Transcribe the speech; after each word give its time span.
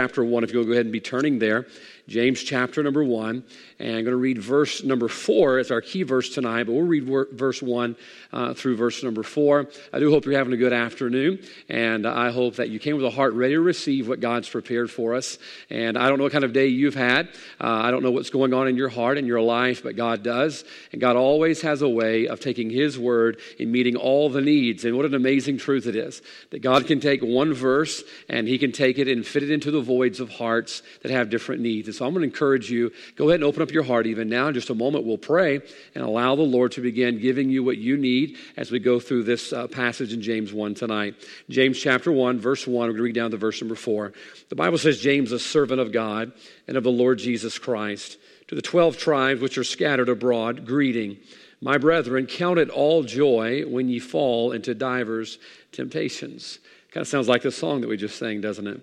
chapter 0.00 0.24
1, 0.24 0.44
if 0.44 0.52
you'll 0.54 0.64
go 0.64 0.72
ahead 0.72 0.86
and 0.86 0.92
be 0.92 1.00
turning 1.00 1.38
there. 1.38 1.66
James 2.10 2.42
chapter 2.42 2.82
number 2.82 3.04
1. 3.04 3.44
And 3.78 3.88
I'm 3.88 4.04
going 4.04 4.06
to 4.06 4.16
read 4.16 4.38
verse 4.38 4.82
number 4.82 5.06
4 5.06 5.58
as 5.58 5.70
our 5.70 5.80
key 5.80 6.02
verse 6.02 6.28
tonight, 6.28 6.64
but 6.64 6.72
we'll 6.72 6.86
read 6.86 7.04
verse 7.32 7.62
1 7.62 7.96
uh, 8.32 8.52
through 8.54 8.76
verse 8.76 9.02
number 9.04 9.22
4. 9.22 9.68
I 9.92 10.00
do 10.00 10.10
hope 10.10 10.24
you're 10.24 10.36
having 10.36 10.52
a 10.52 10.56
good 10.56 10.72
afternoon, 10.72 11.38
and 11.68 12.06
I 12.06 12.32
hope 12.32 12.56
that 12.56 12.68
you 12.68 12.80
came 12.80 12.96
with 12.96 13.04
a 13.04 13.10
heart 13.10 13.34
ready 13.34 13.54
to 13.54 13.60
receive 13.60 14.08
what 14.08 14.18
God's 14.18 14.48
prepared 14.48 14.90
for 14.90 15.14
us. 15.14 15.38
And 15.70 15.96
I 15.96 16.08
don't 16.08 16.18
know 16.18 16.24
what 16.24 16.32
kind 16.32 16.44
of 16.44 16.52
day 16.52 16.66
you've 16.66 16.96
had. 16.96 17.28
Uh, 17.60 17.68
I 17.68 17.92
don't 17.92 18.02
know 18.02 18.10
what's 18.10 18.30
going 18.30 18.52
on 18.52 18.66
in 18.66 18.76
your 18.76 18.88
heart 18.88 19.16
and 19.16 19.26
your 19.26 19.40
life, 19.40 19.84
but 19.84 19.94
God 19.94 20.24
does. 20.24 20.64
And 20.90 21.00
God 21.00 21.14
always 21.14 21.62
has 21.62 21.80
a 21.80 21.88
way 21.88 22.26
of 22.26 22.40
taking 22.40 22.70
His 22.70 22.98
word 22.98 23.38
and 23.60 23.70
meeting 23.70 23.94
all 23.94 24.28
the 24.28 24.40
needs. 24.40 24.84
And 24.84 24.96
what 24.96 25.06
an 25.06 25.14
amazing 25.14 25.58
truth 25.58 25.86
it 25.86 25.94
is 25.94 26.22
that 26.50 26.60
God 26.60 26.88
can 26.88 26.98
take 26.98 27.22
one 27.22 27.54
verse 27.54 28.02
and 28.28 28.48
He 28.48 28.58
can 28.58 28.72
take 28.72 28.98
it 28.98 29.06
and 29.06 29.24
fit 29.24 29.44
it 29.44 29.50
into 29.50 29.70
the 29.70 29.80
voids 29.90 30.20
of 30.20 30.30
hearts 30.30 30.84
that 31.02 31.10
have 31.10 31.30
different 31.30 31.60
needs. 31.60 31.88
And 31.88 31.94
so 31.96 32.06
I'm 32.06 32.12
going 32.12 32.22
to 32.22 32.32
encourage 32.32 32.70
you 32.70 32.92
go 33.16 33.24
ahead 33.28 33.40
and 33.40 33.44
open 33.44 33.60
up 33.60 33.72
your 33.72 33.82
heart 33.82 34.06
even 34.06 34.28
now. 34.28 34.46
In 34.46 34.54
just 34.54 34.70
a 34.70 34.74
moment, 34.74 35.04
we'll 35.04 35.18
pray 35.18 35.60
and 35.96 36.04
allow 36.04 36.36
the 36.36 36.42
Lord 36.42 36.70
to 36.72 36.80
begin 36.80 37.18
giving 37.18 37.50
you 37.50 37.64
what 37.64 37.76
you 37.76 37.96
need 37.96 38.38
as 38.56 38.70
we 38.70 38.78
go 38.78 39.00
through 39.00 39.24
this 39.24 39.52
uh, 39.52 39.66
passage 39.66 40.12
in 40.12 40.22
James 40.22 40.52
1 40.52 40.76
tonight. 40.76 41.16
James 41.48 41.76
chapter 41.76 42.12
1, 42.12 42.38
verse 42.38 42.68
1. 42.68 42.72
We're 42.72 42.86
going 42.92 42.96
to 42.98 43.02
read 43.02 43.14
down 43.16 43.32
to 43.32 43.36
verse 43.36 43.60
number 43.60 43.74
4. 43.74 44.12
The 44.48 44.54
Bible 44.54 44.78
says, 44.78 45.00
James, 45.00 45.32
a 45.32 45.40
servant 45.40 45.80
of 45.80 45.90
God 45.90 46.30
and 46.68 46.76
of 46.76 46.84
the 46.84 46.92
Lord 46.92 47.18
Jesus 47.18 47.58
Christ, 47.58 48.16
to 48.46 48.54
the 48.54 48.62
12 48.62 48.96
tribes 48.96 49.40
which 49.40 49.58
are 49.58 49.64
scattered 49.64 50.08
abroad, 50.08 50.66
greeting. 50.66 51.16
My 51.60 51.78
brethren, 51.78 52.26
count 52.26 52.60
it 52.60 52.70
all 52.70 53.02
joy 53.02 53.64
when 53.66 53.88
ye 53.88 53.98
fall 53.98 54.52
into 54.52 54.72
divers 54.72 55.38
temptations. 55.72 56.60
Kind 56.92 57.02
of 57.02 57.08
sounds 57.08 57.28
like 57.28 57.42
the 57.42 57.52
song 57.52 57.80
that 57.80 57.88
we 57.88 57.96
just 57.96 58.18
sang, 58.18 58.40
doesn't 58.40 58.66
it? 58.66 58.80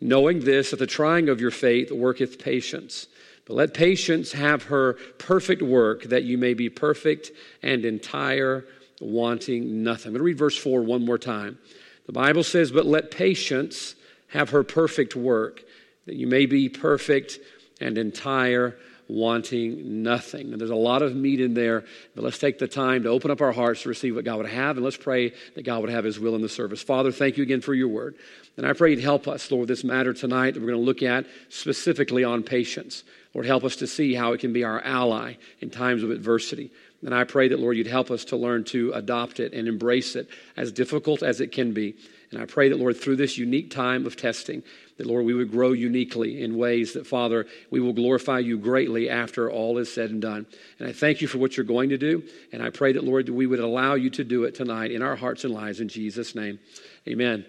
Knowing 0.00 0.40
this, 0.40 0.70
that 0.70 0.78
the 0.78 0.86
trying 0.86 1.28
of 1.28 1.40
your 1.40 1.50
faith 1.50 1.90
worketh 1.90 2.38
patience. 2.38 3.06
But 3.46 3.54
let 3.54 3.74
patience 3.74 4.32
have 4.32 4.64
her 4.64 4.94
perfect 5.18 5.62
work, 5.62 6.04
that 6.04 6.24
you 6.24 6.36
may 6.36 6.54
be 6.54 6.68
perfect 6.68 7.30
and 7.62 7.84
entire, 7.84 8.66
wanting 9.00 9.82
nothing. 9.82 10.08
I'm 10.08 10.12
going 10.12 10.20
to 10.20 10.24
read 10.24 10.38
verse 10.38 10.56
4 10.56 10.82
one 10.82 11.04
more 11.04 11.18
time. 11.18 11.58
The 12.06 12.12
Bible 12.12 12.42
says, 12.42 12.70
But 12.70 12.86
let 12.86 13.10
patience 13.10 13.94
have 14.28 14.50
her 14.50 14.62
perfect 14.62 15.16
work, 15.16 15.62
that 16.06 16.16
you 16.16 16.26
may 16.26 16.46
be 16.46 16.68
perfect 16.68 17.38
and 17.80 17.96
entire, 17.96 18.76
wanting 19.08 20.02
nothing. 20.02 20.52
And 20.52 20.60
there's 20.60 20.70
a 20.70 20.76
lot 20.76 21.02
of 21.02 21.16
meat 21.16 21.40
in 21.40 21.54
there, 21.54 21.84
but 22.14 22.22
let's 22.22 22.38
take 22.38 22.58
the 22.58 22.68
time 22.68 23.02
to 23.02 23.08
open 23.08 23.30
up 23.30 23.40
our 23.40 23.52
hearts 23.52 23.82
to 23.82 23.88
receive 23.88 24.14
what 24.14 24.24
God 24.24 24.36
would 24.36 24.48
have, 24.48 24.76
and 24.76 24.84
let's 24.84 24.96
pray 24.96 25.32
that 25.54 25.64
God 25.64 25.80
would 25.80 25.90
have 25.90 26.04
His 26.04 26.20
will 26.20 26.34
in 26.34 26.42
the 26.42 26.48
service. 26.48 26.82
Father, 26.82 27.10
thank 27.10 27.36
you 27.36 27.42
again 27.42 27.60
for 27.62 27.74
your 27.74 27.88
word. 27.88 28.16
And 28.56 28.66
I 28.66 28.72
pray 28.74 28.90
you'd 28.90 29.00
help 29.00 29.26
us, 29.26 29.50
Lord, 29.50 29.68
this 29.68 29.84
matter 29.84 30.12
tonight 30.12 30.54
that 30.54 30.60
we're 30.60 30.68
going 30.70 30.80
to 30.80 30.84
look 30.84 31.02
at 31.02 31.26
specifically 31.48 32.24
on 32.24 32.42
patience. 32.42 33.04
Lord, 33.34 33.46
help 33.46 33.64
us 33.64 33.76
to 33.76 33.86
see 33.86 34.14
how 34.14 34.32
it 34.32 34.40
can 34.40 34.52
be 34.52 34.64
our 34.64 34.80
ally 34.80 35.34
in 35.60 35.70
times 35.70 36.02
of 36.02 36.10
adversity. 36.10 36.70
And 37.04 37.14
I 37.14 37.24
pray 37.24 37.48
that, 37.48 37.60
Lord, 37.60 37.76
you'd 37.76 37.86
help 37.86 38.10
us 38.10 38.24
to 38.26 38.36
learn 38.36 38.64
to 38.64 38.92
adopt 38.92 39.38
it 39.38 39.52
and 39.52 39.68
embrace 39.68 40.16
it, 40.16 40.28
as 40.56 40.72
difficult 40.72 41.22
as 41.22 41.40
it 41.40 41.52
can 41.52 41.72
be. 41.72 41.94
And 42.30 42.42
I 42.42 42.44
pray 42.44 42.68
that, 42.68 42.78
Lord, 42.78 42.96
through 42.96 43.16
this 43.16 43.38
unique 43.38 43.70
time 43.70 44.04
of 44.04 44.16
testing, 44.16 44.62
that, 44.96 45.06
Lord, 45.06 45.24
we 45.24 45.32
would 45.32 45.50
grow 45.50 45.72
uniquely 45.72 46.42
in 46.42 46.58
ways 46.58 46.92
that, 46.94 47.06
Father, 47.06 47.46
we 47.70 47.80
will 47.80 47.92
glorify 47.92 48.40
you 48.40 48.58
greatly 48.58 49.08
after 49.08 49.50
all 49.50 49.78
is 49.78 49.92
said 49.92 50.10
and 50.10 50.20
done. 50.20 50.44
And 50.78 50.88
I 50.88 50.92
thank 50.92 51.20
you 51.20 51.28
for 51.28 51.38
what 51.38 51.56
you're 51.56 51.64
going 51.64 51.90
to 51.90 51.98
do. 51.98 52.24
And 52.52 52.62
I 52.62 52.70
pray 52.70 52.92
that, 52.92 53.04
Lord, 53.04 53.26
that 53.26 53.32
we 53.32 53.46
would 53.46 53.60
allow 53.60 53.94
you 53.94 54.10
to 54.10 54.24
do 54.24 54.44
it 54.44 54.56
tonight 54.56 54.90
in 54.90 55.00
our 55.00 55.16
hearts 55.16 55.44
and 55.44 55.54
lives. 55.54 55.80
In 55.80 55.88
Jesus' 55.88 56.34
name, 56.34 56.58
amen. 57.06 57.46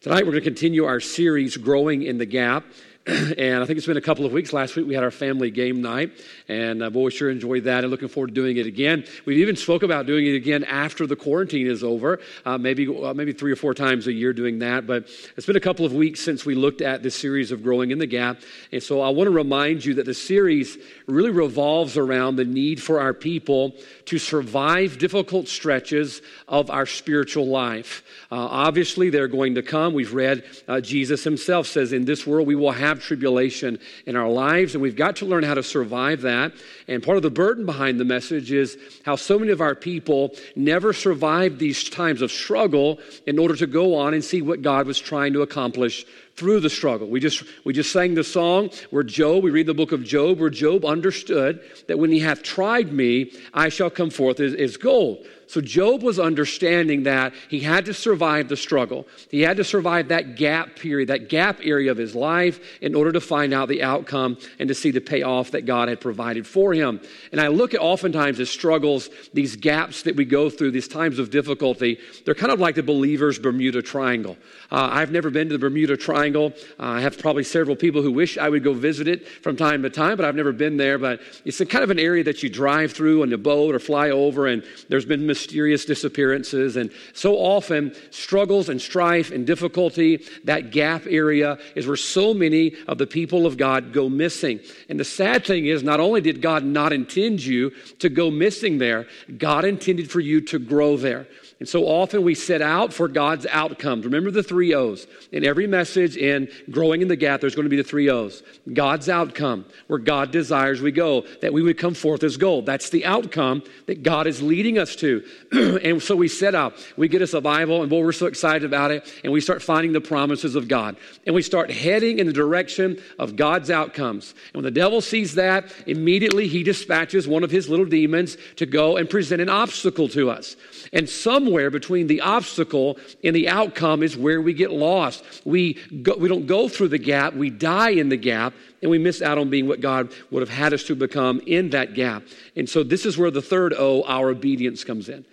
Tonight, 0.00 0.24
we're 0.24 0.32
going 0.32 0.44
to 0.44 0.50
continue 0.50 0.84
our 0.84 1.00
series, 1.00 1.56
Growing 1.56 2.02
in 2.02 2.18
the 2.18 2.26
Gap. 2.26 2.64
and 3.06 3.62
I 3.62 3.66
think 3.66 3.78
it's 3.78 3.86
been 3.86 3.96
a 3.96 4.02
couple 4.02 4.26
of 4.26 4.32
weeks. 4.32 4.52
Last 4.52 4.76
week 4.76 4.86
we 4.86 4.92
had 4.92 5.02
our 5.02 5.10
family 5.10 5.50
game 5.50 5.80
night, 5.80 6.12
and 6.48 6.82
uh, 6.82 6.90
boy, 6.90 7.08
sure 7.08 7.30
enjoyed 7.30 7.64
that, 7.64 7.82
and 7.82 7.90
looking 7.90 8.08
forward 8.08 8.26
to 8.26 8.34
doing 8.34 8.58
it 8.58 8.66
again. 8.66 9.04
We've 9.24 9.38
even 9.38 9.56
spoke 9.56 9.82
about 9.82 10.04
doing 10.04 10.26
it 10.26 10.34
again 10.34 10.64
after 10.64 11.06
the 11.06 11.16
quarantine 11.16 11.66
is 11.66 11.82
over, 11.82 12.20
uh, 12.44 12.58
maybe 12.58 12.86
uh, 12.86 13.14
maybe 13.14 13.32
three 13.32 13.52
or 13.52 13.56
four 13.56 13.72
times 13.72 14.06
a 14.06 14.12
year 14.12 14.34
doing 14.34 14.58
that. 14.58 14.86
But 14.86 15.08
it's 15.34 15.46
been 15.46 15.56
a 15.56 15.60
couple 15.60 15.86
of 15.86 15.94
weeks 15.94 16.20
since 16.20 16.44
we 16.44 16.54
looked 16.54 16.82
at 16.82 17.02
this 17.02 17.14
series 17.14 17.52
of 17.52 17.62
growing 17.62 17.90
in 17.90 17.98
the 17.98 18.06
gap, 18.06 18.42
and 18.70 18.82
so 18.82 19.00
I 19.00 19.08
want 19.08 19.28
to 19.28 19.34
remind 19.34 19.82
you 19.82 19.94
that 19.94 20.04
the 20.04 20.12
series 20.12 20.76
really 21.06 21.30
revolves 21.30 21.96
around 21.96 22.36
the 22.36 22.44
need 22.44 22.82
for 22.82 23.00
our 23.00 23.14
people 23.14 23.76
to 24.06 24.18
survive 24.18 24.98
difficult 24.98 25.48
stretches 25.48 26.20
of 26.48 26.68
our 26.68 26.84
spiritual 26.84 27.46
life. 27.46 28.02
Uh, 28.30 28.36
obviously, 28.36 29.08
they're 29.08 29.26
going 29.26 29.54
to 29.54 29.62
come. 29.62 29.94
We've 29.94 30.12
read 30.12 30.44
uh, 30.68 30.82
Jesus 30.82 31.24
Himself 31.24 31.66
says, 31.66 31.94
"In 31.94 32.04
this 32.04 32.26
world 32.26 32.46
we 32.46 32.54
will 32.54 32.72
have." 32.72 32.89
Have 32.90 33.02
tribulation 33.02 33.78
in 34.04 34.16
our 34.16 34.28
lives, 34.28 34.74
and 34.74 34.82
we've 34.82 34.96
got 34.96 35.16
to 35.16 35.26
learn 35.26 35.44
how 35.44 35.54
to 35.54 35.62
survive 35.62 36.20
that. 36.22 36.52
And 36.88 37.02
part 37.02 37.16
of 37.16 37.22
the 37.22 37.30
burden 37.30 37.64
behind 37.64 37.98
the 37.98 38.04
message 38.04 38.52
is 38.52 38.76
how 39.04 39.16
so 39.16 39.38
many 39.38 39.52
of 39.52 39.60
our 39.60 39.74
people 39.74 40.34
never 40.56 40.92
survived 40.92 41.58
these 41.58 41.88
times 41.88 42.20
of 42.20 42.30
struggle 42.30 42.98
in 43.26 43.38
order 43.38 43.56
to 43.56 43.66
go 43.66 43.94
on 43.94 44.12
and 44.12 44.24
see 44.24 44.42
what 44.42 44.62
God 44.62 44.86
was 44.86 44.98
trying 44.98 45.32
to 45.34 45.42
accomplish 45.42 46.04
through 46.40 46.58
the 46.58 46.70
struggle. 46.70 47.06
We 47.06 47.20
just, 47.20 47.44
we 47.64 47.74
just 47.74 47.92
sang 47.92 48.14
the 48.14 48.24
song 48.24 48.70
where 48.88 49.02
Job, 49.02 49.44
we 49.44 49.50
read 49.50 49.66
the 49.66 49.74
book 49.74 49.92
of 49.92 50.02
Job, 50.02 50.40
where 50.40 50.48
Job 50.48 50.86
understood 50.86 51.60
that 51.86 51.98
when 51.98 52.10
he 52.10 52.20
hath 52.20 52.42
tried 52.42 52.94
me, 52.94 53.30
I 53.52 53.68
shall 53.68 53.90
come 53.90 54.08
forth 54.08 54.40
as, 54.40 54.54
as 54.54 54.78
gold. 54.78 55.26
So 55.50 55.60
Job 55.60 56.04
was 56.04 56.20
understanding 56.20 57.02
that 57.02 57.34
he 57.48 57.58
had 57.58 57.86
to 57.86 57.94
survive 57.94 58.48
the 58.48 58.56
struggle. 58.56 59.08
He 59.32 59.40
had 59.40 59.56
to 59.56 59.64
survive 59.64 60.06
that 60.08 60.36
gap 60.36 60.76
period, 60.76 61.08
that 61.08 61.28
gap 61.28 61.58
area 61.64 61.90
of 61.90 61.98
his 61.98 62.14
life 62.14 62.60
in 62.80 62.94
order 62.94 63.10
to 63.10 63.20
find 63.20 63.52
out 63.52 63.66
the 63.66 63.82
outcome 63.82 64.38
and 64.60 64.68
to 64.68 64.76
see 64.76 64.92
the 64.92 65.00
payoff 65.00 65.50
that 65.50 65.66
God 65.66 65.88
had 65.88 66.00
provided 66.00 66.46
for 66.46 66.72
him. 66.72 67.00
And 67.32 67.40
I 67.40 67.48
look 67.48 67.74
at 67.74 67.80
oftentimes 67.80 68.38
as 68.38 68.48
struggles, 68.48 69.10
these 69.34 69.56
gaps 69.56 70.04
that 70.04 70.14
we 70.14 70.24
go 70.24 70.50
through, 70.50 70.70
these 70.70 70.86
times 70.86 71.18
of 71.18 71.30
difficulty, 71.30 71.98
they're 72.24 72.36
kind 72.36 72.52
of 72.52 72.60
like 72.60 72.76
the 72.76 72.84
believer's 72.84 73.40
Bermuda 73.40 73.82
Triangle. 73.82 74.36
Uh, 74.70 74.88
I've 74.92 75.10
never 75.10 75.30
been 75.30 75.48
to 75.48 75.54
the 75.54 75.58
Bermuda 75.58 75.96
Triangle. 75.96 76.29
Uh, 76.36 76.50
I 76.78 77.00
have 77.00 77.18
probably 77.18 77.44
several 77.44 77.76
people 77.76 78.02
who 78.02 78.12
wish 78.12 78.38
I 78.38 78.48
would 78.48 78.64
go 78.64 78.72
visit 78.72 79.08
it 79.08 79.28
from 79.28 79.56
time 79.56 79.82
to 79.82 79.90
time, 79.90 80.16
but 80.16 80.24
I've 80.24 80.34
never 80.34 80.52
been 80.52 80.76
there. 80.76 80.98
But 80.98 81.20
it's 81.44 81.60
a 81.60 81.66
kind 81.66 81.84
of 81.84 81.90
an 81.90 81.98
area 81.98 82.24
that 82.24 82.42
you 82.42 82.48
drive 82.48 82.92
through 82.92 83.22
on 83.22 83.32
a 83.32 83.38
boat 83.38 83.74
or 83.74 83.78
fly 83.78 84.10
over, 84.10 84.46
and 84.46 84.64
there's 84.88 85.04
been 85.04 85.26
mysterious 85.26 85.84
disappearances. 85.84 86.76
And 86.76 86.90
so 87.12 87.34
often, 87.34 87.94
struggles 88.10 88.68
and 88.68 88.80
strife 88.80 89.30
and 89.30 89.46
difficulty, 89.46 90.24
that 90.44 90.70
gap 90.70 91.02
area 91.08 91.58
is 91.74 91.86
where 91.86 91.96
so 91.96 92.34
many 92.34 92.74
of 92.86 92.98
the 92.98 93.06
people 93.06 93.46
of 93.46 93.56
God 93.56 93.92
go 93.92 94.08
missing. 94.08 94.60
And 94.88 94.98
the 94.98 95.04
sad 95.04 95.44
thing 95.44 95.66
is, 95.66 95.82
not 95.82 96.00
only 96.00 96.20
did 96.20 96.42
God 96.42 96.64
not 96.64 96.92
intend 96.92 97.42
you 97.44 97.70
to 97.98 98.08
go 98.08 98.30
missing 98.30 98.78
there, 98.78 99.06
God 99.38 99.64
intended 99.64 100.10
for 100.10 100.20
you 100.20 100.40
to 100.42 100.58
grow 100.58 100.96
there. 100.96 101.26
And 101.60 101.68
so 101.68 101.84
often 101.84 102.22
we 102.22 102.34
set 102.34 102.62
out 102.62 102.90
for 102.90 103.06
God's 103.06 103.44
outcomes. 103.44 104.06
Remember 104.06 104.30
the 104.30 104.42
three 104.42 104.72
O's. 104.72 105.06
In 105.30 105.44
every 105.44 105.66
message 105.66 106.16
in 106.16 106.48
Growing 106.70 107.02
in 107.02 107.08
the 107.08 107.16
Gap, 107.16 107.42
there's 107.42 107.54
going 107.54 107.66
to 107.66 107.70
be 107.70 107.76
the 107.76 107.84
three 107.84 108.08
O's. 108.08 108.42
God's 108.72 109.10
outcome, 109.10 109.66
where 109.86 109.98
God 109.98 110.30
desires 110.30 110.80
we 110.80 110.90
go, 110.90 111.26
that 111.42 111.52
we 111.52 111.60
would 111.60 111.76
come 111.76 111.92
forth 111.92 112.24
as 112.24 112.38
gold. 112.38 112.64
That's 112.64 112.88
the 112.88 113.04
outcome 113.04 113.62
that 113.86 114.02
God 114.02 114.26
is 114.26 114.40
leading 114.40 114.78
us 114.78 114.96
to. 114.96 115.22
and 115.52 116.02
so 116.02 116.16
we 116.16 116.28
set 116.28 116.54
out. 116.54 116.74
We 116.96 117.08
get 117.08 117.20
us 117.20 117.34
a 117.34 117.42
Bible, 117.42 117.82
and 117.82 117.90
boy, 117.90 118.00
we're 118.00 118.12
so 118.12 118.24
excited 118.24 118.64
about 118.64 118.90
it. 118.90 119.20
And 119.22 119.30
we 119.30 119.42
start 119.42 119.60
finding 119.60 119.92
the 119.92 120.00
promises 120.00 120.54
of 120.54 120.66
God. 120.66 120.96
And 121.26 121.34
we 121.34 121.42
start 121.42 121.70
heading 121.70 122.20
in 122.20 122.26
the 122.26 122.32
direction 122.32 123.02
of 123.18 123.36
God's 123.36 123.70
outcomes. 123.70 124.34
And 124.54 124.62
when 124.62 124.64
the 124.64 124.80
devil 124.80 125.02
sees 125.02 125.34
that, 125.34 125.70
immediately 125.86 126.48
he 126.48 126.62
dispatches 126.62 127.28
one 127.28 127.44
of 127.44 127.50
his 127.50 127.68
little 127.68 127.84
demons 127.84 128.38
to 128.56 128.64
go 128.64 128.96
and 128.96 129.10
present 129.10 129.42
an 129.42 129.50
obstacle 129.50 130.08
to 130.08 130.30
us. 130.30 130.56
And 130.94 131.06
somewhere 131.50 131.70
between 131.70 132.06
the 132.06 132.20
obstacle 132.20 132.96
and 133.24 133.34
the 133.34 133.48
outcome 133.48 134.04
is 134.04 134.16
where 134.16 134.40
we 134.40 134.52
get 134.52 134.70
lost. 134.70 135.24
We, 135.44 135.74
go, 136.02 136.16
we 136.16 136.28
don't 136.28 136.46
go 136.46 136.68
through 136.68 136.88
the 136.88 136.98
gap, 136.98 137.34
we 137.34 137.50
die 137.50 137.90
in 137.90 138.08
the 138.08 138.16
gap, 138.16 138.54
and 138.82 138.88
we 138.90 138.98
miss 138.98 139.20
out 139.20 139.36
on 139.36 139.50
being 139.50 139.66
what 139.66 139.80
God 139.80 140.12
would 140.30 140.42
have 140.42 140.48
had 140.48 140.72
us 140.72 140.84
to 140.84 140.94
become 140.94 141.40
in 141.46 141.70
that 141.70 141.94
gap. 141.94 142.22
And 142.54 142.68
so 142.68 142.84
this 142.84 143.04
is 143.04 143.18
where 143.18 143.32
the 143.32 143.42
third 143.42 143.74
O, 143.76 144.04
our 144.04 144.30
obedience, 144.30 144.84
comes 144.84 145.08
in. 145.08 145.24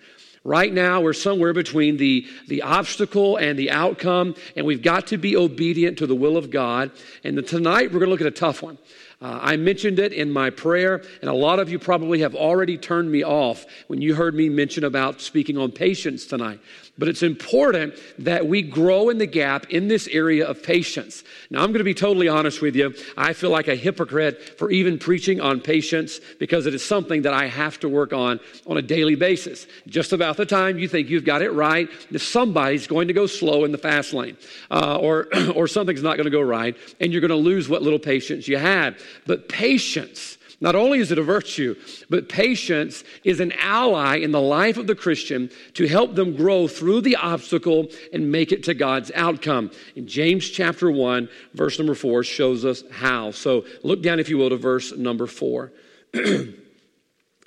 Right 0.43 0.73
now, 0.73 1.01
we're 1.01 1.13
somewhere 1.13 1.53
between 1.53 1.97
the, 1.97 2.25
the 2.47 2.63
obstacle 2.63 3.37
and 3.37 3.59
the 3.59 3.69
outcome, 3.69 4.33
and 4.55 4.65
we've 4.65 4.81
got 4.81 5.05
to 5.07 5.17
be 5.17 5.37
obedient 5.37 5.99
to 5.99 6.07
the 6.07 6.15
will 6.15 6.35
of 6.35 6.49
God. 6.49 6.89
And 7.23 7.45
tonight, 7.45 7.91
we're 7.91 7.99
going 7.99 8.05
to 8.05 8.11
look 8.11 8.21
at 8.21 8.27
a 8.27 8.31
tough 8.31 8.63
one. 8.63 8.79
Uh, 9.19 9.39
I 9.41 9.57
mentioned 9.57 9.97
it 9.97 10.13
in 10.13 10.31
my 10.31 10.51
prayer, 10.51 11.01
and 11.21 11.29
a 11.29 11.33
lot 11.33 11.57
of 11.57 11.71
you 11.71 11.79
probably 11.79 12.19
have 12.19 12.35
already 12.35 12.77
turned 12.77 13.11
me 13.11 13.23
off 13.23 13.65
when 13.87 13.99
you 13.99 14.13
heard 14.13 14.35
me 14.35 14.47
mention 14.47 14.83
about 14.83 15.21
speaking 15.21 15.57
on 15.57 15.71
patience 15.71 16.27
tonight. 16.27 16.59
but 16.99 17.07
it's 17.07 17.21
important 17.21 17.93
that 18.17 18.47
we 18.47 18.61
grow 18.61 19.09
in 19.09 19.19
the 19.19 19.25
gap 19.25 19.69
in 19.69 19.87
this 19.87 20.07
area 20.07 20.47
of 20.47 20.63
patience. 20.63 21.23
Now, 21.51 21.59
I'm 21.59 21.67
going 21.67 21.79
to 21.79 21.83
be 21.83 21.93
totally 21.93 22.27
honest 22.27 22.61
with 22.61 22.75
you. 22.75 22.93
I 23.15 23.33
feel 23.33 23.51
like 23.51 23.67
a 23.67 23.75
hypocrite 23.75 24.57
for 24.57 24.71
even 24.71 24.97
preaching 24.97 25.39
on 25.39 25.61
patience 25.61 26.19
because 26.39 26.65
it 26.65 26.73
is 26.73 26.83
something 26.83 27.21
that 27.21 27.33
I 27.33 27.45
have 27.47 27.79
to 27.81 27.89
work 27.89 28.13
on 28.13 28.39
on 28.65 28.77
a 28.77 28.81
daily 28.81 29.13
basis. 29.15 29.67
Just 29.85 30.11
about 30.11 30.37
the 30.37 30.45
time 30.45 30.79
you 30.79 30.87
think 30.87 31.09
you've 31.09 31.25
got 31.25 31.41
it 31.41 31.51
right, 31.51 31.87
somebody's 32.17 32.87
going 32.87 33.07
to 33.09 33.13
go 33.13 33.27
slow 33.27 33.63
in 33.63 33.71
the 33.71 33.77
fast 33.77 34.13
lane, 34.13 34.37
uh, 34.71 34.97
or, 34.97 35.27
or 35.55 35.67
something's 35.67 36.01
not 36.01 36.17
going 36.17 36.25
to 36.25 36.31
go 36.31 36.41
right, 36.41 36.75
and 36.99 37.11
you're 37.11 37.21
going 37.21 37.29
to 37.29 37.35
lose 37.35 37.69
what 37.69 37.83
little 37.83 37.99
patience 37.99 38.47
you 38.47 38.57
had. 38.57 38.97
But 39.25 39.49
patience, 39.49 40.37
not 40.59 40.75
only 40.75 40.99
is 40.99 41.11
it 41.11 41.19
a 41.19 41.23
virtue, 41.23 41.75
but 42.09 42.29
patience 42.29 43.03
is 43.23 43.39
an 43.39 43.51
ally 43.53 44.17
in 44.17 44.31
the 44.31 44.41
life 44.41 44.77
of 44.77 44.87
the 44.87 44.95
Christian 44.95 45.49
to 45.75 45.87
help 45.87 46.15
them 46.15 46.35
grow 46.35 46.67
through 46.67 47.01
the 47.01 47.15
obstacle 47.15 47.87
and 48.11 48.31
make 48.31 48.51
it 48.51 48.63
to 48.63 48.73
God's 48.73 49.11
outcome. 49.13 49.71
In 49.95 50.07
James 50.07 50.49
chapter 50.49 50.89
1, 50.89 51.29
verse 51.53 51.77
number 51.77 51.95
4 51.95 52.23
shows 52.23 52.65
us 52.65 52.83
how. 52.91 53.31
So 53.31 53.65
look 53.83 54.01
down, 54.01 54.19
if 54.19 54.29
you 54.29 54.37
will, 54.37 54.49
to 54.49 54.57
verse 54.57 54.95
number 54.95 55.27
4. 55.27 55.71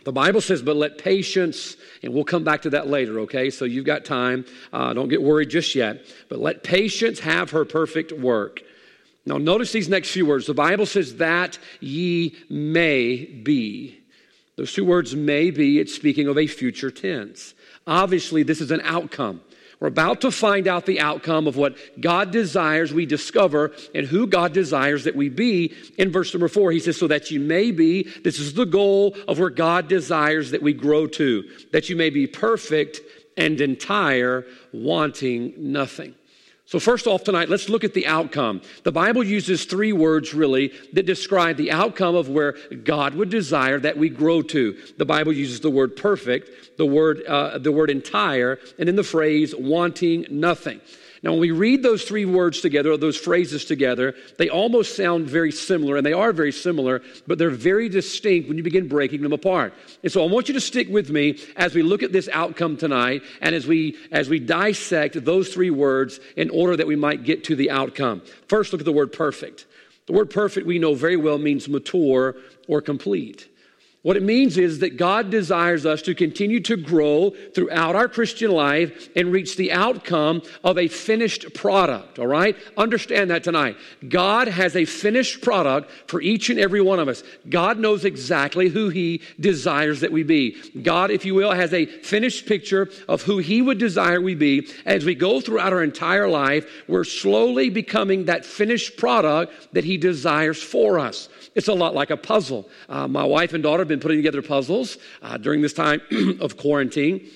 The 0.05 0.13
Bible 0.13 0.41
says, 0.41 0.63
but 0.63 0.77
let 0.77 0.99
patience, 0.99 1.77
and 2.03 2.15
we'll 2.15 2.25
come 2.25 2.45
back 2.45 2.63
to 2.63 2.71
that 2.71 2.89
later, 2.89 3.21
okay? 3.21 3.51
So 3.51 3.65
you've 3.65 3.85
got 3.85 4.05
time. 4.05 4.47
Uh, 4.73 4.95
don't 4.95 5.09
get 5.09 5.23
worried 5.23 5.51
just 5.51 5.75
yet. 5.75 6.07
But 6.29 6.39
let 6.39 6.63
patience 6.63 7.21
have 7.21 7.51
her 7.51 7.65
perfect 7.65 8.13
work 8.13 8.63
now, 9.27 9.37
notice 9.39 9.73
these 9.73 9.89
next 9.89 10.11
few 10.11 10.27
words. 10.27 10.47
The 10.47 10.55
Bible 10.55 10.87
says, 10.87 11.17
that 11.17 11.59
ye 11.81 12.37
may 12.49 13.25
be. 13.25 14.01
Those 14.57 14.73
two 14.73 14.85
words, 14.85 15.15
may 15.15 15.51
be, 15.51 15.79
it's 15.79 15.95
speaking 15.95 16.27
of 16.27 16.39
a 16.39 16.47
future 16.47 16.91
tense. 16.91 17.55
Obviously, 17.87 18.43
this 18.43 18.61
is 18.61 18.71
an 18.71 18.81
outcome. 18.83 19.41
We're 19.79 19.89
about 19.89 20.21
to 20.23 20.31
find 20.31 20.69
out 20.69 20.85
the 20.85 21.01
outcome 21.01 21.47
of 21.47 21.57
what 21.57 21.77
God 21.99 22.31
desires 22.31 22.93
we 22.93 23.07
discover 23.07 23.73
and 23.95 24.07
who 24.07 24.27
God 24.27 24.53
desires 24.53 25.05
that 25.05 25.17
we 25.17 25.31
be. 25.31 25.75
In 25.97 26.13
verse 26.13 26.35
number 26.35 26.49
four, 26.49 26.71
he 26.71 26.81
says, 26.81 26.99
So 26.99 27.09
that 27.09 27.31
you 27.31 27.41
may 27.41 27.71
be, 27.71 28.03
this 28.23 28.39
is 28.39 28.53
the 28.53 28.67
goal 28.67 29.17
of 29.27 29.39
where 29.39 29.49
God 29.49 29.89
desires 29.89 30.51
that 30.51 30.63
we 30.63 30.75
grow 30.75 31.07
to, 31.07 31.45
that 31.73 31.89
you 31.89 31.97
may 31.97 32.11
be 32.11 32.27
perfect 32.27 33.01
and 33.39 33.59
entire, 33.59 34.45
wanting 34.73 35.55
nothing. 35.57 36.15
So, 36.71 36.79
first 36.79 37.09
off, 37.09 37.25
tonight, 37.25 37.49
let's 37.49 37.69
look 37.69 37.83
at 37.83 37.95
the 37.95 38.07
outcome. 38.07 38.63
The 38.85 38.93
Bible 38.93 39.25
uses 39.25 39.65
three 39.65 39.93
words 39.93 40.33
really 40.33 40.73
that 40.93 41.05
describe 41.05 41.57
the 41.57 41.73
outcome 41.73 42.15
of 42.15 42.29
where 42.29 42.53
God 42.85 43.17
would 43.17 43.29
desire 43.29 43.81
that 43.81 43.97
we 43.99 44.09
grow 44.09 44.41
to. 44.43 44.79
The 44.97 45.05
Bible 45.05 45.33
uses 45.33 45.59
the 45.59 45.69
word 45.69 45.97
perfect, 45.97 46.79
the 46.79 46.87
word, 46.87 47.25
uh, 47.27 47.59
the 47.59 47.73
word 47.73 47.91
entire, 47.91 48.61
and 48.79 48.87
then 48.87 48.95
the 48.95 49.03
phrase 49.03 49.53
wanting 49.53 50.27
nothing. 50.31 50.81
Now, 51.23 51.33
when 51.33 51.41
we 51.41 51.51
read 51.51 51.83
those 51.83 52.05
three 52.05 52.25
words 52.25 52.63
together, 52.63 52.93
or 52.93 52.97
those 52.97 53.17
phrases 53.17 53.67
together, 53.67 54.15
they 54.39 54.49
almost 54.49 54.97
sound 54.97 55.27
very 55.27 55.53
similar, 55.53 55.99
and 55.99 56.07
they 56.07 56.15
are 56.15 56.33
very 56.33 56.53
similar, 56.53 57.03
but 57.27 57.37
they're 57.37 57.51
very 57.51 57.91
distinct 57.91 58.49
when 58.49 58.57
you 58.57 58.65
begin 58.65 58.89
breaking 58.89 59.21
them 59.21 59.35
apart. 59.35 59.75
And 60.03 60.11
so 60.11 60.25
I 60.25 60.31
want 60.31 60.49
you 60.49 60.55
to 60.55 60.61
stick 60.63 60.89
with 60.89 61.11
me 61.11 61.39
as 61.57 61.75
we 61.75 61.83
look 61.83 62.03
at 62.03 62.13
this 62.13 62.31
outcome 62.33 62.79
tonight 62.79 63.23
and 63.43 63.55
as 63.55 63.67
we, 63.67 63.99
as 64.11 64.31
we 64.31 64.39
dissect 64.39 65.23
those 65.23 65.53
three 65.53 65.71
words 65.71 66.21
in 66.37 66.49
order 66.49 66.75
that 66.77 66.87
we 66.87 66.97
might 66.97 67.23
get 67.23 67.45
to 67.45 67.57
the 67.57 67.71
outcome. 67.71 68.23
First, 68.49 68.73
look 68.73 68.81
at 68.81 68.87
the 68.87 68.93
word 68.93 69.13
perfect. 69.13 69.67
The 70.07 70.15
word 70.15 70.31
perfect, 70.31 70.67
we 70.67 70.79
know 70.79 70.95
very 70.95 71.17
well, 71.17 71.37
means 71.37 71.69
mature 71.69 72.35
or 72.67 72.81
complete. 72.81 73.47
What 74.03 74.17
it 74.17 74.23
means 74.23 74.57
is 74.57 74.79
that 74.79 74.97
God 74.97 75.29
desires 75.29 75.85
us 75.85 76.01
to 76.03 76.15
continue 76.15 76.61
to 76.61 76.77
grow 76.79 77.35
throughout 77.55 77.95
our 77.95 78.09
Christian 78.09 78.51
life 78.51 79.11
and 79.15 79.31
reach 79.31 79.57
the 79.57 79.73
outcome 79.73 80.41
of 80.65 80.79
a 80.79 80.89
finished 80.89 81.53
product, 81.53 82.19
all 82.19 82.27
right? 82.27 82.57
Understand 82.79 83.31
that 83.31 83.45
tonight. 83.45 83.77
God 84.09 84.49
has 84.49 84.75
a 84.75 84.87
finished 84.87 85.43
product 85.43 85.91
for 86.07 86.23
each 86.23 86.49
and 86.49 86.59
every 86.59 86.81
one 86.81 86.99
of 86.99 87.09
us. 87.09 87.23
God 87.51 87.79
knows 87.79 88.07
exactly 88.07 88.71
who 88.71 88.89
He 88.89 89.21
desires 89.39 90.01
that 90.01 90.13
we 90.13 90.23
be. 90.23 90.57
God, 90.83 91.11
if 91.11 91.27
you 91.27 91.35
will, 91.35 91.53
has 91.53 91.75
a 91.75 91.85
finished 91.85 92.47
picture 92.47 92.89
of 93.07 93.21
who 93.21 93.37
He 93.37 93.61
would 93.61 93.77
desire 93.77 94.21
we 94.23 94.35
be. 94.35 94.67
As 94.87 95.05
we 95.05 95.15
go 95.15 95.43
throughout 95.43 95.75
our 95.75 95.83
entire 95.83 96.29
life, 96.29 96.67
we're 96.89 97.05
slowly 97.05 97.69
becoming 97.69 98.25
that 98.25 98.47
finished 98.47 98.97
product 98.97 99.75
that 99.75 99.85
He 99.85 99.99
desires 99.99 100.63
for 100.63 100.99
us. 100.99 101.29
It's 101.55 101.69
a 101.69 101.75
lot 101.75 101.95
like 101.95 102.11
a 102.11 102.17
puzzle. 102.17 102.69
Uh, 102.89 103.09
my 103.09 103.25
wife 103.25 103.53
and 103.53 103.63
daughter 103.63 103.81
have 103.81 103.89
been 103.89 104.01
putting 104.01 104.19
together 104.19 104.43
puzzles 104.43 104.99
uh, 105.23 105.37
during 105.37 105.63
this 105.63 105.73
time 105.73 106.01
of 106.41 106.57
quarantine. 106.57 107.29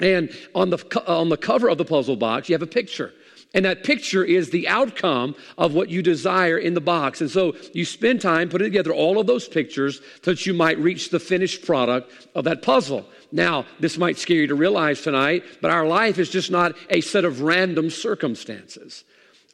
And 0.00 0.30
on 0.54 0.70
the, 0.70 1.02
on 1.06 1.28
the 1.28 1.36
cover 1.36 1.68
of 1.68 1.78
the 1.78 1.84
puzzle 1.84 2.16
box, 2.16 2.48
you 2.48 2.54
have 2.54 2.62
a 2.62 2.66
picture. 2.66 3.12
And 3.54 3.64
that 3.64 3.82
picture 3.82 4.22
is 4.22 4.50
the 4.50 4.68
outcome 4.68 5.34
of 5.56 5.72
what 5.72 5.88
you 5.88 6.02
desire 6.02 6.58
in 6.58 6.74
the 6.74 6.82
box. 6.82 7.22
And 7.22 7.30
so 7.30 7.56
you 7.72 7.84
spend 7.84 8.20
time 8.20 8.50
putting 8.50 8.66
together 8.66 8.92
all 8.92 9.18
of 9.18 9.26
those 9.26 9.48
pictures 9.48 10.00
so 10.22 10.32
that 10.32 10.44
you 10.44 10.52
might 10.52 10.78
reach 10.78 11.08
the 11.08 11.18
finished 11.18 11.64
product 11.64 12.28
of 12.34 12.44
that 12.44 12.60
puzzle. 12.60 13.06
Now, 13.32 13.64
this 13.80 13.96
might 13.96 14.18
scare 14.18 14.36
you 14.36 14.46
to 14.48 14.54
realize 14.54 15.00
tonight, 15.00 15.44
but 15.62 15.70
our 15.70 15.86
life 15.86 16.18
is 16.18 16.28
just 16.28 16.50
not 16.50 16.76
a 16.90 17.00
set 17.00 17.24
of 17.24 17.40
random 17.40 17.88
circumstances. 17.88 19.04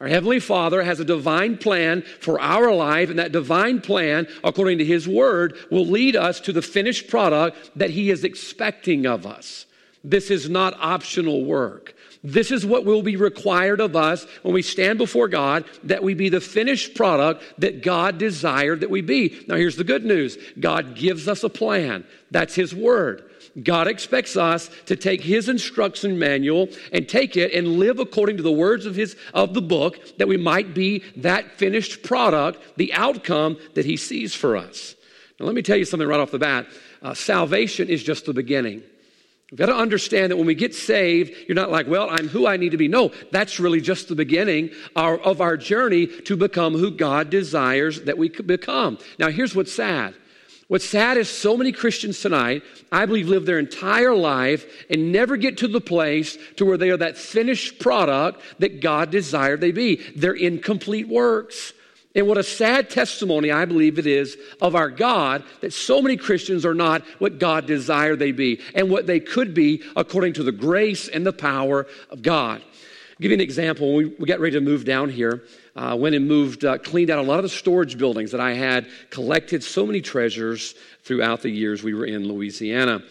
Our 0.00 0.08
Heavenly 0.08 0.41
Father 0.41 0.82
has 0.82 0.99
a 0.99 1.05
divine 1.05 1.56
plan 1.56 2.02
for 2.20 2.41
our 2.41 2.75
life, 2.75 3.11
and 3.11 3.19
that 3.19 3.32
divine 3.32 3.81
plan, 3.81 4.26
according 4.43 4.79
to 4.79 4.85
His 4.85 5.06
Word, 5.06 5.56
will 5.70 5.87
lead 5.87 6.17
us 6.17 6.41
to 6.41 6.52
the 6.52 6.62
finished 6.62 7.08
product 7.08 7.70
that 7.76 7.91
He 7.91 8.11
is 8.11 8.25
expecting 8.25 9.06
of 9.06 9.25
us. 9.25 9.67
This 10.02 10.31
is 10.31 10.50
not 10.50 10.76
optional 10.81 11.44
work. 11.44 11.94
This 12.25 12.50
is 12.50 12.67
what 12.67 12.85
will 12.85 13.02
be 13.02 13.17
required 13.17 13.81
of 13.81 13.94
us 13.94 14.26
when 14.43 14.55
we 14.55 14.62
stand 14.62 14.99
before 14.99 15.29
God, 15.29 15.64
that 15.85 16.02
we 16.02 16.14
be 16.14 16.29
the 16.29 16.40
finished 16.40 16.94
product 16.94 17.44
that 17.58 17.82
God 17.82 18.19
desired 18.19 18.81
that 18.81 18.90
we 18.90 19.00
be. 19.02 19.44
Now, 19.47 19.56
here's 19.56 19.76
the 19.76 19.85
good 19.85 20.05
news 20.05 20.38
God 20.58 20.97
gives 20.97 21.29
us 21.29 21.44
a 21.44 21.49
plan. 21.49 22.05
That's 22.31 22.55
His 22.55 22.75
Word. 22.75 23.31
God 23.62 23.86
expects 23.86 24.36
us 24.36 24.68
to 24.86 24.96
take 24.96 25.20
his 25.20 25.48
instruction 25.48 26.18
manual 26.18 26.68
and 26.92 27.08
take 27.08 27.36
it 27.36 27.52
and 27.52 27.78
live 27.78 28.00
according 28.00 28.36
to 28.38 28.42
the 28.42 28.50
words 28.50 28.84
of 28.84 28.96
his 28.96 29.16
of 29.32 29.54
the 29.54 29.62
book 29.62 30.18
that 30.18 30.26
we 30.26 30.36
might 30.36 30.74
be 30.74 31.04
that 31.16 31.52
finished 31.52 32.02
product, 32.02 32.76
the 32.76 32.92
outcome 32.94 33.56
that 33.74 33.84
he 33.84 33.96
sees 33.96 34.34
for 34.34 34.56
us. 34.56 34.96
Now 35.38 35.46
let 35.46 35.54
me 35.54 35.62
tell 35.62 35.76
you 35.76 35.84
something 35.84 36.08
right 36.08 36.20
off 36.20 36.32
the 36.32 36.38
bat. 36.38 36.66
Uh, 37.00 37.14
salvation 37.14 37.88
is 37.88 38.02
just 38.02 38.26
the 38.26 38.32
beginning. 38.32 38.82
You've 39.50 39.58
got 39.58 39.66
to 39.66 39.76
understand 39.76 40.32
that 40.32 40.36
when 40.36 40.46
we 40.46 40.56
get 40.56 40.74
saved, 40.74 41.32
you're 41.46 41.54
not 41.54 41.70
like, 41.70 41.86
well, 41.86 42.08
I'm 42.10 42.26
who 42.26 42.46
I 42.46 42.56
need 42.56 42.70
to 42.70 42.76
be. 42.76 42.88
No, 42.88 43.12
that's 43.30 43.60
really 43.60 43.80
just 43.80 44.08
the 44.08 44.16
beginning 44.16 44.70
of 44.96 45.40
our 45.40 45.56
journey 45.56 46.06
to 46.06 46.36
become 46.36 46.72
who 46.74 46.90
God 46.90 47.30
desires 47.30 48.02
that 48.02 48.18
we 48.18 48.28
could 48.28 48.48
become. 48.48 48.98
Now, 49.18 49.28
here's 49.28 49.54
what's 49.54 49.72
sad 49.72 50.14
What's 50.69 50.87
sad 50.87 51.19
is 51.19 51.28
so 51.28 51.56
many 51.56 51.72
Christians 51.72 52.20
tonight, 52.20 52.62
I 52.90 53.05
believe, 53.05 53.28
live 53.28 53.44
their 53.44 53.58
entire 53.58 54.14
life 54.14 54.84
and 54.88 55.12
never 55.12 55.37
get 55.37 55.58
to 55.58 55.69
the 55.69 55.81
place 55.81 56.38
to 56.56 56.64
where 56.64 56.78
they 56.78 56.90
are 56.90 56.96
that 56.96 57.19
finished 57.19 57.78
product 57.78 58.40
that 58.61 58.81
God 58.81 59.11
desired 59.11 59.61
they 59.61 59.72
be. 59.72 59.96
They're 60.16 60.32
incomplete 60.32 61.08
works. 61.08 61.75
And 62.14 62.28
what 62.28 62.38
a 62.38 62.44
sad 62.44 62.90
testimony 62.90 63.50
I 63.50 63.64
believe 63.64 63.99
it 63.99 64.06
is 64.06 64.38
of 64.62 64.76
our 64.76 64.88
God 64.88 65.42
that 65.61 65.73
so 65.73 66.00
many 66.00 66.16
Christians 66.16 66.64
are 66.64 66.75
not 66.75 67.02
what 67.18 67.38
God 67.38 67.66
desired 67.66 68.21
they 68.21 68.33
be 68.33 68.61
and 68.75 68.88
what 68.88 69.06
they 69.06 69.18
could 69.18 69.52
be 69.52 69.83
according 69.97 70.35
to 70.35 70.44
the 70.44 70.52
grace 70.52 71.09
and 71.09 71.26
the 71.26 71.33
power 71.33 71.87
of 72.11 72.23
God. 72.23 72.62
I'll 73.14 73.23
give 73.23 73.30
you 73.30 73.37
an 73.37 73.40
example. 73.40 73.94
When 73.94 73.97
we, 73.97 74.14
we 74.18 74.26
got 74.26 74.40
ready 74.40 74.54
to 74.54 74.61
move 74.61 74.85
down 74.85 75.09
here, 75.09 75.44
uh, 75.76 75.97
went 75.97 76.16
and 76.16 76.26
moved, 76.26 76.64
uh, 76.64 76.78
cleaned 76.78 77.11
out 77.11 77.21
a 77.21 77.23
lot 77.23 77.38
of 77.38 77.44
the 77.44 77.49
storage 77.49 77.97
buildings 77.97 78.33
that 78.33 78.40
I 78.40 78.54
had 78.54 78.88
collected 79.11 79.62
so 79.62 79.87
many 79.87 80.00
treasures 80.00 80.75
throughout 81.04 81.40
the 81.40 81.50
years 81.50 81.85
we 81.85 81.94
were 81.94 82.06
in 82.06 82.26
Louisiana. 82.26 83.04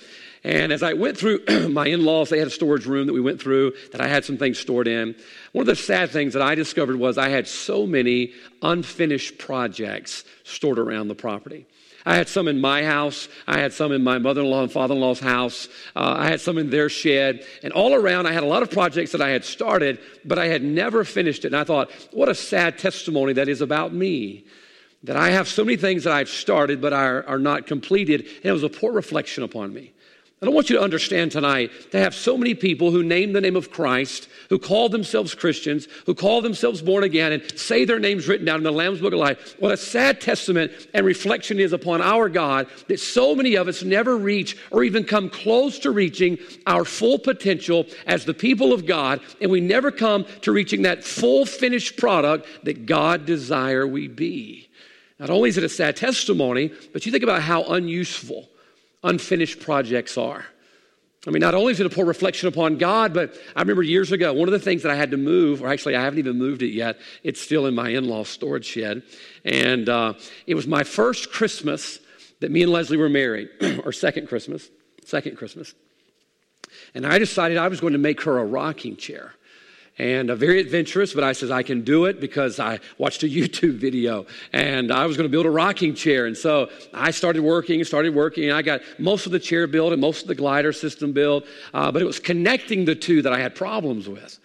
And 0.43 0.74
as 0.74 0.83
I 0.83 0.91
went 0.91 1.17
through 1.17 1.39
my 1.69 1.88
in 1.88 2.03
laws, 2.03 2.29
they 2.29 2.38
had 2.38 2.50
a 2.50 2.51
storage 2.51 2.86
room 2.86 3.07
that 3.07 3.13
we 3.13 3.22
went 3.22 3.41
through 3.41 3.75
that 3.93 4.01
I 4.01 4.10
had 4.10 4.25
some 4.25 4.38
things 4.38 4.60
stored 4.60 4.89
in. 4.89 5.15
One 5.53 5.62
of 5.62 5.67
the 5.67 5.75
sad 5.77 6.10
things 6.10 6.33
that 6.33 6.41
I 6.41 6.53
discovered 6.53 6.98
was 6.98 7.17
I 7.17 7.29
had 7.29 7.48
so 7.48 7.88
many 7.88 8.33
unfinished 8.62 9.38
projects 9.38 10.25
stored 10.43 10.79
around 10.79 11.07
the 11.07 11.15
property. 11.15 11.65
I 12.05 12.15
had 12.15 12.27
some 12.27 12.48
in 12.48 12.60
my 12.60 12.83
house. 12.83 13.29
I 13.48 13.60
had 13.60 13.74
some 13.74 13.91
in 13.91 14.03
my 14.03 14.17
mother 14.17 14.41
in 14.41 14.48
law 14.48 14.63
and 14.63 14.72
father 14.72 14.93
in 14.93 15.00
law's 15.00 15.19
house. 15.19 15.67
Uh, 15.95 16.15
I 16.17 16.27
had 16.27 16.41
some 16.41 16.57
in 16.57 16.69
their 16.69 16.89
shed. 16.89 17.45
And 17.63 17.72
all 17.72 17.93
around, 17.93 18.27
I 18.27 18.33
had 18.33 18.43
a 18.43 18.48
lot 18.48 18.63
of 18.63 18.72
projects 18.72 19.13
that 19.13 19.22
I 19.22 19.29
had 19.29 19.45
started, 19.45 20.00
but 20.25 20.38
I 20.38 20.48
had 20.48 20.63
never 20.63 21.03
finished 21.03 21.45
it. 21.45 21.48
And 21.48 21.55
I 21.55 21.63
thought, 21.63 21.91
what 22.12 22.29
a 22.29 22.36
sad 22.36 22.77
testimony 22.77 23.33
that 23.33 23.48
is 23.48 23.62
about 23.62 23.93
me. 23.93 24.45
That 25.03 25.17
I 25.17 25.31
have 25.31 25.48
so 25.48 25.65
many 25.65 25.77
things 25.77 26.03
that 26.05 26.13
I've 26.13 26.29
started, 26.29 26.81
but 26.81 26.93
are, 26.93 27.25
are 27.27 27.39
not 27.39 27.67
completed. 27.67 28.22
And 28.22 28.45
it 28.45 28.51
was 28.51 28.63
a 28.63 28.69
poor 28.69 28.91
reflection 28.91 29.43
upon 29.43 29.74
me. 29.74 29.93
I 30.50 30.53
want 30.53 30.69
you 30.69 30.75
to 30.75 30.81
understand 30.81 31.31
tonight 31.31 31.71
to 31.91 32.00
have 32.00 32.13
so 32.13 32.38
many 32.38 32.53
people 32.53 32.91
who 32.91 33.01
name 33.01 33.31
the 33.31 33.39
name 33.39 33.55
of 33.55 33.71
Christ, 33.71 34.27
who 34.50 34.59
call 34.59 34.89
themselves 34.89 35.33
Christians, 35.33 35.88
who 36.05 36.13
call 36.13 36.41
themselves 36.41 36.81
born 36.81 37.03
again, 37.03 37.31
and 37.31 37.57
say 37.57 37.85
their 37.85 38.00
names 38.00 38.27
written 38.27 38.45
down 38.45 38.57
in 38.57 38.63
the 38.63 38.71
Lamb's 38.71 39.00
Book 39.00 39.13
of 39.13 39.19
Life. 39.19 39.55
What 39.59 39.71
a 39.71 39.77
sad 39.77 40.19
testament 40.19 40.71
and 40.93 41.05
reflection 41.05 41.59
is 41.59 41.71
upon 41.71 42.01
our 42.01 42.27
God 42.27 42.67
that 42.88 43.00
so 43.00 43.35
many 43.35 43.55
of 43.55 43.67
us 43.67 43.83
never 43.83 44.17
reach 44.17 44.57
or 44.71 44.83
even 44.83 45.03
come 45.03 45.29
close 45.29 45.79
to 45.79 45.91
reaching 45.91 46.38
our 46.67 46.83
full 46.83 47.19
potential 47.19 47.85
as 48.05 48.25
the 48.25 48.33
people 48.33 48.73
of 48.73 48.85
God, 48.85 49.21
and 49.39 49.50
we 49.50 49.62
never 49.62 49.91
come 49.91 50.25
to 50.41 50.51
reaching 50.51 50.81
that 50.81 51.03
full 51.03 51.45
finished 51.45 51.95
product 51.95 52.47
that 52.63 52.85
God 52.85 53.25
desire 53.25 53.88
we 53.88 54.07
be. 54.07 54.67
Not 55.19 55.29
only 55.29 55.50
is 55.50 55.57
it 55.57 55.63
a 55.63 55.69
sad 55.69 55.95
testimony, 55.95 56.71
but 56.91 57.05
you 57.05 57.12
think 57.12 57.23
about 57.23 57.43
how 57.43 57.63
unuseful 57.63 58.50
unfinished 59.03 59.60
projects 59.60 60.17
are. 60.17 60.45
I 61.25 61.31
mean, 61.31 61.39
not 61.39 61.55
only 61.55 61.72
is 61.72 61.79
it 61.79 61.86
a 61.86 61.89
poor 61.89 62.05
reflection 62.05 62.50
upon 62.50 62.77
God, 62.77 63.13
but 63.13 63.36
I 63.55 63.62
remember 63.62 63.81
years 63.81 64.12
ago, 64.12 64.33
one 64.33 64.50
of 64.50 64.51
the 64.51 64.60
things 64.60 64.83
that 64.83 64.91
I 64.91 64.95
had 64.95 65.12
to 65.12 65.17
move, 65.17 65.63
or 65.63 65.69
actually, 65.69 65.95
I 65.95 66.01
haven't 66.01 66.19
even 66.19 66.38
moved 66.38 66.62
it 66.62 66.74
yet. 66.74 67.00
It's 67.24 67.39
still 67.39 67.65
in 67.65 67.75
my 67.75 67.89
in 67.89 68.10
law 68.10 68.25
storage 68.25 68.65
shed. 68.65 69.03
And 69.45 69.88
uh, 69.88 70.13
it 70.48 70.55
was 70.55 70.67
my 70.67 70.83
first 70.83 71.31
Christmas 71.31 72.00
that 72.41 72.51
me 72.51 72.63
and 72.63 72.72
Leslie 72.72 72.98
were 72.98 73.07
married, 73.07 73.50
or 73.86 73.93
second 73.93 74.27
Christmas, 74.27 74.69
second 75.05 75.38
Christmas. 75.38 75.74
And 76.93 77.05
I 77.05 77.19
decided 77.19 77.57
I 77.57 77.69
was 77.69 77.79
going 77.79 77.93
to 77.93 78.00
make 78.00 78.22
her 78.24 78.38
a 78.38 78.45
rocking 78.45 78.98
chair 78.98 79.33
and 79.97 80.31
uh, 80.31 80.35
very 80.35 80.59
adventurous, 80.59 81.13
but 81.13 81.23
I 81.23 81.33
says 81.33 81.51
I 81.51 81.62
can 81.63 81.83
do 81.83 82.05
it 82.05 82.19
because 82.19 82.59
I 82.59 82.79
watched 82.97 83.23
a 83.23 83.27
YouTube 83.27 83.77
video 83.77 84.25
and 84.51 84.91
I 84.91 85.05
was 85.05 85.17
going 85.17 85.29
to 85.29 85.31
build 85.31 85.45
a 85.45 85.51
rocking 85.51 85.93
chair. 85.93 86.25
And 86.25 86.35
so 86.35 86.69
I 86.93 87.12
started 87.12 87.43
working, 87.43 87.79
and 87.79 87.88
started 87.88 88.15
working, 88.15 88.45
and 88.45 88.53
I 88.53 88.62
got 88.62 88.81
most 88.97 89.25
of 89.25 89.31
the 89.31 89.39
chair 89.39 89.67
built 89.67 89.93
and 89.93 90.01
most 90.01 90.23
of 90.23 90.27
the 90.27 90.35
glider 90.35 90.73
system 90.73 91.13
built, 91.13 91.45
uh, 91.73 91.91
but 91.91 92.01
it 92.01 92.05
was 92.05 92.19
connecting 92.19 92.85
the 92.85 92.95
two 92.95 93.21
that 93.21 93.33
I 93.33 93.39
had 93.39 93.55
problems 93.55 94.09
with. 94.09 94.39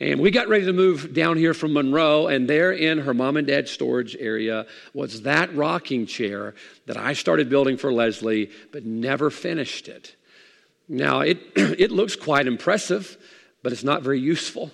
And 0.00 0.20
we 0.20 0.30
got 0.30 0.46
ready 0.46 0.64
to 0.64 0.72
move 0.72 1.12
down 1.12 1.36
here 1.36 1.54
from 1.54 1.72
Monroe, 1.72 2.28
and 2.28 2.48
there 2.48 2.70
in 2.70 2.98
her 2.98 3.12
mom 3.12 3.36
and 3.36 3.48
dad's 3.48 3.72
storage 3.72 4.16
area 4.20 4.66
was 4.94 5.22
that 5.22 5.54
rocking 5.56 6.06
chair 6.06 6.54
that 6.86 6.96
I 6.96 7.14
started 7.14 7.48
building 7.48 7.76
for 7.76 7.92
Leslie, 7.92 8.50
but 8.70 8.84
never 8.84 9.28
finished 9.28 9.88
it. 9.88 10.14
Now, 10.88 11.20
it, 11.20 11.38
it 11.56 11.90
looks 11.90 12.14
quite 12.14 12.46
impressive, 12.46 13.16
but 13.64 13.72
it's 13.72 13.82
not 13.82 14.02
very 14.02 14.20
useful. 14.20 14.70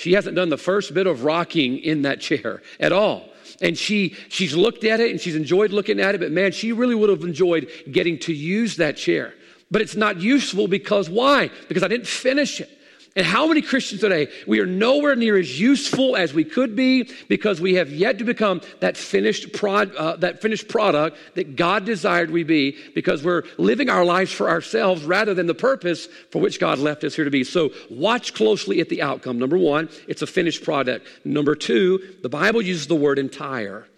She 0.00 0.14
hasn't 0.14 0.34
done 0.34 0.48
the 0.48 0.56
first 0.56 0.94
bit 0.94 1.06
of 1.06 1.24
rocking 1.24 1.76
in 1.76 2.02
that 2.02 2.22
chair 2.22 2.62
at 2.80 2.90
all. 2.90 3.28
And 3.60 3.76
she, 3.76 4.16
she's 4.30 4.56
looked 4.56 4.82
at 4.84 4.98
it 4.98 5.10
and 5.10 5.20
she's 5.20 5.36
enjoyed 5.36 5.72
looking 5.72 6.00
at 6.00 6.14
it, 6.14 6.22
but 6.22 6.32
man, 6.32 6.52
she 6.52 6.72
really 6.72 6.94
would 6.94 7.10
have 7.10 7.20
enjoyed 7.20 7.70
getting 7.92 8.18
to 8.20 8.32
use 8.32 8.76
that 8.76 8.96
chair. 8.96 9.34
But 9.70 9.82
it's 9.82 9.96
not 9.96 10.18
useful 10.18 10.68
because 10.68 11.10
why? 11.10 11.50
Because 11.68 11.82
I 11.82 11.88
didn't 11.88 12.06
finish 12.06 12.62
it. 12.62 12.70
And 13.16 13.26
how 13.26 13.48
many 13.48 13.60
Christians 13.60 14.02
today, 14.02 14.28
we 14.46 14.60
are 14.60 14.66
nowhere 14.66 15.16
near 15.16 15.36
as 15.36 15.58
useful 15.58 16.16
as 16.16 16.32
we 16.32 16.44
could 16.44 16.76
be 16.76 17.10
because 17.28 17.60
we 17.60 17.74
have 17.74 17.90
yet 17.90 18.18
to 18.18 18.24
become 18.24 18.60
that 18.78 18.96
finished, 18.96 19.52
prod, 19.52 19.92
uh, 19.96 20.14
that 20.16 20.40
finished 20.40 20.68
product 20.68 21.16
that 21.34 21.56
God 21.56 21.84
desired 21.84 22.30
we 22.30 22.44
be 22.44 22.78
because 22.94 23.24
we're 23.24 23.42
living 23.58 23.90
our 23.90 24.04
lives 24.04 24.30
for 24.30 24.48
ourselves 24.48 25.02
rather 25.02 25.34
than 25.34 25.48
the 25.48 25.54
purpose 25.54 26.06
for 26.30 26.40
which 26.40 26.60
God 26.60 26.78
left 26.78 27.02
us 27.02 27.16
here 27.16 27.24
to 27.24 27.32
be. 27.32 27.42
So 27.42 27.70
watch 27.90 28.32
closely 28.32 28.80
at 28.80 28.88
the 28.88 29.02
outcome. 29.02 29.40
Number 29.40 29.58
one, 29.58 29.88
it's 30.06 30.22
a 30.22 30.26
finished 30.26 30.62
product. 30.62 31.08
Number 31.24 31.56
two, 31.56 32.16
the 32.22 32.28
Bible 32.28 32.62
uses 32.62 32.86
the 32.86 32.94
word 32.94 33.18
entire. 33.18 33.88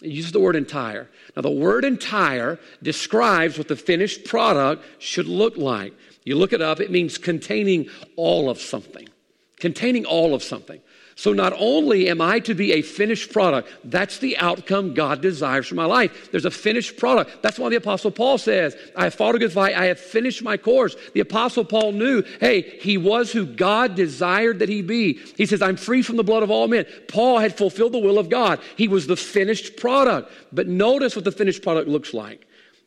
It 0.00 0.10
uses 0.10 0.30
the 0.30 0.38
word 0.38 0.54
entire. 0.54 1.10
Now, 1.34 1.42
the 1.42 1.50
word 1.50 1.84
entire 1.84 2.60
describes 2.84 3.58
what 3.58 3.66
the 3.66 3.74
finished 3.74 4.24
product 4.26 4.84
should 5.00 5.26
look 5.26 5.56
like. 5.56 5.92
You 6.28 6.36
look 6.36 6.52
it 6.52 6.60
up, 6.60 6.78
it 6.78 6.90
means 6.90 7.16
containing 7.16 7.88
all 8.16 8.50
of 8.50 8.60
something. 8.60 9.08
Containing 9.56 10.04
all 10.04 10.34
of 10.34 10.42
something. 10.42 10.78
So 11.14 11.32
not 11.32 11.54
only 11.56 12.10
am 12.10 12.20
I 12.20 12.38
to 12.40 12.54
be 12.54 12.74
a 12.74 12.82
finished 12.82 13.32
product, 13.32 13.70
that's 13.82 14.18
the 14.18 14.36
outcome 14.36 14.92
God 14.92 15.22
desires 15.22 15.68
for 15.68 15.74
my 15.74 15.86
life. 15.86 16.30
There's 16.30 16.44
a 16.44 16.50
finished 16.50 16.98
product. 16.98 17.42
That's 17.42 17.58
why 17.58 17.70
the 17.70 17.76
Apostle 17.76 18.10
Paul 18.10 18.36
says, 18.36 18.76
I 18.94 19.04
have 19.04 19.14
fought 19.14 19.36
a 19.36 19.38
good 19.38 19.54
fight, 19.54 19.74
I 19.74 19.86
have 19.86 19.98
finished 19.98 20.42
my 20.42 20.58
course. 20.58 20.94
The 21.14 21.20
Apostle 21.20 21.64
Paul 21.64 21.92
knew, 21.92 22.22
hey, 22.40 22.78
he 22.82 22.98
was 22.98 23.32
who 23.32 23.46
God 23.46 23.94
desired 23.94 24.58
that 24.58 24.68
he 24.68 24.82
be. 24.82 25.14
He 25.38 25.46
says, 25.46 25.62
I'm 25.62 25.76
free 25.76 26.02
from 26.02 26.18
the 26.18 26.24
blood 26.24 26.42
of 26.42 26.50
all 26.50 26.68
men. 26.68 26.84
Paul 27.08 27.38
had 27.38 27.56
fulfilled 27.56 27.92
the 27.92 28.00
will 28.00 28.18
of 28.18 28.28
God. 28.28 28.60
He 28.76 28.86
was 28.86 29.06
the 29.06 29.16
finished 29.16 29.78
product. 29.78 30.30
But 30.52 30.68
notice 30.68 31.16
what 31.16 31.24
the 31.24 31.32
finished 31.32 31.62
product 31.62 31.88
looks 31.88 32.12
like. 32.12 32.46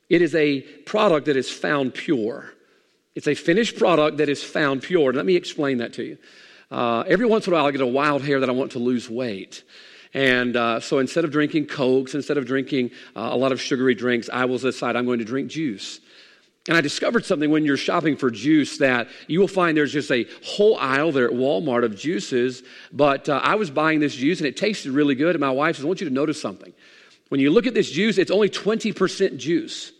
It 0.09 0.21
is 0.21 0.35
a 0.35 0.61
product 0.85 1.25
that 1.25 1.37
is 1.37 1.49
found 1.49 1.95
pure. 1.95 2.53
It's 3.13 3.27
a 3.27 3.35
finished 3.35 3.77
product 3.77 4.17
that 4.17 4.29
is 4.29 4.43
found 4.43 4.83
pure. 4.83 5.11
Let 5.11 5.25
me 5.25 5.35
explain 5.35 5.79
that 5.79 5.93
to 5.93 6.03
you. 6.03 6.17
Uh, 6.69 7.03
every 7.07 7.25
once 7.25 7.45
in 7.45 7.53
a 7.53 7.55
while, 7.57 7.65
I 7.65 7.71
get 7.71 7.81
a 7.81 7.87
wild 7.87 8.21
hair 8.21 8.39
that 8.39 8.49
I 8.49 8.53
want 8.53 8.71
to 8.73 8.79
lose 8.79 9.09
weight. 9.09 9.63
And 10.13 10.55
uh, 10.55 10.79
so 10.79 10.99
instead 10.99 11.25
of 11.25 11.31
drinking 11.31 11.67
Cokes, 11.67 12.15
instead 12.15 12.37
of 12.37 12.45
drinking 12.45 12.91
uh, 13.15 13.29
a 13.31 13.37
lot 13.37 13.51
of 13.51 13.61
sugary 13.61 13.95
drinks, 13.95 14.29
I 14.31 14.45
will 14.45 14.57
decide 14.57 14.95
I'm 14.95 15.05
going 15.05 15.19
to 15.19 15.25
drink 15.25 15.49
juice. 15.49 15.99
And 16.67 16.77
I 16.77 16.81
discovered 16.81 17.25
something 17.25 17.49
when 17.49 17.65
you're 17.65 17.75
shopping 17.75 18.15
for 18.15 18.29
juice 18.29 18.77
that 18.77 19.07
you 19.27 19.39
will 19.39 19.47
find 19.47 19.75
there's 19.75 19.91
just 19.91 20.11
a 20.11 20.27
whole 20.45 20.77
aisle 20.77 21.11
there 21.11 21.25
at 21.25 21.31
Walmart 21.31 21.83
of 21.83 21.97
juices. 21.97 22.63
But 22.93 23.27
uh, 23.27 23.41
I 23.43 23.55
was 23.55 23.71
buying 23.71 23.99
this 23.99 24.15
juice 24.15 24.39
and 24.39 24.47
it 24.47 24.55
tasted 24.55 24.91
really 24.91 25.15
good. 25.15 25.35
And 25.35 25.41
my 25.41 25.49
wife 25.49 25.75
says, 25.75 25.85
I 25.85 25.87
want 25.87 26.01
you 26.01 26.07
to 26.07 26.13
notice 26.13 26.39
something. 26.39 26.71
When 27.29 27.41
you 27.41 27.49
look 27.49 27.65
at 27.65 27.73
this 27.73 27.89
juice, 27.89 28.17
it's 28.17 28.31
only 28.31 28.49
20% 28.49 29.37
juice. 29.37 29.91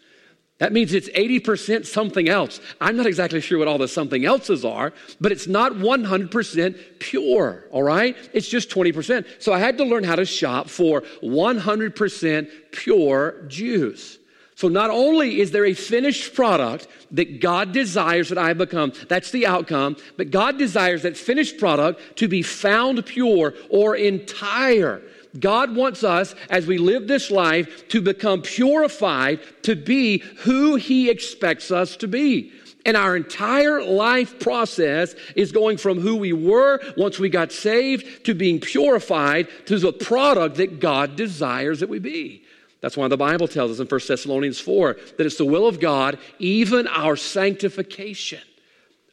That 0.62 0.74
means 0.74 0.94
it's 0.94 1.10
80% 1.10 1.88
something 1.88 2.30
else. 2.30 2.60
I'm 2.80 2.96
not 2.96 3.08
exactly 3.08 3.42
sure 3.42 3.58
what 3.58 3.68
all 3.68 3.80
the 3.80 3.88
something 3.88 4.26
else's 4.26 4.64
are, 4.64 4.94
but 5.20 5.32
it's 5.32 5.48
not 5.48 5.72
100% 5.74 7.00
pure, 7.00 7.66
all 7.72 7.82
right? 7.82 8.16
It's 8.32 8.48
just 8.48 8.70
20%. 8.70 9.26
So 9.42 9.54
I 9.54 9.58
had 9.58 9.80
to 9.80 9.84
learn 9.84 10.04
how 10.04 10.16
to 10.18 10.24
shop 10.24 10.70
for 10.70 11.02
100% 11.24 12.52
pure 12.70 13.42
juice. 13.48 14.20
So 14.54 14.68
not 14.68 14.92
only 14.92 15.42
is 15.42 15.50
there 15.50 15.66
a 15.66 15.74
finished 15.74 16.36
product 16.36 16.88
that 17.10 17.42
God 17.42 17.72
desires 17.72 18.30
that 18.30 18.38
I 18.38 18.54
become, 18.54 18.94
that's 19.08 19.32
the 19.32 19.48
outcome, 19.48 19.98
but 20.16 20.30
God 20.30 20.60
desires 20.60 21.02
that 21.02 21.18
finished 21.18 21.58
product 21.58 22.18
to 22.18 22.28
be 22.28 22.44
found 22.44 23.04
pure 23.08 23.56
or 23.72 23.96
entire. 23.96 25.02
God 25.40 25.76
wants 25.76 26.04
us, 26.04 26.36
as 26.50 26.68
we 26.68 26.78
live 26.78 27.08
this 27.08 27.32
life, 27.32 27.88
to 27.90 28.02
become 28.02 28.42
purified 28.42 29.40
to 29.64 29.76
be 29.76 30.20
who 30.40 30.76
He 30.76 31.10
expects 31.10 31.72
us 31.72 31.96
to 31.98 32.08
be. 32.08 32.52
And 32.86 32.98
our 32.98 33.16
entire 33.16 33.84
life 33.84 34.40
process 34.40 35.16
is 35.36 35.52
going 35.52 35.78
from 35.78 36.00
who 36.00 36.16
we 36.16 36.34
were 36.34 36.82
once 36.98 37.20
we 37.20 37.30
got 37.30 37.52
saved 37.52 38.26
to 38.26 38.34
being 38.34 38.60
purified 38.60 39.48
to 39.68 39.78
the 39.78 39.94
product 39.94 40.56
that 40.56 40.80
God 40.80 41.16
desires 41.16 41.80
that 41.82 41.90
we 41.90 42.00
be. 42.00 42.44
That's 42.82 42.98
why 42.98 43.08
the 43.08 43.18
Bible 43.18 43.48
tells 43.48 43.72
us 43.72 43.80
in 43.80 43.86
1 43.86 44.02
Thessalonians 44.08 44.60
4 44.60 44.98
that 45.18 45.26
it's 45.26 45.38
the 45.38 45.46
will 45.46 45.68
of 45.68 45.80
God, 45.80 46.18
even 46.40 46.88
our 46.88 47.16
sanctification. 47.16 48.42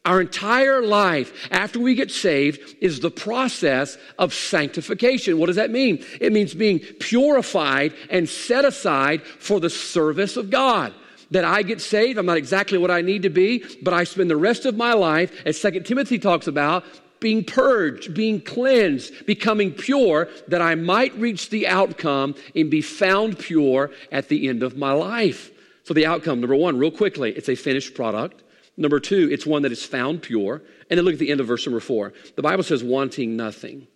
Our 0.05 0.21
entire 0.21 0.81
life 0.81 1.49
after 1.51 1.79
we 1.79 1.93
get 1.93 2.09
saved 2.09 2.77
is 2.79 2.99
the 2.99 3.11
process 3.11 3.97
of 4.17 4.33
sanctification. 4.33 5.37
What 5.37 5.47
does 5.47 5.57
that 5.57 5.71
mean? 5.71 6.03
It 6.21 6.31
means 6.31 6.53
being 6.53 6.79
purified 6.79 7.93
and 8.09 8.27
set 8.27 8.63
aside 8.63 9.23
for 9.23 9.59
the 9.59 9.69
service 9.69 10.37
of 10.37 10.49
God. 10.49 10.93
That 11.31 11.43
I 11.45 11.61
get 11.61 11.79
saved, 11.79 12.17
I'm 12.17 12.25
not 12.25 12.37
exactly 12.37 12.77
what 12.77 12.89
I 12.89 13.01
need 13.01 13.21
to 13.23 13.29
be, 13.29 13.63
but 13.83 13.93
I 13.93 14.03
spend 14.03 14.31
the 14.31 14.37
rest 14.37 14.65
of 14.65 14.75
my 14.75 14.93
life, 14.93 15.31
as 15.45 15.61
2 15.61 15.81
Timothy 15.81 16.17
talks 16.17 16.47
about, 16.47 16.83
being 17.19 17.43
purged, 17.43 18.15
being 18.15 18.41
cleansed, 18.41 19.27
becoming 19.27 19.71
pure, 19.71 20.29
that 20.47 20.61
I 20.61 20.73
might 20.75 21.13
reach 21.17 21.49
the 21.49 21.67
outcome 21.67 22.33
and 22.55 22.71
be 22.71 22.81
found 22.81 23.37
pure 23.37 23.91
at 24.11 24.29
the 24.29 24.47
end 24.47 24.63
of 24.63 24.77
my 24.77 24.93
life. 24.93 25.51
So, 25.83 25.93
the 25.93 26.05
outcome, 26.05 26.39
number 26.39 26.55
one, 26.55 26.77
real 26.77 26.89
quickly, 26.89 27.31
it's 27.31 27.49
a 27.49 27.55
finished 27.55 27.93
product. 27.93 28.41
Number 28.79 29.01
two, 29.01 29.29
it's 29.29 29.45
one 29.45 29.63
that 29.63 29.73
is 29.73 29.83
found 29.83 30.21
pure. 30.21 30.61
And 30.89 30.97
then 30.97 31.03
look 31.03 31.13
at 31.13 31.19
the 31.19 31.31
end 31.31 31.41
of 31.41 31.47
verse 31.47 31.65
number 31.65 31.81
four. 31.81 32.13
The 32.37 32.41
Bible 32.41 32.63
says, 32.63 32.81
wanting 32.81 33.35
nothing. 33.35 33.87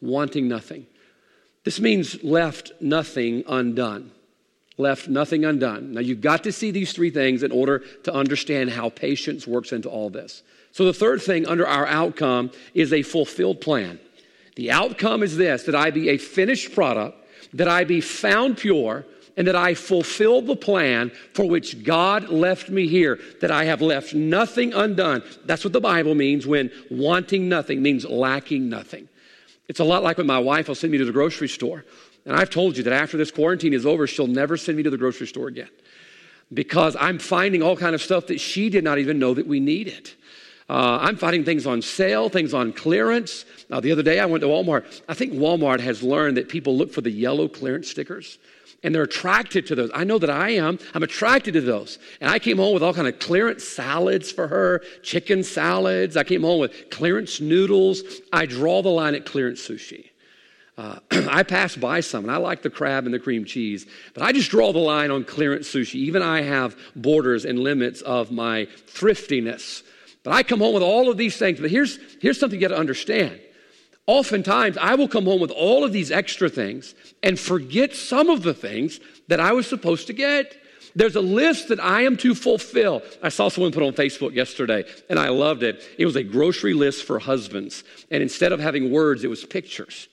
Wanting 0.00 0.48
nothing. 0.48 0.86
This 1.62 1.78
means 1.78 2.22
left 2.24 2.72
nothing 2.80 3.44
undone. 3.46 4.10
Left 4.76 5.08
nothing 5.08 5.44
undone. 5.44 5.94
Now, 5.94 6.00
you've 6.00 6.20
got 6.20 6.42
to 6.44 6.52
see 6.52 6.72
these 6.72 6.92
three 6.92 7.10
things 7.10 7.44
in 7.44 7.52
order 7.52 7.78
to 8.02 8.12
understand 8.12 8.70
how 8.70 8.90
patience 8.90 9.46
works 9.46 9.72
into 9.72 9.88
all 9.88 10.10
this. 10.10 10.42
So, 10.72 10.84
the 10.84 10.92
third 10.92 11.22
thing 11.22 11.46
under 11.46 11.66
our 11.66 11.86
outcome 11.86 12.50
is 12.74 12.92
a 12.92 13.02
fulfilled 13.02 13.60
plan. 13.60 14.00
The 14.56 14.72
outcome 14.72 15.22
is 15.22 15.36
this 15.36 15.62
that 15.64 15.74
I 15.76 15.90
be 15.90 16.08
a 16.10 16.18
finished 16.18 16.74
product, 16.74 17.24
that 17.54 17.68
I 17.68 17.84
be 17.84 18.00
found 18.00 18.56
pure, 18.56 19.04
and 19.38 19.46
that 19.46 19.56
I 19.56 19.74
fulfill 19.74 20.42
the 20.42 20.56
plan 20.56 21.12
for 21.32 21.48
which 21.48 21.84
God 21.84 22.28
left 22.28 22.68
me 22.68 22.88
here, 22.88 23.20
that 23.40 23.52
I 23.52 23.64
have 23.64 23.80
left 23.80 24.12
nothing 24.12 24.74
undone. 24.74 25.22
That's 25.46 25.62
what 25.62 25.72
the 25.72 25.80
Bible 25.80 26.16
means 26.16 26.44
when 26.44 26.72
wanting 26.90 27.48
nothing 27.48 27.80
means 27.80 28.04
lacking 28.04 28.68
nothing. 28.68 29.08
It's 29.68 29.78
a 29.78 29.84
lot 29.84 30.02
like 30.02 30.18
when 30.18 30.26
my 30.26 30.40
wife 30.40 30.66
will 30.66 30.74
send 30.74 30.90
me 30.90 30.98
to 30.98 31.04
the 31.04 31.12
grocery 31.12 31.48
store. 31.48 31.84
And 32.26 32.34
I've 32.34 32.50
told 32.50 32.76
you 32.76 32.82
that 32.82 32.92
after 32.92 33.16
this 33.16 33.30
quarantine 33.30 33.72
is 33.72 33.86
over, 33.86 34.08
she'll 34.08 34.26
never 34.26 34.56
send 34.56 34.76
me 34.76 34.82
to 34.82 34.90
the 34.90 34.98
grocery 34.98 35.28
store 35.28 35.46
again. 35.46 35.70
because 36.52 36.96
I'm 36.98 37.18
finding 37.18 37.62
all 37.62 37.76
kind 37.76 37.94
of 37.94 38.02
stuff 38.02 38.26
that 38.28 38.40
she 38.40 38.70
did 38.70 38.84
not 38.84 38.98
even 38.98 39.18
know 39.18 39.34
that 39.34 39.46
we 39.46 39.60
needed. 39.60 40.10
Uh, 40.68 40.98
I'm 41.00 41.16
finding 41.16 41.44
things 41.44 41.66
on 41.66 41.80
sale, 41.80 42.28
things 42.28 42.52
on 42.52 42.72
clearance. 42.72 43.44
Uh, 43.70 43.80
the 43.80 43.92
other 43.92 44.02
day 44.02 44.18
I 44.18 44.26
went 44.26 44.42
to 44.42 44.48
Walmart. 44.48 45.02
I 45.08 45.14
think 45.14 45.32
Walmart 45.32 45.80
has 45.80 46.02
learned 46.02 46.36
that 46.36 46.48
people 46.48 46.76
look 46.76 46.92
for 46.92 47.00
the 47.00 47.10
yellow 47.10 47.48
clearance 47.48 47.88
stickers 47.90 48.38
and 48.82 48.94
they're 48.94 49.02
attracted 49.02 49.66
to 49.66 49.74
those. 49.74 49.90
I 49.92 50.04
know 50.04 50.18
that 50.18 50.30
I 50.30 50.50
am. 50.50 50.78
I'm 50.94 51.02
attracted 51.02 51.54
to 51.54 51.60
those. 51.60 51.98
And 52.20 52.30
I 52.30 52.38
came 52.38 52.58
home 52.58 52.74
with 52.74 52.82
all 52.82 52.94
kind 52.94 53.08
of 53.08 53.18
clearance 53.18 53.64
salads 53.64 54.30
for 54.30 54.46
her, 54.48 54.82
chicken 55.02 55.42
salads. 55.42 56.16
I 56.16 56.24
came 56.24 56.42
home 56.42 56.60
with 56.60 56.90
clearance 56.90 57.40
noodles. 57.40 58.02
I 58.32 58.46
draw 58.46 58.82
the 58.82 58.88
line 58.88 59.14
at 59.14 59.26
clearance 59.26 59.66
sushi. 59.66 60.10
Uh, 60.76 61.00
I 61.10 61.42
pass 61.42 61.74
by 61.74 62.00
some, 62.00 62.24
and 62.24 62.30
I 62.30 62.36
like 62.36 62.62
the 62.62 62.70
crab 62.70 63.04
and 63.04 63.12
the 63.12 63.18
cream 63.18 63.44
cheese, 63.44 63.84
but 64.14 64.22
I 64.22 64.30
just 64.30 64.48
draw 64.48 64.72
the 64.72 64.78
line 64.78 65.10
on 65.10 65.24
clearance 65.24 65.68
sushi. 65.68 65.96
Even 65.96 66.22
I 66.22 66.42
have 66.42 66.76
borders 66.94 67.44
and 67.44 67.58
limits 67.58 68.00
of 68.02 68.30
my 68.30 68.68
thriftiness. 68.86 69.82
But 70.22 70.34
I 70.34 70.44
come 70.44 70.60
home 70.60 70.74
with 70.74 70.84
all 70.84 71.10
of 71.10 71.16
these 71.16 71.36
things. 71.36 71.58
But 71.60 71.70
here's, 71.70 71.98
here's 72.20 72.38
something 72.38 72.60
you 72.60 72.68
got 72.68 72.74
to 72.74 72.80
understand. 72.80 73.40
Oftentimes, 74.08 74.78
I 74.78 74.94
will 74.94 75.06
come 75.06 75.26
home 75.26 75.38
with 75.38 75.50
all 75.50 75.84
of 75.84 75.92
these 75.92 76.10
extra 76.10 76.48
things 76.48 76.94
and 77.22 77.38
forget 77.38 77.94
some 77.94 78.30
of 78.30 78.42
the 78.42 78.54
things 78.54 79.00
that 79.28 79.38
I 79.38 79.52
was 79.52 79.66
supposed 79.66 80.06
to 80.06 80.14
get. 80.14 80.56
There's 80.96 81.14
a 81.14 81.20
list 81.20 81.68
that 81.68 81.78
I 81.78 82.02
am 82.02 82.16
to 82.16 82.34
fulfill. 82.34 83.02
I 83.22 83.28
saw 83.28 83.50
someone 83.50 83.70
put 83.70 83.82
on 83.82 83.92
Facebook 83.92 84.34
yesterday, 84.34 84.84
and 85.10 85.18
I 85.18 85.28
loved 85.28 85.62
it. 85.62 85.86
It 85.98 86.06
was 86.06 86.16
a 86.16 86.22
grocery 86.22 86.72
list 86.72 87.04
for 87.04 87.18
husbands. 87.18 87.84
And 88.10 88.22
instead 88.22 88.50
of 88.52 88.60
having 88.60 88.90
words, 88.90 89.24
it 89.24 89.30
was 89.30 89.44
pictures. 89.44 90.08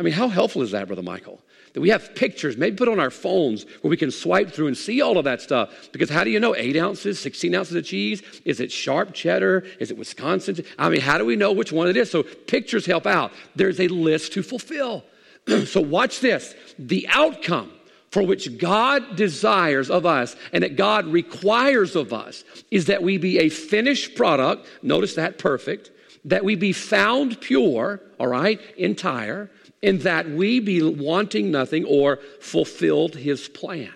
I 0.00 0.02
mean, 0.02 0.12
how 0.12 0.26
helpful 0.26 0.62
is 0.62 0.72
that, 0.72 0.88
Brother 0.88 1.02
Michael? 1.04 1.40
That 1.76 1.82
we 1.82 1.90
have 1.90 2.14
pictures, 2.14 2.56
maybe 2.56 2.74
put 2.74 2.88
on 2.88 2.98
our 2.98 3.10
phones 3.10 3.66
where 3.82 3.90
we 3.90 3.98
can 3.98 4.10
swipe 4.10 4.50
through 4.50 4.68
and 4.68 4.76
see 4.78 5.02
all 5.02 5.18
of 5.18 5.24
that 5.24 5.42
stuff. 5.42 5.90
Because 5.92 6.08
how 6.08 6.24
do 6.24 6.30
you 6.30 6.40
know 6.40 6.56
eight 6.56 6.74
ounces, 6.74 7.20
16 7.20 7.54
ounces 7.54 7.76
of 7.76 7.84
cheese? 7.84 8.22
Is 8.46 8.60
it 8.60 8.72
sharp 8.72 9.12
cheddar? 9.12 9.62
Is 9.78 9.90
it 9.90 9.98
Wisconsin? 9.98 10.64
I 10.78 10.88
mean, 10.88 11.02
how 11.02 11.18
do 11.18 11.26
we 11.26 11.36
know 11.36 11.52
which 11.52 11.72
one 11.72 11.88
it 11.88 11.98
is? 11.98 12.10
So 12.10 12.22
pictures 12.22 12.86
help 12.86 13.06
out. 13.06 13.30
There's 13.56 13.78
a 13.78 13.88
list 13.88 14.32
to 14.32 14.42
fulfill. 14.42 15.04
so 15.66 15.82
watch 15.82 16.20
this. 16.20 16.54
The 16.78 17.06
outcome 17.10 17.70
for 18.10 18.22
which 18.22 18.56
God 18.56 19.14
desires 19.14 19.90
of 19.90 20.06
us 20.06 20.34
and 20.54 20.64
that 20.64 20.76
God 20.76 21.06
requires 21.06 21.94
of 21.94 22.10
us 22.10 22.42
is 22.70 22.86
that 22.86 23.02
we 23.02 23.18
be 23.18 23.38
a 23.40 23.50
finished 23.50 24.14
product. 24.14 24.66
Notice 24.82 25.16
that 25.16 25.36
perfect. 25.36 25.90
That 26.24 26.42
we 26.42 26.56
be 26.56 26.72
found 26.72 27.38
pure, 27.42 28.00
all 28.18 28.28
right, 28.28 28.58
entire 28.78 29.50
in 29.82 29.98
that 29.98 30.28
we 30.28 30.60
be 30.60 30.82
wanting 30.82 31.50
nothing 31.50 31.84
or 31.84 32.18
fulfilled 32.40 33.14
his 33.14 33.48
plan. 33.48 33.92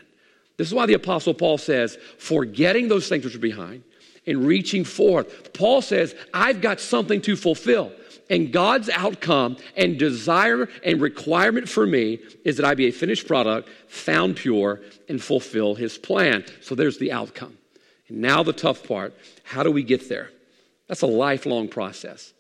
This 0.57 0.69
is 0.69 0.75
why 0.75 0.87
the 0.87 0.95
Apostle 0.95 1.35
Paul 1.35 1.59
says, 1.59 1.97
forgetting 2.19 2.89
those 2.89 3.09
things 3.09 3.25
which 3.25 3.35
are 3.35 3.39
behind 3.39 3.83
and 4.27 4.47
reaching 4.47 4.85
forth. 4.85 5.53
Paul 5.55 5.81
says, 5.81 6.15
I've 6.35 6.61
got 6.61 6.81
something 6.81 7.23
to 7.23 7.37
fulfill. 7.37 7.93
And 8.29 8.53
God's 8.53 8.89
outcome 8.91 9.57
and 9.77 9.99
desire 9.99 10.69
and 10.85 11.01
requirement 11.01 11.69
for 11.69 11.87
me 11.87 12.21
is 12.45 12.59
that 12.59 12.67
I 12.67 12.75
be 12.75 12.87
a 12.87 12.93
finished 12.93 13.27
product, 13.27 13.69
found 13.89 14.37
pure, 14.37 14.81
and 15.09 15.21
fulfill 15.21 15.75
his 15.75 15.99
plan. 15.99 16.45
So 16.61 16.75
there's 16.75 16.99
the 16.99 17.11
outcome. 17.11 17.57
And 18.09 18.21
now 18.21 18.43
the 18.43 18.53
tough 18.53 18.87
part 18.87 19.15
how 19.43 19.65
do 19.65 19.71
we 19.73 19.83
get 19.83 20.09
there? 20.09 20.31
That's 20.87 21.03
a 21.03 21.07
lifelong 21.07 21.69
process. 21.69 22.33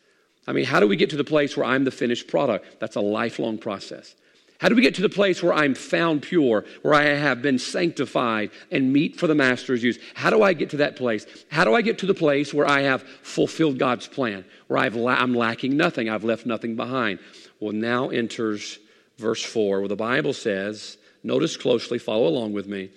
I 0.47 0.53
mean, 0.53 0.65
how 0.65 0.81
do 0.81 0.89
we 0.89 0.97
get 0.97 1.11
to 1.11 1.17
the 1.17 1.25
place 1.25 1.57
where 1.57 1.67
I'm 1.67 1.85
the 1.85 1.91
finished 1.91 2.29
product? 2.29 2.81
That's 2.81 2.97
a 2.97 3.01
lifelong 3.01 3.59
process. 3.59 4.15
How 4.61 4.69
do 4.69 4.75
we 4.75 4.83
get 4.83 4.97
to 4.97 5.03
the 5.03 5.09
place 5.09 5.43
where 5.43 5.55
I'm 5.55 5.75
found 5.75 6.21
pure, 6.21 6.67
where 6.83 6.93
I 6.93 7.05
have 7.05 7.41
been 7.41 7.59
sanctified 7.59 8.51
and 8.71 8.93
meet 8.93 9.17
for 9.17 9.27
the 9.27 9.35
master's 9.35 9.83
use? 9.83 9.99
How 10.13 10.29
do 10.29 10.43
I 10.43 10.53
get 10.53 10.71
to 10.71 10.77
that 10.79 10.97
place? 10.97 11.27
How 11.51 11.65
do 11.65 11.75
I 11.75 11.81
get 11.81 11.99
to 12.01 12.07
the 12.07 12.13
place 12.13 12.53
where 12.53 12.69
I 12.69 12.83
have 12.83 13.03
fulfilled 13.23 13.79
God's 13.79 14.07
plan, 14.07 14.45
where 14.67 14.91
la- 14.91 15.15
I'm 15.15 15.35
lacking 15.35 15.79
nothing, 15.79 16.11
I've 16.11 16.25
left 16.25 16.45
nothing 16.45 16.77
behind? 16.77 17.21
Well, 17.59 17.73
now 17.73 18.11
enters 18.11 18.79
verse 19.17 19.43
4, 19.43 19.81
where 19.81 19.89
the 19.89 19.97
Bible 19.97 20.35
says, 20.35 20.99
notice 21.23 21.57
closely, 21.57 21.99
follow 21.99 22.27
along 22.27 22.53
with 22.53 22.67
me, 22.67 22.91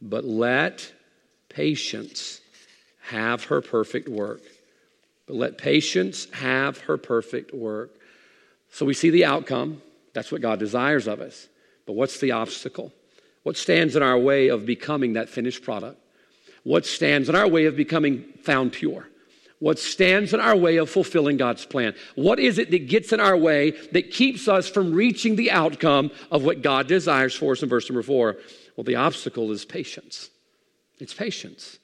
but 0.00 0.24
let 0.24 0.92
patience 1.48 2.40
have 3.00 3.44
her 3.44 3.60
perfect 3.60 4.08
work 4.08 4.42
but 5.28 5.36
let 5.36 5.58
patience 5.58 6.26
have 6.32 6.78
her 6.78 6.96
perfect 6.96 7.54
work. 7.54 7.90
So 8.70 8.84
we 8.84 8.94
see 8.94 9.10
the 9.10 9.26
outcome. 9.26 9.82
That's 10.14 10.32
what 10.32 10.40
God 10.40 10.58
desires 10.58 11.06
of 11.06 11.20
us. 11.20 11.48
But 11.86 11.92
what's 11.92 12.18
the 12.18 12.32
obstacle? 12.32 12.92
What 13.44 13.56
stands 13.56 13.94
in 13.94 14.02
our 14.02 14.18
way 14.18 14.48
of 14.48 14.66
becoming 14.66 15.12
that 15.12 15.28
finished 15.28 15.62
product? 15.62 16.00
What 16.64 16.86
stands 16.86 17.28
in 17.28 17.36
our 17.36 17.46
way 17.46 17.66
of 17.66 17.76
becoming 17.76 18.24
found 18.42 18.72
pure? 18.72 19.06
What 19.60 19.78
stands 19.78 20.32
in 20.32 20.40
our 20.40 20.56
way 20.56 20.76
of 20.76 20.88
fulfilling 20.88 21.36
God's 21.36 21.66
plan? 21.66 21.94
What 22.14 22.38
is 22.38 22.58
it 22.58 22.70
that 22.70 22.88
gets 22.88 23.12
in 23.12 23.20
our 23.20 23.36
way 23.36 23.72
that 23.92 24.10
keeps 24.10 24.48
us 24.48 24.68
from 24.68 24.92
reaching 24.92 25.36
the 25.36 25.50
outcome 25.50 26.10
of 26.30 26.44
what 26.44 26.62
God 26.62 26.86
desires 26.86 27.34
for 27.34 27.52
us 27.52 27.62
in 27.62 27.68
verse 27.68 27.88
number 27.88 28.02
four? 28.02 28.36
Well, 28.76 28.84
the 28.84 28.96
obstacle 28.96 29.50
is 29.50 29.64
patience. 29.64 30.30
It's 31.00 31.14
patience. 31.14 31.78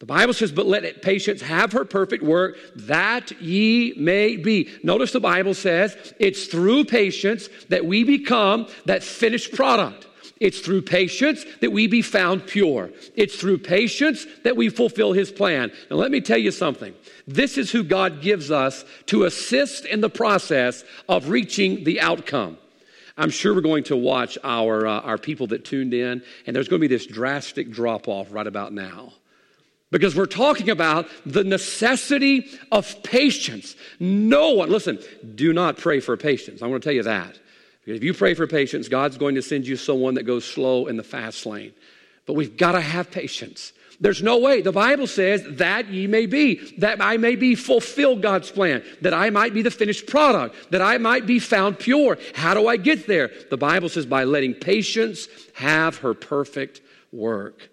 The 0.00 0.06
Bible 0.06 0.32
says, 0.32 0.50
but 0.50 0.66
let 0.66 1.02
patience 1.02 1.42
have 1.42 1.72
her 1.72 1.84
perfect 1.84 2.24
work, 2.24 2.56
that 2.74 3.32
ye 3.38 3.92
may 3.98 4.38
be. 4.38 4.70
Notice 4.82 5.12
the 5.12 5.20
Bible 5.20 5.52
says 5.52 5.94
it's 6.18 6.46
through 6.46 6.86
patience 6.86 7.50
that 7.68 7.84
we 7.84 8.04
become 8.04 8.66
that 8.86 9.02
finished 9.02 9.54
product. 9.54 10.06
It's 10.40 10.60
through 10.60 10.82
patience 10.82 11.44
that 11.60 11.70
we 11.70 11.86
be 11.86 12.00
found 12.00 12.46
pure. 12.46 12.90
It's 13.14 13.36
through 13.36 13.58
patience 13.58 14.26
that 14.42 14.56
we 14.56 14.70
fulfill 14.70 15.12
his 15.12 15.30
plan. 15.30 15.70
Now, 15.90 15.98
let 15.98 16.10
me 16.10 16.22
tell 16.22 16.38
you 16.38 16.50
something. 16.50 16.94
This 17.26 17.58
is 17.58 17.70
who 17.70 17.84
God 17.84 18.22
gives 18.22 18.50
us 18.50 18.86
to 19.06 19.24
assist 19.24 19.84
in 19.84 20.00
the 20.00 20.08
process 20.08 20.82
of 21.10 21.28
reaching 21.28 21.84
the 21.84 22.00
outcome. 22.00 22.56
I'm 23.18 23.28
sure 23.28 23.52
we're 23.54 23.60
going 23.60 23.84
to 23.84 23.96
watch 23.96 24.38
our, 24.42 24.86
uh, 24.86 25.00
our 25.00 25.18
people 25.18 25.48
that 25.48 25.66
tuned 25.66 25.92
in, 25.92 26.22
and 26.46 26.56
there's 26.56 26.68
going 26.68 26.80
to 26.80 26.88
be 26.88 26.94
this 26.94 27.06
drastic 27.06 27.70
drop 27.70 28.08
off 28.08 28.28
right 28.32 28.46
about 28.46 28.72
now 28.72 29.12
because 29.90 30.14
we're 30.14 30.26
talking 30.26 30.70
about 30.70 31.08
the 31.26 31.44
necessity 31.44 32.46
of 32.70 33.02
patience. 33.02 33.76
No 33.98 34.50
one, 34.50 34.70
listen, 34.70 34.98
do 35.34 35.52
not 35.52 35.76
pray 35.76 36.00
for 36.00 36.16
patience. 36.16 36.62
I 36.62 36.66
want 36.66 36.82
to 36.82 36.86
tell 36.86 36.94
you 36.94 37.02
that. 37.02 37.38
Because 37.84 37.98
if 37.98 38.04
you 38.04 38.14
pray 38.14 38.34
for 38.34 38.46
patience, 38.46 38.88
God's 38.88 39.18
going 39.18 39.34
to 39.34 39.42
send 39.42 39.66
you 39.66 39.76
someone 39.76 40.14
that 40.14 40.24
goes 40.24 40.44
slow 40.44 40.86
in 40.86 40.96
the 40.96 41.02
fast 41.02 41.44
lane. 41.46 41.72
But 42.26 42.34
we've 42.34 42.56
got 42.56 42.72
to 42.72 42.80
have 42.80 43.10
patience. 43.10 43.72
There's 44.00 44.22
no 44.22 44.38
way. 44.38 44.62
The 44.62 44.72
Bible 44.72 45.06
says 45.06 45.44
that 45.56 45.88
ye 45.88 46.06
may 46.06 46.24
be, 46.24 46.74
that 46.78 47.02
I 47.02 47.18
may 47.18 47.36
be 47.36 47.54
fulfill 47.54 48.16
God's 48.16 48.50
plan, 48.50 48.82
that 49.02 49.12
I 49.12 49.28
might 49.28 49.52
be 49.52 49.60
the 49.60 49.70
finished 49.70 50.06
product, 50.06 50.70
that 50.70 50.80
I 50.80 50.96
might 50.96 51.26
be 51.26 51.38
found 51.38 51.78
pure. 51.78 52.16
How 52.34 52.54
do 52.54 52.66
I 52.66 52.78
get 52.78 53.06
there? 53.06 53.30
The 53.50 53.58
Bible 53.58 53.90
says 53.90 54.06
by 54.06 54.24
letting 54.24 54.54
patience 54.54 55.28
have 55.54 55.98
her 55.98 56.14
perfect 56.14 56.80
work. 57.12 57.69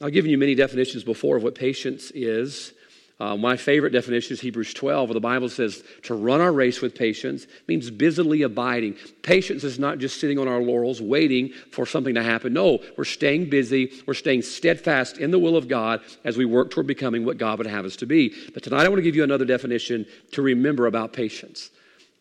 I've 0.00 0.12
given 0.12 0.30
you 0.30 0.38
many 0.38 0.54
definitions 0.54 1.02
before 1.02 1.36
of 1.36 1.42
what 1.42 1.56
patience 1.56 2.12
is. 2.12 2.72
Uh, 3.20 3.36
my 3.36 3.56
favorite 3.56 3.90
definition 3.90 4.34
is 4.34 4.40
Hebrews 4.40 4.72
12, 4.74 5.08
where 5.08 5.14
the 5.14 5.18
Bible 5.18 5.48
says 5.48 5.82
to 6.04 6.14
run 6.14 6.40
our 6.40 6.52
race 6.52 6.80
with 6.80 6.94
patience 6.94 7.48
means 7.66 7.90
busily 7.90 8.42
abiding. 8.42 8.96
Patience 9.22 9.64
is 9.64 9.76
not 9.76 9.98
just 9.98 10.20
sitting 10.20 10.38
on 10.38 10.46
our 10.46 10.60
laurels 10.60 11.02
waiting 11.02 11.50
for 11.72 11.84
something 11.84 12.14
to 12.14 12.22
happen. 12.22 12.52
No, 12.52 12.78
we're 12.96 13.04
staying 13.04 13.50
busy. 13.50 13.92
We're 14.06 14.14
staying 14.14 14.42
steadfast 14.42 15.18
in 15.18 15.32
the 15.32 15.38
will 15.40 15.56
of 15.56 15.66
God 15.66 16.00
as 16.22 16.36
we 16.36 16.44
work 16.44 16.70
toward 16.70 16.86
becoming 16.86 17.24
what 17.24 17.38
God 17.38 17.58
would 17.58 17.66
have 17.66 17.84
us 17.84 17.96
to 17.96 18.06
be. 18.06 18.32
But 18.54 18.62
tonight 18.62 18.86
I 18.86 18.88
want 18.88 18.98
to 18.98 19.02
give 19.02 19.16
you 19.16 19.24
another 19.24 19.44
definition 19.44 20.06
to 20.32 20.42
remember 20.42 20.86
about 20.86 21.12
patience. 21.12 21.70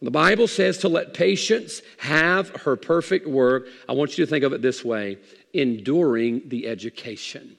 The 0.01 0.09
Bible 0.09 0.47
says 0.47 0.79
to 0.79 0.89
let 0.89 1.13
patience 1.13 1.83
have 1.97 2.49
her 2.61 2.75
perfect 2.75 3.27
work. 3.27 3.67
I 3.87 3.93
want 3.93 4.17
you 4.17 4.25
to 4.25 4.29
think 4.29 4.43
of 4.43 4.53
it 4.53 4.63
this 4.63 4.83
way 4.83 5.19
enduring 5.53 6.41
the 6.49 6.67
education. 6.67 7.55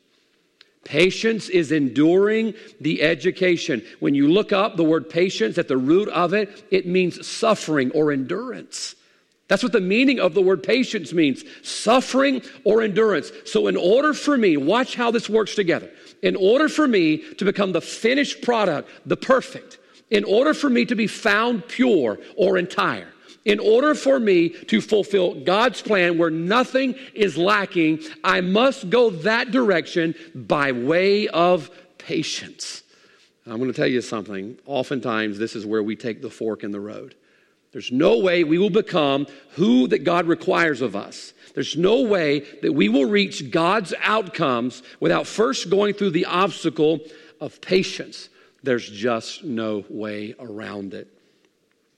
Patience 0.84 1.48
is 1.48 1.72
enduring 1.72 2.54
the 2.80 3.02
education. 3.02 3.84
When 4.00 4.14
you 4.14 4.28
look 4.28 4.52
up 4.52 4.76
the 4.76 4.84
word 4.84 5.10
patience 5.10 5.58
at 5.58 5.68
the 5.68 5.76
root 5.76 6.08
of 6.08 6.34
it, 6.34 6.64
it 6.70 6.86
means 6.86 7.26
suffering 7.26 7.90
or 7.90 8.12
endurance. 8.12 8.94
That's 9.48 9.62
what 9.62 9.72
the 9.72 9.80
meaning 9.80 10.20
of 10.20 10.34
the 10.34 10.42
word 10.42 10.62
patience 10.62 11.12
means 11.12 11.42
suffering 11.62 12.42
or 12.64 12.82
endurance. 12.82 13.32
So, 13.46 13.66
in 13.66 13.76
order 13.76 14.12
for 14.12 14.36
me, 14.36 14.56
watch 14.58 14.94
how 14.94 15.10
this 15.10 15.28
works 15.28 15.54
together. 15.54 15.90
In 16.22 16.36
order 16.36 16.68
for 16.68 16.86
me 16.86 17.18
to 17.34 17.44
become 17.44 17.72
the 17.72 17.80
finished 17.80 18.42
product, 18.42 18.90
the 19.06 19.16
perfect, 19.16 19.78
in 20.10 20.24
order 20.24 20.52
for 20.52 20.68
me 20.68 20.84
to 20.84 20.94
be 20.94 21.06
found 21.06 21.66
pure 21.66 22.18
or 22.36 22.58
entire, 22.58 23.08
in 23.48 23.58
order 23.58 23.94
for 23.94 24.20
me 24.20 24.50
to 24.50 24.82
fulfill 24.82 25.34
God's 25.34 25.80
plan 25.80 26.18
where 26.18 26.30
nothing 26.30 26.94
is 27.14 27.38
lacking, 27.38 28.00
I 28.22 28.42
must 28.42 28.90
go 28.90 29.08
that 29.08 29.50
direction 29.50 30.14
by 30.34 30.70
way 30.72 31.28
of 31.28 31.70
patience. 31.96 32.82
I'm 33.46 33.56
going 33.56 33.72
to 33.72 33.76
tell 33.76 33.88
you 33.88 34.02
something. 34.02 34.58
Oftentimes, 34.66 35.38
this 35.38 35.56
is 35.56 35.64
where 35.64 35.82
we 35.82 35.96
take 35.96 36.20
the 36.20 36.28
fork 36.28 36.62
in 36.62 36.72
the 36.72 36.80
road. 36.80 37.14
There's 37.72 37.90
no 37.90 38.18
way 38.18 38.44
we 38.44 38.58
will 38.58 38.68
become 38.68 39.26
who 39.52 39.88
that 39.88 40.04
God 40.04 40.26
requires 40.26 40.82
of 40.82 40.94
us. 40.94 41.32
There's 41.54 41.74
no 41.74 42.02
way 42.02 42.40
that 42.60 42.72
we 42.72 42.90
will 42.90 43.06
reach 43.06 43.50
God's 43.50 43.94
outcomes 44.00 44.82
without 45.00 45.26
first 45.26 45.70
going 45.70 45.94
through 45.94 46.10
the 46.10 46.26
obstacle 46.26 47.00
of 47.40 47.62
patience. 47.62 48.28
There's 48.62 48.90
just 48.90 49.42
no 49.42 49.86
way 49.88 50.34
around 50.38 50.92
it. 50.92 51.17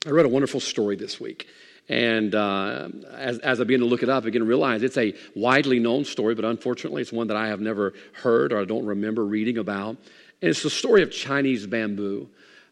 I 0.03 0.09
read 0.09 0.25
a 0.25 0.29
wonderful 0.29 0.59
story 0.59 0.95
this 0.95 1.19
week. 1.19 1.47
And 1.87 2.33
uh, 2.33 2.89
as, 3.11 3.37
as 3.39 3.61
I 3.61 3.65
began 3.65 3.81
to 3.81 3.85
look 3.85 4.01
it 4.01 4.09
up, 4.09 4.23
I 4.23 4.25
began 4.25 4.41
to 4.41 4.47
realize 4.47 4.81
it's 4.81 4.97
a 4.97 5.13
widely 5.35 5.77
known 5.77 6.05
story, 6.05 6.33
but 6.33 6.43
unfortunately, 6.43 7.03
it's 7.03 7.11
one 7.11 7.27
that 7.27 7.37
I 7.37 7.49
have 7.49 7.61
never 7.61 7.93
heard 8.13 8.51
or 8.51 8.59
I 8.59 8.65
don't 8.65 8.85
remember 8.85 9.23
reading 9.23 9.59
about. 9.59 9.97
And 10.41 10.49
it's 10.49 10.63
the 10.63 10.71
story 10.71 11.03
of 11.03 11.11
Chinese 11.11 11.67
bamboo. 11.67 12.27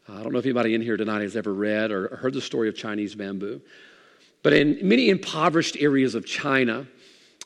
Uh, 0.07 0.13
I 0.13 0.23
don't 0.23 0.33
know 0.33 0.39
if 0.39 0.45
anybody 0.45 0.73
in 0.73 0.81
here 0.81 0.97
tonight 0.97 1.21
has 1.21 1.35
ever 1.35 1.53
read 1.53 1.91
or 1.91 2.15
heard 2.15 2.33
the 2.33 2.41
story 2.41 2.67
of 2.67 2.75
Chinese 2.75 3.13
bamboo. 3.13 3.61
But 4.41 4.53
in 4.53 4.79
many 4.81 5.09
impoverished 5.09 5.77
areas 5.79 6.15
of 6.15 6.25
China, 6.25 6.87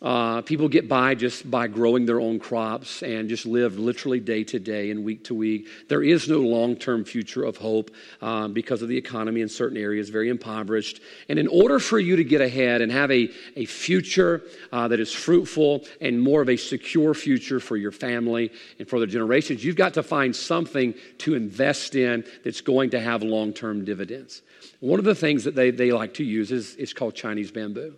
uh, 0.03 0.41
people 0.41 0.67
get 0.67 0.89
by 0.89 1.15
just 1.15 1.49
by 1.49 1.65
growing 1.67 2.05
their 2.05 2.19
own 2.19 2.37
crops 2.37 3.01
and 3.03 3.29
just 3.29 3.45
live 3.45 3.79
literally 3.79 4.19
day 4.19 4.43
to 4.43 4.59
day 4.59 4.91
and 4.91 5.03
week 5.05 5.23
to 5.23 5.33
week. 5.33 5.67
There 5.87 6.03
is 6.03 6.27
no 6.27 6.39
long 6.39 6.75
term 6.75 7.05
future 7.05 7.43
of 7.43 7.55
hope 7.55 7.89
um, 8.21 8.51
because 8.51 8.81
of 8.81 8.89
the 8.89 8.97
economy 8.97 9.39
in 9.39 9.47
certain 9.47 9.77
areas, 9.77 10.09
very 10.09 10.27
impoverished. 10.27 10.99
And 11.29 11.39
in 11.39 11.47
order 11.47 11.79
for 11.79 11.99
you 11.99 12.17
to 12.17 12.23
get 12.25 12.41
ahead 12.41 12.81
and 12.81 12.91
have 12.91 13.11
a, 13.11 13.29
a 13.55 13.65
future 13.65 14.43
uh, 14.73 14.89
that 14.89 14.99
is 14.99 15.13
fruitful 15.13 15.85
and 16.01 16.21
more 16.21 16.41
of 16.41 16.49
a 16.49 16.57
secure 16.57 17.13
future 17.13 17.61
for 17.61 17.77
your 17.77 17.91
family 17.91 18.51
and 18.79 18.89
for 18.89 18.99
the 18.99 19.07
generations, 19.07 19.63
you've 19.63 19.77
got 19.77 19.93
to 19.93 20.03
find 20.03 20.35
something 20.35 20.93
to 21.19 21.33
invest 21.33 21.95
in 21.95 22.25
that's 22.43 22.59
going 22.59 22.89
to 22.89 22.99
have 22.99 23.23
long 23.23 23.53
term 23.53 23.85
dividends. 23.85 24.41
One 24.81 24.99
of 24.99 25.05
the 25.05 25.15
things 25.15 25.45
that 25.45 25.55
they, 25.55 25.71
they 25.71 25.93
like 25.93 26.15
to 26.15 26.25
use 26.25 26.51
is, 26.51 26.75
is 26.75 26.93
called 26.93 27.15
Chinese 27.15 27.51
bamboo. 27.51 27.95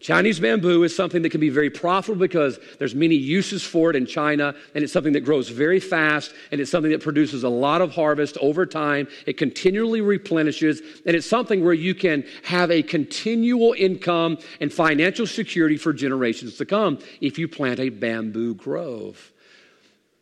Chinese 0.00 0.40
bamboo 0.40 0.82
is 0.82 0.96
something 0.96 1.20
that 1.22 1.30
can 1.30 1.42
be 1.42 1.50
very 1.50 1.68
profitable 1.68 2.18
because 2.18 2.58
there's 2.78 2.94
many 2.94 3.16
uses 3.16 3.62
for 3.62 3.90
it 3.90 3.96
in 3.96 4.06
China, 4.06 4.54
and 4.74 4.82
it's 4.82 4.94
something 4.94 5.12
that 5.12 5.20
grows 5.20 5.50
very 5.50 5.78
fast, 5.78 6.32
and 6.50 6.60
it's 6.60 6.70
something 6.70 6.90
that 6.90 7.02
produces 7.02 7.44
a 7.44 7.50
lot 7.50 7.82
of 7.82 7.92
harvest 7.92 8.38
over 8.38 8.64
time. 8.64 9.08
It 9.26 9.36
continually 9.36 10.00
replenishes, 10.00 10.80
and 11.04 11.14
it's 11.14 11.26
something 11.26 11.62
where 11.62 11.74
you 11.74 11.94
can 11.94 12.24
have 12.44 12.70
a 12.70 12.82
continual 12.82 13.74
income 13.76 14.38
and 14.60 14.72
financial 14.72 15.26
security 15.26 15.76
for 15.76 15.92
generations 15.92 16.56
to 16.56 16.64
come 16.64 16.98
if 17.20 17.38
you 17.38 17.46
plant 17.46 17.78
a 17.78 17.90
bamboo 17.90 18.54
grove. 18.54 19.32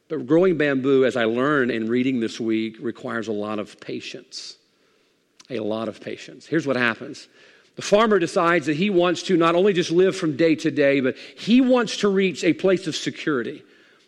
But 0.08 0.26
growing 0.26 0.56
bamboo, 0.56 1.04
as 1.04 1.16
I 1.16 1.24
learned 1.24 1.70
in 1.70 1.88
reading 1.88 2.18
this 2.18 2.40
week, 2.40 2.78
requires 2.80 3.28
a 3.28 3.32
lot 3.32 3.60
of 3.60 3.78
patience. 3.78 4.56
A 5.50 5.60
lot 5.60 5.88
of 5.88 6.00
patience. 6.00 6.46
Here's 6.46 6.66
what 6.66 6.76
happens 6.76 7.28
the 7.78 7.82
farmer 7.82 8.18
decides 8.18 8.66
that 8.66 8.74
he 8.74 8.90
wants 8.90 9.22
to 9.22 9.36
not 9.36 9.54
only 9.54 9.72
just 9.72 9.92
live 9.92 10.16
from 10.16 10.36
day 10.36 10.56
to 10.56 10.68
day, 10.68 10.98
but 10.98 11.16
he 11.36 11.60
wants 11.60 11.98
to 11.98 12.08
reach 12.08 12.42
a 12.42 12.52
place 12.52 12.88
of 12.88 12.96
security. 12.96 13.62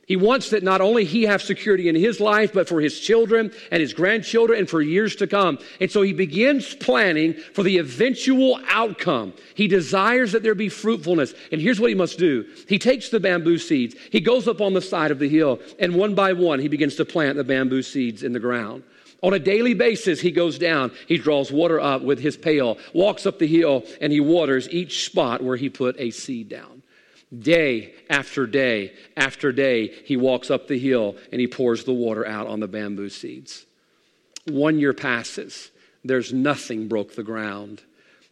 He 0.08 0.16
wants 0.16 0.50
that 0.50 0.64
not 0.64 0.80
only 0.80 1.04
he 1.04 1.22
have 1.22 1.40
security 1.40 1.88
in 1.88 1.94
his 1.94 2.18
life, 2.18 2.52
but 2.52 2.68
for 2.68 2.80
his 2.80 2.98
children 2.98 3.52
and 3.70 3.80
his 3.80 3.92
grandchildren 3.92 4.58
and 4.58 4.68
for 4.68 4.82
years 4.82 5.14
to 5.14 5.28
come. 5.28 5.56
And 5.80 5.88
so 5.88 6.02
he 6.02 6.12
begins 6.12 6.74
planning 6.74 7.34
for 7.54 7.62
the 7.62 7.78
eventual 7.78 8.58
outcome. 8.66 9.34
He 9.54 9.68
desires 9.68 10.32
that 10.32 10.42
there 10.42 10.56
be 10.56 10.68
fruitfulness. 10.68 11.32
And 11.52 11.60
here's 11.60 11.78
what 11.78 11.90
he 11.90 11.94
must 11.94 12.18
do. 12.18 12.44
He 12.68 12.80
takes 12.80 13.10
the 13.10 13.20
bamboo 13.20 13.58
seeds. 13.58 13.94
He 14.10 14.18
goes 14.18 14.48
up 14.48 14.60
on 14.60 14.74
the 14.74 14.82
side 14.82 15.12
of 15.12 15.20
the 15.20 15.28
hill 15.28 15.60
and 15.78 15.94
one 15.94 16.16
by 16.16 16.32
one 16.32 16.58
he 16.58 16.66
begins 16.66 16.96
to 16.96 17.04
plant 17.04 17.36
the 17.36 17.44
bamboo 17.44 17.82
seeds 17.82 18.24
in 18.24 18.32
the 18.32 18.40
ground. 18.40 18.82
On 19.22 19.34
a 19.34 19.38
daily 19.38 19.74
basis, 19.74 20.20
he 20.20 20.30
goes 20.30 20.58
down, 20.58 20.92
he 21.06 21.18
draws 21.18 21.52
water 21.52 21.78
up 21.78 22.02
with 22.02 22.20
his 22.20 22.36
pail, 22.36 22.78
walks 22.94 23.26
up 23.26 23.38
the 23.38 23.46
hill, 23.46 23.84
and 24.00 24.12
he 24.12 24.20
waters 24.20 24.68
each 24.70 25.04
spot 25.04 25.42
where 25.42 25.56
he 25.56 25.68
put 25.68 25.98
a 25.98 26.10
seed 26.10 26.48
down. 26.48 26.82
Day 27.36 27.94
after 28.08 28.46
day 28.46 28.92
after 29.16 29.52
day, 29.52 29.88
he 30.04 30.16
walks 30.16 30.50
up 30.50 30.66
the 30.66 30.78
hill 30.78 31.16
and 31.30 31.40
he 31.40 31.46
pours 31.46 31.84
the 31.84 31.92
water 31.92 32.26
out 32.26 32.48
on 32.48 32.58
the 32.58 32.66
bamboo 32.66 33.08
seeds. 33.08 33.66
One 34.46 34.80
year 34.80 34.92
passes, 34.92 35.70
there's 36.04 36.32
nothing 36.32 36.88
broke 36.88 37.14
the 37.14 37.22
ground. 37.22 37.82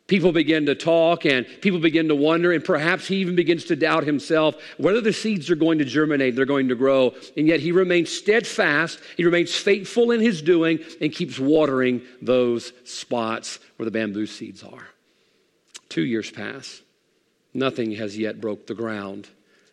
People 0.08 0.32
begin 0.32 0.64
to 0.66 0.74
talk 0.74 1.26
and 1.26 1.46
people 1.60 1.78
begin 1.78 2.08
to 2.08 2.14
wonder, 2.14 2.52
and 2.52 2.64
perhaps 2.64 3.06
he 3.06 3.16
even 3.16 3.36
begins 3.36 3.64
to 3.66 3.76
doubt 3.76 4.04
himself 4.04 4.56
whether 4.78 5.02
the 5.02 5.12
seeds 5.12 5.50
are 5.50 5.54
going 5.54 5.78
to 5.78 5.84
germinate, 5.84 6.34
they're 6.34 6.46
going 6.46 6.68
to 6.68 6.74
grow. 6.74 7.14
And 7.36 7.46
yet 7.46 7.60
he 7.60 7.72
remains 7.72 8.10
steadfast, 8.10 9.00
he 9.18 9.26
remains 9.26 9.54
faithful 9.54 10.10
in 10.10 10.20
his 10.20 10.40
doing, 10.40 10.80
and 11.02 11.12
keeps 11.12 11.38
watering 11.38 12.00
those 12.22 12.72
spots 12.84 13.58
where 13.76 13.84
the 13.84 13.90
bamboo 13.90 14.24
seeds 14.24 14.62
are. 14.62 14.88
Two 15.90 16.04
years 16.04 16.30
pass. 16.30 16.80
Nothing 17.52 17.92
has 17.92 18.16
yet 18.16 18.40
broke 18.40 18.66
the 18.66 18.74
ground. 18.74 19.28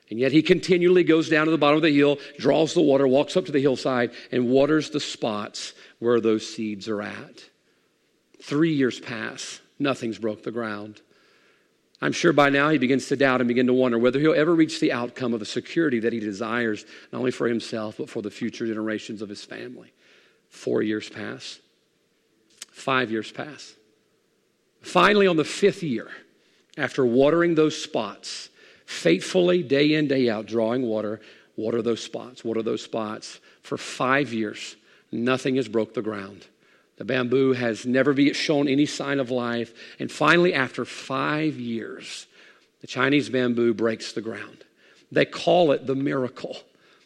And 0.09 0.19
yet 0.19 0.33
he 0.33 0.41
continually 0.41 1.05
goes 1.05 1.29
down 1.29 1.45
to 1.45 1.51
the 1.51 1.57
bottom 1.57 1.77
of 1.77 1.81
the 1.81 1.95
hill, 1.95 2.19
draws 2.37 2.73
the 2.73 2.81
water, 2.81 3.07
walks 3.07 3.37
up 3.37 3.45
to 3.45 3.53
the 3.53 3.61
hillside, 3.61 4.11
and 4.33 4.49
waters 4.49 4.89
the 4.89 4.99
spots 4.99 5.73
where 5.99 6.19
those 6.19 6.45
seeds 6.47 6.89
are 6.89 7.01
at. 7.01 7.43
Three 8.41 8.73
years 8.73 8.99
pass. 8.99 9.61
Nothing's 9.79 10.17
broke 10.17 10.43
the 10.43 10.51
ground. 10.51 11.01
I'm 12.01 12.11
sure 12.11 12.33
by 12.33 12.49
now 12.49 12.69
he 12.69 12.77
begins 12.77 13.07
to 13.07 13.15
doubt 13.15 13.41
and 13.41 13.47
begin 13.47 13.67
to 13.67 13.73
wonder 13.73 13.97
whether 13.97 14.19
he'll 14.19 14.33
ever 14.33 14.53
reach 14.53 14.79
the 14.79 14.91
outcome 14.91 15.33
of 15.33 15.39
the 15.39 15.45
security 15.45 15.99
that 16.01 16.13
he 16.13 16.19
desires, 16.19 16.85
not 17.11 17.19
only 17.19 17.31
for 17.31 17.47
himself, 17.47 17.97
but 17.97 18.09
for 18.09 18.21
the 18.21 18.31
future 18.31 18.67
generations 18.67 19.21
of 19.21 19.29
his 19.29 19.43
family. 19.43 19.93
Four 20.49 20.81
years 20.81 21.09
pass. 21.09 21.59
Five 22.71 23.11
years 23.11 23.31
pass. 23.31 23.73
Finally, 24.81 25.25
on 25.25 25.37
the 25.37 25.45
fifth 25.45 25.81
year, 25.81 26.11
after 26.77 27.05
watering 27.05 27.55
those 27.55 27.81
spots, 27.81 28.49
faithfully, 28.85 29.63
day 29.63 29.93
in, 29.93 30.07
day 30.07 30.29
out, 30.29 30.45
drawing 30.45 30.83
water, 30.83 31.21
water 31.55 31.81
those 31.81 32.03
spots, 32.03 32.43
water 32.43 32.61
those 32.61 32.83
spots. 32.83 33.39
For 33.61 33.77
five 33.77 34.33
years, 34.33 34.75
nothing 35.11 35.55
has 35.55 35.67
broke 35.67 35.93
the 35.93 36.01
ground. 36.01 36.45
The 36.97 37.05
bamboo 37.05 37.53
has 37.53 37.85
never 37.85 38.15
shown 38.33 38.67
any 38.67 38.85
sign 38.85 39.19
of 39.19 39.29
life. 39.29 39.73
And 39.99 40.11
finally, 40.11 40.53
after 40.53 40.85
five 40.85 41.59
years, 41.59 42.27
the 42.81 42.87
Chinese 42.87 43.29
bamboo 43.29 43.73
breaks 43.73 44.13
the 44.13 44.21
ground. 44.21 44.63
They 45.11 45.25
call 45.25 45.71
it 45.71 45.87
the 45.87 45.95
miracle 45.95 46.57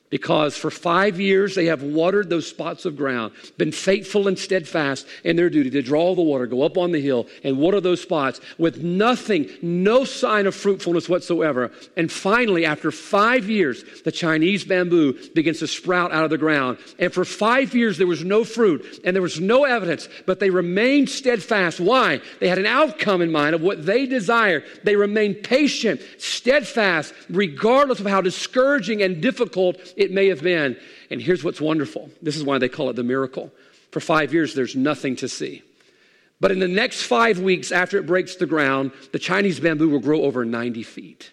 because 0.10 0.58
for 0.58 0.72
five 0.72 1.19
years 1.19 1.56
they 1.56 1.65
have 1.65 1.84
watered 1.84 2.30
those 2.30 2.48
spots 2.48 2.86
of 2.86 2.98
ground, 2.98 3.34
been 3.58 3.72
faithful 3.72 4.28
and 4.28 4.38
steadfast 4.38 5.06
in 5.24 5.36
their 5.36 5.50
duty 5.50 5.69
to 5.69 5.82
draw 5.82 6.15
the 6.15 6.22
water, 6.22 6.48
go 6.48 6.63
up 6.63 6.78
on 6.78 6.91
the 6.91 7.02
hill, 7.02 7.28
and 7.43 7.58
water 7.58 7.80
those 7.80 8.02
spots 8.02 8.41
with 8.58 8.82
nothing, 8.84 9.50
no 9.62 10.04
sign 10.04 10.48
of 10.48 10.56
fruitfulness 10.56 11.08
whatsoever. 11.08 11.72
And 11.95 12.12
finally, 12.12 12.65
after 12.65 12.91
five 12.91 13.50
years, 13.50 13.84
the 14.04 14.12
Chinese 14.12 14.63
bamboo 14.63 15.30
begins 15.34 15.60
to 15.60 15.67
sprout 15.67 16.12
out 16.12 16.24
of 16.24 16.30
the 16.30 16.38
ground. 16.38 16.80
And 16.98 17.13
for 17.13 17.26
five 17.26 17.76
years, 17.76 17.98
there 17.98 18.08
was 18.08 18.24
no 18.24 18.43
fruit 18.43 19.02
and 19.04 19.15
there 19.15 19.22
was 19.22 19.39
no 19.39 19.63
evidence, 19.63 20.08
but 20.26 20.39
they 20.39 20.50
remained 20.50 21.10
steadfast. 21.10 21.80
Why? 21.80 22.22
They 22.39 22.48
had 22.48 22.58
an 22.58 22.65
outcome 22.65 23.22
in 23.22 23.32
mind 23.32 23.56
of 23.56 23.62
what 23.62 23.86
they 23.86 24.06
desired. 24.06 24.63
They 24.84 24.95
remained 24.95 25.43
patient, 25.43 26.02
steadfast, 26.17 27.13
regardless 27.30 28.00
of 28.00 28.08
how 28.08 28.22
discouraging 28.22 29.02
and 29.02 29.22
difficult 29.22 29.78
it 29.99 30.12
may 30.12 30.29
have 30.29 30.41
been. 30.41 30.77
And 31.12 31.21
here's 31.21 31.43
what's 31.43 31.62
wonderful 31.62 32.09
this 32.21 32.35
is 32.35 32.43
why 32.43 32.57
they 32.57 32.69
call 32.69 32.89
it 32.89 32.95
the 32.95 33.03
miracle. 33.03 33.51
For 33.91 33.99
five 33.99 34.33
years, 34.33 34.55
there's 34.55 34.75
nothing 34.75 35.15
to 35.17 35.27
see. 35.27 35.62
But 36.39 36.51
in 36.51 36.59
the 36.59 36.67
next 36.67 37.03
five 37.03 37.39
weeks 37.39 37.71
after 37.71 37.97
it 37.97 38.07
breaks 38.07 38.35
the 38.35 38.45
ground, 38.45 38.91
the 39.12 39.19
Chinese 39.19 39.59
bamboo 39.59 39.89
will 39.89 39.99
grow 39.99 40.21
over 40.21 40.45
90 40.45 40.83
feet. 40.83 41.31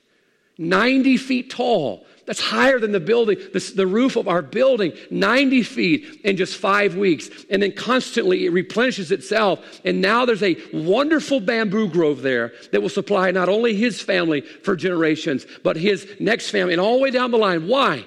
90 0.58 1.16
feet 1.18 1.50
tall. 1.50 2.06
That's 2.24 2.40
higher 2.40 2.80
than 2.80 2.90
the 2.90 2.98
building, 2.98 3.38
the, 3.52 3.72
the, 3.76 3.86
roof 3.86 4.16
of 4.16 4.26
our 4.26 4.42
building, 4.42 4.92
90 5.12 5.62
feet 5.62 6.22
in 6.24 6.36
just 6.36 6.56
five 6.56 6.96
weeks. 6.96 7.28
And 7.50 7.62
then 7.62 7.70
constantly 7.70 8.46
it 8.46 8.50
replenishes 8.50 9.12
itself. 9.12 9.80
And 9.84 10.00
now 10.00 10.24
there's 10.24 10.42
a 10.42 10.56
wonderful 10.72 11.38
bamboo 11.38 11.88
grove 11.88 12.22
there 12.22 12.52
that 12.72 12.80
will 12.82 12.88
supply 12.88 13.30
not 13.30 13.48
only 13.48 13.76
his 13.76 14.00
family 14.02 14.40
for 14.40 14.74
generations, 14.74 15.46
but 15.62 15.76
his 15.76 16.08
next 16.18 16.50
family 16.50 16.72
and 16.72 16.80
all 16.80 16.96
the 16.96 17.02
way 17.02 17.10
down 17.12 17.30
the 17.30 17.38
line. 17.38 17.68
Why? 17.68 18.04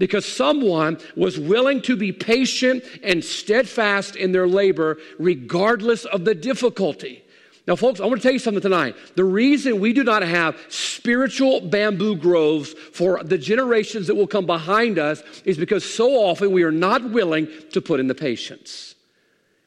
Because 0.00 0.24
someone 0.24 0.98
was 1.14 1.38
willing 1.38 1.80
to 1.82 1.94
be 1.94 2.10
patient 2.10 2.82
and 3.04 3.22
steadfast 3.22 4.16
in 4.16 4.32
their 4.32 4.48
labor 4.48 4.98
regardless 5.18 6.06
of 6.06 6.24
the 6.24 6.34
difficulty. 6.34 7.22
Now, 7.68 7.76
folks, 7.76 8.00
I 8.00 8.06
want 8.06 8.20
to 8.20 8.22
tell 8.22 8.32
you 8.32 8.38
something 8.38 8.62
tonight. 8.62 8.96
The 9.14 9.24
reason 9.24 9.78
we 9.78 9.92
do 9.92 10.02
not 10.02 10.22
have 10.22 10.58
spiritual 10.70 11.60
bamboo 11.60 12.16
groves 12.16 12.72
for 12.72 13.22
the 13.22 13.38
generations 13.38 14.06
that 14.06 14.14
will 14.14 14.26
come 14.26 14.46
behind 14.46 14.98
us 14.98 15.22
is 15.44 15.58
because 15.58 15.84
so 15.84 16.14
often 16.14 16.50
we 16.50 16.62
are 16.62 16.72
not 16.72 17.10
willing 17.10 17.46
to 17.72 17.80
put 17.82 18.00
in 18.00 18.06
the 18.06 18.14
patience. 18.14 18.89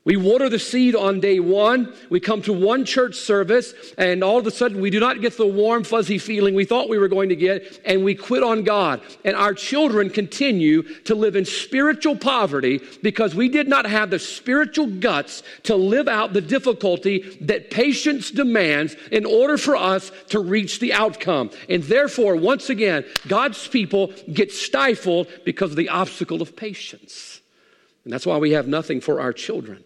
We 0.05 0.17
water 0.17 0.49
the 0.49 0.59
seed 0.59 0.95
on 0.95 1.21
day 1.21 1.39
one. 1.39 1.93
We 2.09 2.19
come 2.19 2.41
to 2.41 2.51
one 2.51 2.83
church 2.83 3.15
service, 3.15 3.73
and 3.97 4.21
all 4.21 4.37
of 4.37 4.45
a 4.45 4.51
sudden 4.51 4.81
we 4.81 4.89
do 4.89 4.99
not 4.99 5.21
get 5.21 5.37
the 5.37 5.47
warm, 5.47 5.85
fuzzy 5.85 6.17
feeling 6.17 6.55
we 6.55 6.65
thought 6.65 6.89
we 6.89 6.97
were 6.97 7.07
going 7.07 7.29
to 7.29 7.37
get, 7.37 7.79
and 7.85 8.03
we 8.03 8.13
quit 8.13 8.43
on 8.43 8.63
God. 8.63 9.01
And 9.23 9.33
our 9.37 9.53
children 9.53 10.09
continue 10.09 10.81
to 11.05 11.15
live 11.15 11.37
in 11.37 11.45
spiritual 11.45 12.17
poverty 12.17 12.81
because 13.01 13.33
we 13.33 13.47
did 13.47 13.69
not 13.69 13.85
have 13.85 14.09
the 14.09 14.19
spiritual 14.19 14.87
guts 14.87 15.41
to 15.63 15.75
live 15.77 16.09
out 16.09 16.33
the 16.33 16.41
difficulty 16.41 17.37
that 17.39 17.71
patience 17.71 18.29
demands 18.29 18.97
in 19.09 19.25
order 19.25 19.57
for 19.57 19.77
us 19.77 20.11
to 20.29 20.39
reach 20.41 20.81
the 20.81 20.91
outcome. 20.91 21.49
And 21.69 21.81
therefore, 21.81 22.35
once 22.35 22.69
again, 22.69 23.05
God's 23.29 23.69
people 23.69 24.11
get 24.33 24.51
stifled 24.51 25.29
because 25.45 25.71
of 25.71 25.77
the 25.77 25.87
obstacle 25.87 26.41
of 26.41 26.57
patience. 26.57 27.39
And 28.03 28.11
that's 28.11 28.25
why 28.25 28.37
we 28.37 28.51
have 28.51 28.67
nothing 28.67 28.99
for 28.99 29.21
our 29.21 29.31
children. 29.31 29.85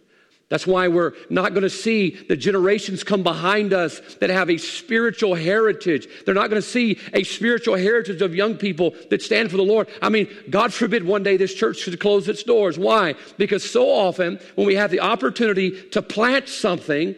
That's 0.50 0.66
why 0.66 0.88
we're 0.88 1.14
not 1.30 1.52
going 1.52 1.64
to 1.64 1.70
see 1.70 2.12
the 2.12 2.38
generations 2.38 3.04
come 3.04 3.22
behind 3.22 3.74
us 3.74 4.00
that 4.22 4.30
have 4.30 4.50
a 4.50 4.58
spiritual 4.58 5.36
heritage. 5.36 6.08
They're 6.26 6.34
not 6.34 6.50
going 6.50 6.62
to 6.62 6.68
see 6.68 6.98
a 7.14 7.24
spiritual 7.24 7.76
heritage 7.76 8.22
of 8.22 8.34
young 8.34 8.56
people 8.56 8.96
that 9.10 9.22
stand 9.22 9.52
for 9.52 9.58
the 9.58 9.64
Lord. 9.64 9.90
I 10.02 10.08
mean, 10.08 10.30
God 10.50 10.74
forbid 10.74 11.04
one 11.04 11.22
day 11.22 11.36
this 11.36 11.54
church 11.54 11.80
should 11.80 12.00
close 12.00 12.30
its 12.30 12.44
doors. 12.44 12.80
Why? 12.80 13.16
Because 13.38 13.70
so 13.70 13.90
often 13.90 14.40
when 14.56 14.66
we 14.66 14.76
have 14.76 14.90
the 14.90 15.02
opportunity 15.02 15.82
to 15.90 16.02
plant 16.02 16.48
something, 16.48 17.14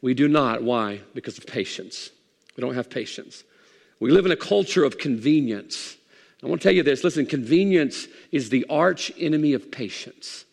we 0.00 0.14
do 0.14 0.28
not. 0.28 0.62
Why? 0.62 1.00
Because 1.12 1.38
of 1.38 1.46
patience. 1.46 2.10
We 2.56 2.60
don't 2.60 2.74
have 2.74 2.88
patience. 2.88 3.42
We 3.98 4.12
live 4.12 4.26
in 4.26 4.32
a 4.32 4.36
culture 4.36 4.84
of 4.84 4.96
convenience. 4.96 5.96
I 6.40 6.46
want 6.46 6.62
to 6.62 6.68
tell 6.68 6.74
you 6.74 6.84
this 6.84 7.02
listen, 7.02 7.26
convenience 7.26 8.06
is 8.30 8.48
the 8.48 8.64
arch 8.70 9.10
enemy 9.18 9.54
of 9.54 9.72
patience. 9.72 10.44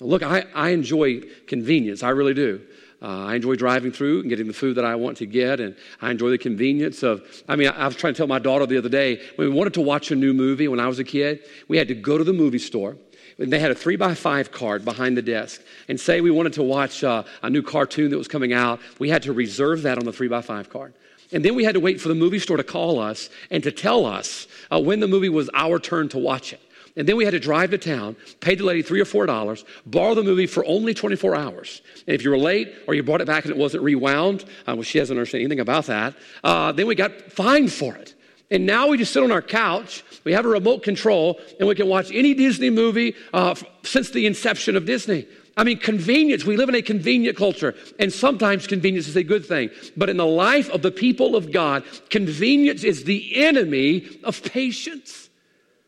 Look, 0.00 0.22
I, 0.22 0.44
I 0.54 0.70
enjoy 0.70 1.20
convenience. 1.46 2.02
I 2.02 2.10
really 2.10 2.34
do. 2.34 2.60
Uh, 3.00 3.26
I 3.26 3.34
enjoy 3.34 3.54
driving 3.54 3.92
through 3.92 4.20
and 4.20 4.28
getting 4.28 4.46
the 4.46 4.54
food 4.54 4.76
that 4.76 4.84
I 4.84 4.94
want 4.94 5.18
to 5.18 5.26
get, 5.26 5.60
and 5.60 5.76
I 6.00 6.10
enjoy 6.10 6.30
the 6.30 6.38
convenience 6.38 7.02
of. 7.02 7.22
I 7.48 7.54
mean, 7.54 7.68
I, 7.68 7.82
I 7.82 7.86
was 7.86 7.96
trying 7.96 8.14
to 8.14 8.16
tell 8.16 8.26
my 8.26 8.38
daughter 8.38 8.66
the 8.66 8.78
other 8.78 8.88
day 8.88 9.20
when 9.36 9.48
we 9.48 9.54
wanted 9.54 9.74
to 9.74 9.82
watch 9.82 10.10
a 10.10 10.16
new 10.16 10.32
movie 10.32 10.68
when 10.68 10.80
I 10.80 10.88
was 10.88 10.98
a 10.98 11.04
kid, 11.04 11.40
we 11.68 11.76
had 11.76 11.88
to 11.88 11.94
go 11.94 12.16
to 12.18 12.24
the 12.24 12.32
movie 12.32 12.58
store. 12.58 12.96
And 13.38 13.52
they 13.52 13.58
had 13.58 13.70
a 13.70 13.74
three 13.74 13.96
by 13.96 14.14
five 14.14 14.52
card 14.52 14.84
behind 14.84 15.16
the 15.16 15.22
desk. 15.22 15.60
And 15.88 16.00
say 16.00 16.20
we 16.20 16.30
wanted 16.30 16.52
to 16.54 16.62
watch 16.62 17.02
uh, 17.02 17.24
a 17.42 17.50
new 17.50 17.62
cartoon 17.62 18.10
that 18.10 18.18
was 18.18 18.28
coming 18.28 18.52
out, 18.52 18.80
we 18.98 19.10
had 19.10 19.24
to 19.24 19.32
reserve 19.32 19.82
that 19.82 19.98
on 19.98 20.04
the 20.04 20.12
three 20.12 20.28
by 20.28 20.40
five 20.40 20.70
card. 20.70 20.94
And 21.32 21.44
then 21.44 21.54
we 21.54 21.64
had 21.64 21.74
to 21.74 21.80
wait 21.80 22.00
for 22.00 22.08
the 22.08 22.14
movie 22.14 22.38
store 22.38 22.56
to 22.56 22.64
call 22.64 23.00
us 23.00 23.28
and 23.50 23.62
to 23.64 23.72
tell 23.72 24.06
us 24.06 24.46
uh, 24.70 24.80
when 24.80 25.00
the 25.00 25.08
movie 25.08 25.28
was 25.28 25.50
our 25.52 25.78
turn 25.78 26.08
to 26.10 26.18
watch 26.18 26.52
it. 26.52 26.60
And 26.96 27.08
then 27.08 27.16
we 27.16 27.24
had 27.24 27.32
to 27.32 27.40
drive 27.40 27.70
to 27.70 27.78
town, 27.78 28.16
pay 28.40 28.54
the 28.54 28.64
lady 28.64 28.82
three 28.82 29.00
or 29.00 29.04
four 29.04 29.26
dollars, 29.26 29.64
borrow 29.84 30.14
the 30.14 30.22
movie 30.22 30.46
for 30.46 30.64
only 30.64 30.94
24 30.94 31.34
hours. 31.34 31.82
And 32.06 32.14
if 32.14 32.22
you 32.22 32.30
were 32.30 32.38
late 32.38 32.72
or 32.86 32.94
you 32.94 33.02
brought 33.02 33.20
it 33.20 33.26
back 33.26 33.44
and 33.44 33.50
it 33.50 33.56
wasn't 33.56 33.82
rewound, 33.82 34.44
uh, 34.68 34.74
well, 34.74 34.82
she 34.82 35.00
doesn't 35.00 35.16
understand 35.16 35.40
anything 35.42 35.60
about 35.60 35.86
that, 35.86 36.14
uh, 36.44 36.70
then 36.72 36.86
we 36.86 36.94
got 36.94 37.32
fined 37.32 37.72
for 37.72 37.96
it. 37.96 38.14
And 38.50 38.66
now 38.66 38.88
we 38.88 38.98
just 38.98 39.12
sit 39.12 39.22
on 39.22 39.32
our 39.32 39.42
couch, 39.42 40.04
we 40.22 40.32
have 40.32 40.44
a 40.44 40.48
remote 40.48 40.82
control, 40.82 41.40
and 41.58 41.68
we 41.68 41.74
can 41.74 41.88
watch 41.88 42.12
any 42.12 42.34
Disney 42.34 42.70
movie 42.70 43.16
uh, 43.32 43.56
since 43.82 44.10
the 44.10 44.26
inception 44.26 44.76
of 44.76 44.84
Disney. 44.84 45.26
I 45.56 45.64
mean, 45.64 45.78
convenience. 45.78 46.44
We 46.44 46.56
live 46.56 46.68
in 46.68 46.74
a 46.74 46.82
convenient 46.82 47.36
culture, 47.36 47.74
and 47.98 48.12
sometimes 48.12 48.66
convenience 48.66 49.08
is 49.08 49.16
a 49.16 49.22
good 49.22 49.46
thing. 49.46 49.70
But 49.96 50.10
in 50.10 50.16
the 50.16 50.26
life 50.26 50.68
of 50.70 50.82
the 50.82 50.90
people 50.90 51.36
of 51.36 51.52
God, 51.52 51.84
convenience 52.10 52.84
is 52.84 53.04
the 53.04 53.44
enemy 53.44 54.06
of 54.24 54.42
patience. 54.42 55.23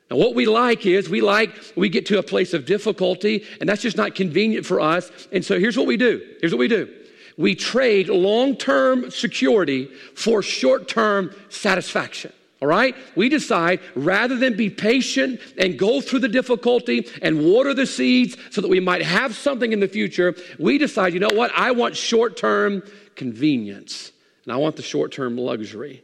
And 0.09 0.19
what 0.19 0.35
we 0.35 0.47
like 0.47 0.87
is 0.87 1.09
we 1.09 1.21
like, 1.21 1.51
we 1.75 1.89
get 1.89 2.07
to 2.07 2.19
a 2.19 2.23
place 2.23 2.55
of 2.55 2.65
difficulty, 2.65 3.45
and 3.61 3.69
that's 3.69 3.83
just 3.83 3.97
not 3.97 4.15
convenient 4.15 4.65
for 4.65 4.81
us. 4.81 5.11
And 5.33 5.45
so 5.45 5.59
here's 5.59 5.77
what 5.77 5.87
we 5.87 5.97
do. 5.97 6.23
Here's 6.41 6.53
what 6.53 6.61
we 6.61 6.69
do. 6.69 6.89
We 7.37 7.55
trade 7.55 8.09
long 8.09 8.57
term 8.57 9.11
security 9.11 9.87
for 10.15 10.43
short 10.43 10.89
term 10.89 11.35
satisfaction. 11.49 12.33
All 12.63 12.69
right? 12.69 12.97
We 13.15 13.29
decide 13.29 13.81
rather 13.95 14.37
than 14.37 14.57
be 14.57 14.71
patient 14.71 15.41
and 15.59 15.79
go 15.79 16.01
through 16.01 16.21
the 16.21 16.29
difficulty 16.29 17.07
and 17.21 17.45
water 17.45 17.75
the 17.75 17.85
seeds 17.85 18.37
so 18.51 18.63
that 18.63 18.69
we 18.69 18.81
might 18.81 19.03
have 19.03 19.35
something 19.35 19.73
in 19.73 19.81
the 19.81 19.89
future, 19.89 20.35
we 20.59 20.79
decide, 20.79 21.13
you 21.13 21.21
know 21.21 21.29
what? 21.35 21.53
I 21.55 21.73
want 21.73 21.97
short 21.97 22.37
term 22.37 22.83
convenience 23.15 24.13
and 24.45 24.53
I 24.53 24.57
want 24.57 24.77
the 24.77 24.83
short 24.83 25.13
term 25.13 25.37
luxury. 25.37 26.03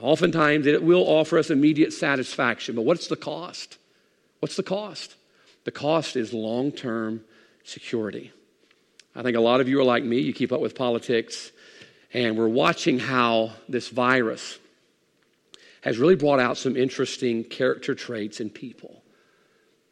Oftentimes, 0.00 0.66
it 0.66 0.82
will 0.82 1.02
offer 1.02 1.38
us 1.38 1.50
immediate 1.50 1.92
satisfaction, 1.92 2.74
but 2.74 2.82
what's 2.82 3.06
the 3.06 3.16
cost? 3.16 3.78
What's 4.40 4.56
the 4.56 4.62
cost? 4.62 5.14
The 5.64 5.70
cost 5.70 6.16
is 6.16 6.32
long 6.32 6.72
term 6.72 7.22
security. 7.62 8.32
I 9.14 9.22
think 9.22 9.36
a 9.36 9.40
lot 9.40 9.60
of 9.60 9.68
you 9.68 9.80
are 9.80 9.84
like 9.84 10.02
me, 10.02 10.18
you 10.18 10.32
keep 10.32 10.52
up 10.52 10.60
with 10.60 10.74
politics, 10.74 11.52
and 12.12 12.36
we're 12.36 12.48
watching 12.48 12.98
how 12.98 13.52
this 13.68 13.88
virus 13.88 14.58
has 15.82 15.98
really 15.98 16.16
brought 16.16 16.40
out 16.40 16.56
some 16.56 16.76
interesting 16.76 17.44
character 17.44 17.94
traits 17.94 18.40
in 18.40 18.50
people. 18.50 19.02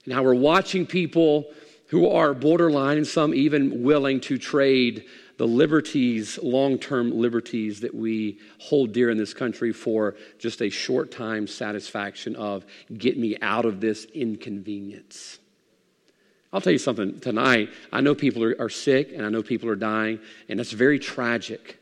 Now 0.07 0.23
we're 0.23 0.35
watching 0.35 0.87
people 0.87 1.47
who 1.89 2.09
are 2.09 2.35
borderline 2.35 2.97
and 2.97 3.07
some 3.07 3.35
even 3.35 3.83
willing 3.83 4.21
to 4.23 4.39
trade 4.39 5.05
the 5.43 5.49
liberties, 5.49 6.39
long 6.41 6.79
term 6.79 7.11
liberties 7.11 7.81
that 7.81 7.93
we 7.93 8.39
hold 8.61 8.93
dear 8.93 9.11
in 9.11 9.19
this 9.19 9.35
country 9.35 9.73
for 9.73 10.15
just 10.39 10.63
a 10.63 10.71
short 10.71 11.11
time 11.11 11.49
satisfaction 11.49 12.37
of 12.37 12.65
get 12.97 13.19
me 13.19 13.37
out 13.43 13.65
of 13.65 13.81
this 13.81 14.05
inconvenience. 14.05 15.41
I'll 16.53 16.61
tell 16.61 16.73
you 16.73 16.79
something 16.79 17.19
tonight. 17.19 17.71
I 17.91 18.03
know 18.03 18.15
people 18.15 18.45
are, 18.45 18.55
are 18.61 18.69
sick 18.69 19.11
and 19.13 19.27
I 19.27 19.31
know 19.31 19.43
people 19.43 19.69
are 19.69 19.75
dying, 19.75 20.21
and 20.49 20.61
that's 20.61 20.71
very 20.71 21.01
tragic. 21.01 21.77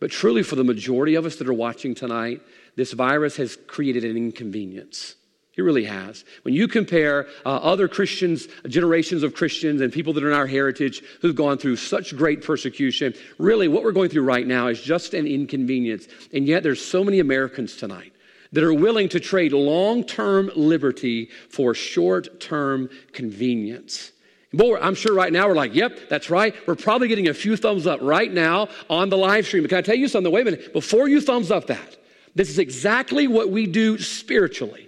But 0.00 0.10
truly, 0.10 0.42
for 0.42 0.56
the 0.56 0.62
majority 0.62 1.14
of 1.14 1.24
us 1.24 1.36
that 1.36 1.48
are 1.48 1.54
watching 1.54 1.94
tonight, 1.94 2.42
this 2.76 2.92
virus 2.92 3.38
has 3.38 3.56
created 3.56 4.04
an 4.04 4.18
inconvenience. 4.18 5.14
He 5.58 5.62
really 5.62 5.86
has. 5.86 6.24
When 6.42 6.54
you 6.54 6.68
compare 6.68 7.26
uh, 7.44 7.48
other 7.48 7.88
Christians, 7.88 8.46
generations 8.68 9.24
of 9.24 9.34
Christians, 9.34 9.80
and 9.80 9.92
people 9.92 10.12
that 10.12 10.22
are 10.22 10.28
in 10.28 10.36
our 10.36 10.46
heritage 10.46 11.02
who've 11.20 11.34
gone 11.34 11.58
through 11.58 11.74
such 11.74 12.16
great 12.16 12.44
persecution, 12.44 13.12
really 13.38 13.66
what 13.66 13.82
we're 13.82 13.90
going 13.90 14.08
through 14.08 14.22
right 14.22 14.46
now 14.46 14.68
is 14.68 14.80
just 14.80 15.14
an 15.14 15.26
inconvenience. 15.26 16.06
And 16.32 16.46
yet 16.46 16.62
there's 16.62 16.80
so 16.80 17.02
many 17.02 17.18
Americans 17.18 17.74
tonight 17.74 18.12
that 18.52 18.62
are 18.62 18.72
willing 18.72 19.08
to 19.08 19.18
trade 19.18 19.52
long 19.52 20.04
term 20.04 20.48
liberty 20.54 21.28
for 21.50 21.74
short 21.74 22.38
term 22.38 22.88
convenience. 23.12 24.12
Boy, 24.52 24.78
I'm 24.80 24.94
sure 24.94 25.12
right 25.12 25.32
now 25.32 25.48
we're 25.48 25.56
like, 25.56 25.74
yep, 25.74 26.08
that's 26.08 26.30
right. 26.30 26.54
We're 26.68 26.76
probably 26.76 27.08
getting 27.08 27.26
a 27.26 27.34
few 27.34 27.56
thumbs 27.56 27.84
up 27.84 27.98
right 28.00 28.32
now 28.32 28.68
on 28.88 29.08
the 29.08 29.18
live 29.18 29.44
stream. 29.44 29.64
But 29.64 29.70
can 29.70 29.78
I 29.78 29.82
tell 29.82 29.96
you 29.96 30.06
something? 30.06 30.32
Wait 30.32 30.42
a 30.42 30.52
minute. 30.52 30.72
Before 30.72 31.08
you 31.08 31.20
thumbs 31.20 31.50
up 31.50 31.66
that, 31.66 31.96
this 32.36 32.48
is 32.48 32.60
exactly 32.60 33.26
what 33.26 33.50
we 33.50 33.66
do 33.66 33.98
spiritually. 33.98 34.87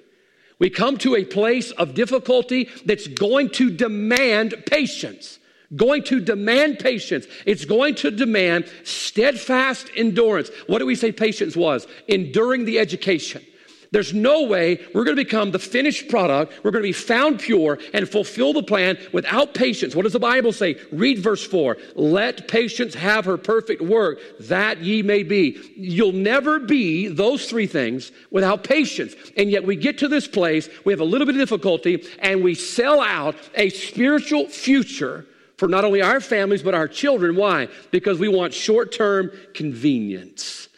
We 0.61 0.71
come 0.71 0.99
to 0.99 1.17
a 1.17 1.25
place 1.25 1.73
of 1.73 1.95
difficulty 1.95 2.69
that's 2.85 3.09
going 3.09 3.51
to 3.51 3.71
demand 3.71 4.55
patience. 4.67 5.39
Going 5.75 6.05
to 6.05 6.21
demand 6.21 6.79
patience. 6.79 7.27
It's 7.47 7.65
going 7.65 7.95
to 7.97 8.11
demand 8.11 8.71
steadfast 8.85 9.91
endurance. 9.97 10.51
What 10.67 10.79
do 10.79 10.87
we 10.87 10.95
say 10.95 11.13
patience 11.13 11.57
was? 11.57 11.87
Enduring 12.09 12.67
the 12.67 12.79
education. 12.79 13.45
There's 13.93 14.15
no 14.15 14.45
way 14.45 14.79
we're 14.95 15.05
going 15.05 15.17
to 15.17 15.25
become 15.25 15.51
the 15.51 15.59
finished 15.59 16.09
product. 16.09 16.63
We're 16.63 16.71
going 16.71 16.83
to 16.83 16.89
be 16.89 16.93
found 16.93 17.41
pure 17.41 17.79
and 17.93 18.09
fulfill 18.09 18.53
the 18.53 18.63
plan 18.63 18.99
without 19.13 19.53
patience. 19.53 19.97
What 19.97 20.03
does 20.03 20.13
the 20.13 20.21
Bible 20.21 20.53
say? 20.53 20.79
Read 20.93 21.19
verse 21.19 21.45
4. 21.45 21.77
Let 21.97 22.47
patience 22.47 22.95
have 22.95 23.25
her 23.25 23.37
perfect 23.37 23.83
work, 23.83 24.21
that 24.41 24.79
ye 24.79 25.03
may 25.03 25.25
be. 25.25 25.59
You'll 25.75 26.13
never 26.13 26.61
be 26.61 27.09
those 27.09 27.47
three 27.47 27.67
things 27.67 28.13
without 28.31 28.63
patience. 28.63 29.15
And 29.37 29.51
yet 29.51 29.65
we 29.65 29.75
get 29.75 29.99
to 29.99 30.09
this 30.09 30.29
place, 30.29 30.69
we 30.85 30.93
have 30.93 31.01
a 31.01 31.05
little 31.05 31.27
bit 31.27 31.35
of 31.35 31.41
difficulty, 31.41 32.07
and 32.21 32.45
we 32.45 32.55
sell 32.55 33.01
out 33.01 33.35
a 33.57 33.71
spiritual 33.71 34.49
future 34.49 35.27
for 35.57 35.67
not 35.67 35.85
only 35.85 36.01
our 36.01 36.21
families, 36.21 36.63
but 36.63 36.75
our 36.75 36.89
children. 36.89 37.35
Why? 37.35 37.69
Because 37.91 38.19
we 38.19 38.29
want 38.29 38.55
short 38.55 38.93
term 38.93 39.33
convenience. 39.53 40.70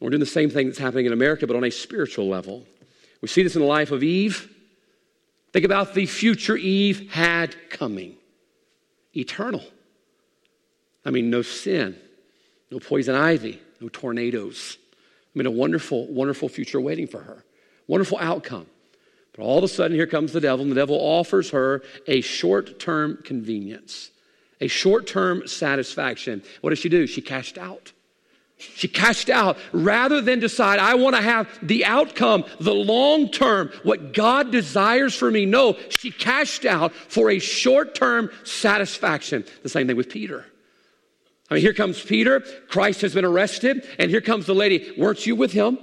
We're 0.00 0.10
doing 0.10 0.20
the 0.20 0.26
same 0.26 0.48
thing 0.48 0.66
that's 0.66 0.78
happening 0.78 1.06
in 1.06 1.12
America, 1.12 1.46
but 1.46 1.56
on 1.56 1.64
a 1.64 1.70
spiritual 1.70 2.26
level. 2.28 2.64
We 3.20 3.28
see 3.28 3.42
this 3.42 3.54
in 3.54 3.60
the 3.60 3.68
life 3.68 3.90
of 3.90 4.02
Eve. 4.02 4.50
Think 5.52 5.64
about 5.64 5.94
the 5.94 6.06
future 6.06 6.56
Eve 6.56 7.10
had 7.10 7.54
coming 7.68 8.16
eternal. 9.14 9.62
I 11.04 11.10
mean, 11.10 11.28
no 11.28 11.42
sin, 11.42 11.96
no 12.70 12.78
poison 12.78 13.14
ivy, 13.14 13.60
no 13.80 13.88
tornadoes. 13.88 14.78
I 15.34 15.38
mean, 15.38 15.46
a 15.46 15.50
wonderful, 15.50 16.06
wonderful 16.06 16.48
future 16.48 16.80
waiting 16.80 17.06
for 17.06 17.20
her. 17.20 17.44
Wonderful 17.86 18.18
outcome. 18.18 18.66
But 19.32 19.42
all 19.42 19.58
of 19.58 19.64
a 19.64 19.68
sudden, 19.68 19.96
here 19.96 20.06
comes 20.06 20.32
the 20.32 20.40
devil, 20.40 20.62
and 20.62 20.70
the 20.70 20.76
devil 20.76 20.96
offers 20.96 21.50
her 21.50 21.82
a 22.06 22.20
short 22.20 22.78
term 22.78 23.18
convenience, 23.24 24.10
a 24.60 24.68
short 24.68 25.06
term 25.06 25.46
satisfaction. 25.46 26.42
What 26.60 26.70
does 26.70 26.78
she 26.78 26.88
do? 26.88 27.06
She 27.06 27.20
cashed 27.20 27.58
out. 27.58 27.92
She 28.60 28.88
cashed 28.88 29.30
out 29.30 29.56
rather 29.72 30.20
than 30.20 30.38
decide, 30.38 30.78
I 30.78 30.94
want 30.94 31.16
to 31.16 31.22
have 31.22 31.48
the 31.62 31.84
outcome, 31.84 32.44
the 32.60 32.74
long 32.74 33.30
term, 33.30 33.70
what 33.82 34.12
God 34.12 34.52
desires 34.52 35.14
for 35.14 35.30
me. 35.30 35.46
No, 35.46 35.76
she 35.88 36.10
cashed 36.10 36.64
out 36.64 36.92
for 36.92 37.30
a 37.30 37.38
short 37.38 37.94
term 37.94 38.30
satisfaction. 38.44 39.44
The 39.62 39.68
same 39.68 39.86
thing 39.86 39.96
with 39.96 40.10
Peter. 40.10 40.46
I 41.50 41.54
mean, 41.54 41.62
here 41.62 41.74
comes 41.74 42.00
Peter. 42.00 42.40
Christ 42.68 43.00
has 43.00 43.14
been 43.14 43.24
arrested. 43.24 43.86
And 43.98 44.10
here 44.10 44.20
comes 44.20 44.46
the 44.46 44.54
lady. 44.54 44.92
Weren't 44.96 45.26
you 45.26 45.34
with 45.34 45.52
him? 45.52 45.78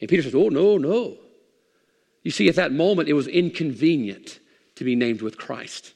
And 0.00 0.08
Peter 0.08 0.22
says, 0.22 0.34
Oh, 0.34 0.48
no, 0.48 0.76
no. 0.76 1.16
You 2.22 2.30
see, 2.30 2.48
at 2.48 2.56
that 2.56 2.72
moment, 2.72 3.08
it 3.08 3.14
was 3.14 3.26
inconvenient 3.26 4.38
to 4.76 4.84
be 4.84 4.94
named 4.94 5.22
with 5.22 5.38
Christ. 5.38 5.94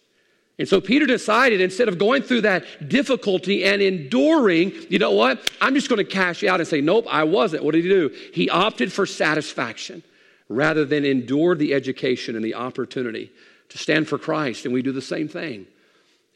And 0.58 0.66
so 0.66 0.80
Peter 0.80 1.04
decided 1.04 1.60
instead 1.60 1.88
of 1.88 1.98
going 1.98 2.22
through 2.22 2.42
that 2.42 2.88
difficulty 2.88 3.64
and 3.64 3.82
enduring, 3.82 4.72
you 4.88 4.98
know 4.98 5.12
what? 5.12 5.50
I'm 5.60 5.74
just 5.74 5.88
going 5.90 5.98
to 5.98 6.10
cash 6.10 6.42
out 6.44 6.60
and 6.60 6.68
say, 6.68 6.80
nope, 6.80 7.06
I 7.10 7.24
wasn't. 7.24 7.62
What 7.62 7.72
did 7.72 7.84
he 7.84 7.90
do? 7.90 8.14
He 8.32 8.48
opted 8.48 8.90
for 8.90 9.04
satisfaction 9.04 10.02
rather 10.48 10.84
than 10.84 11.04
endure 11.04 11.54
the 11.54 11.74
education 11.74 12.36
and 12.36 12.44
the 12.44 12.54
opportunity 12.54 13.30
to 13.68 13.78
stand 13.78 14.08
for 14.08 14.16
Christ. 14.16 14.64
And 14.64 14.72
we 14.72 14.80
do 14.80 14.92
the 14.92 15.02
same 15.02 15.28
thing. 15.28 15.66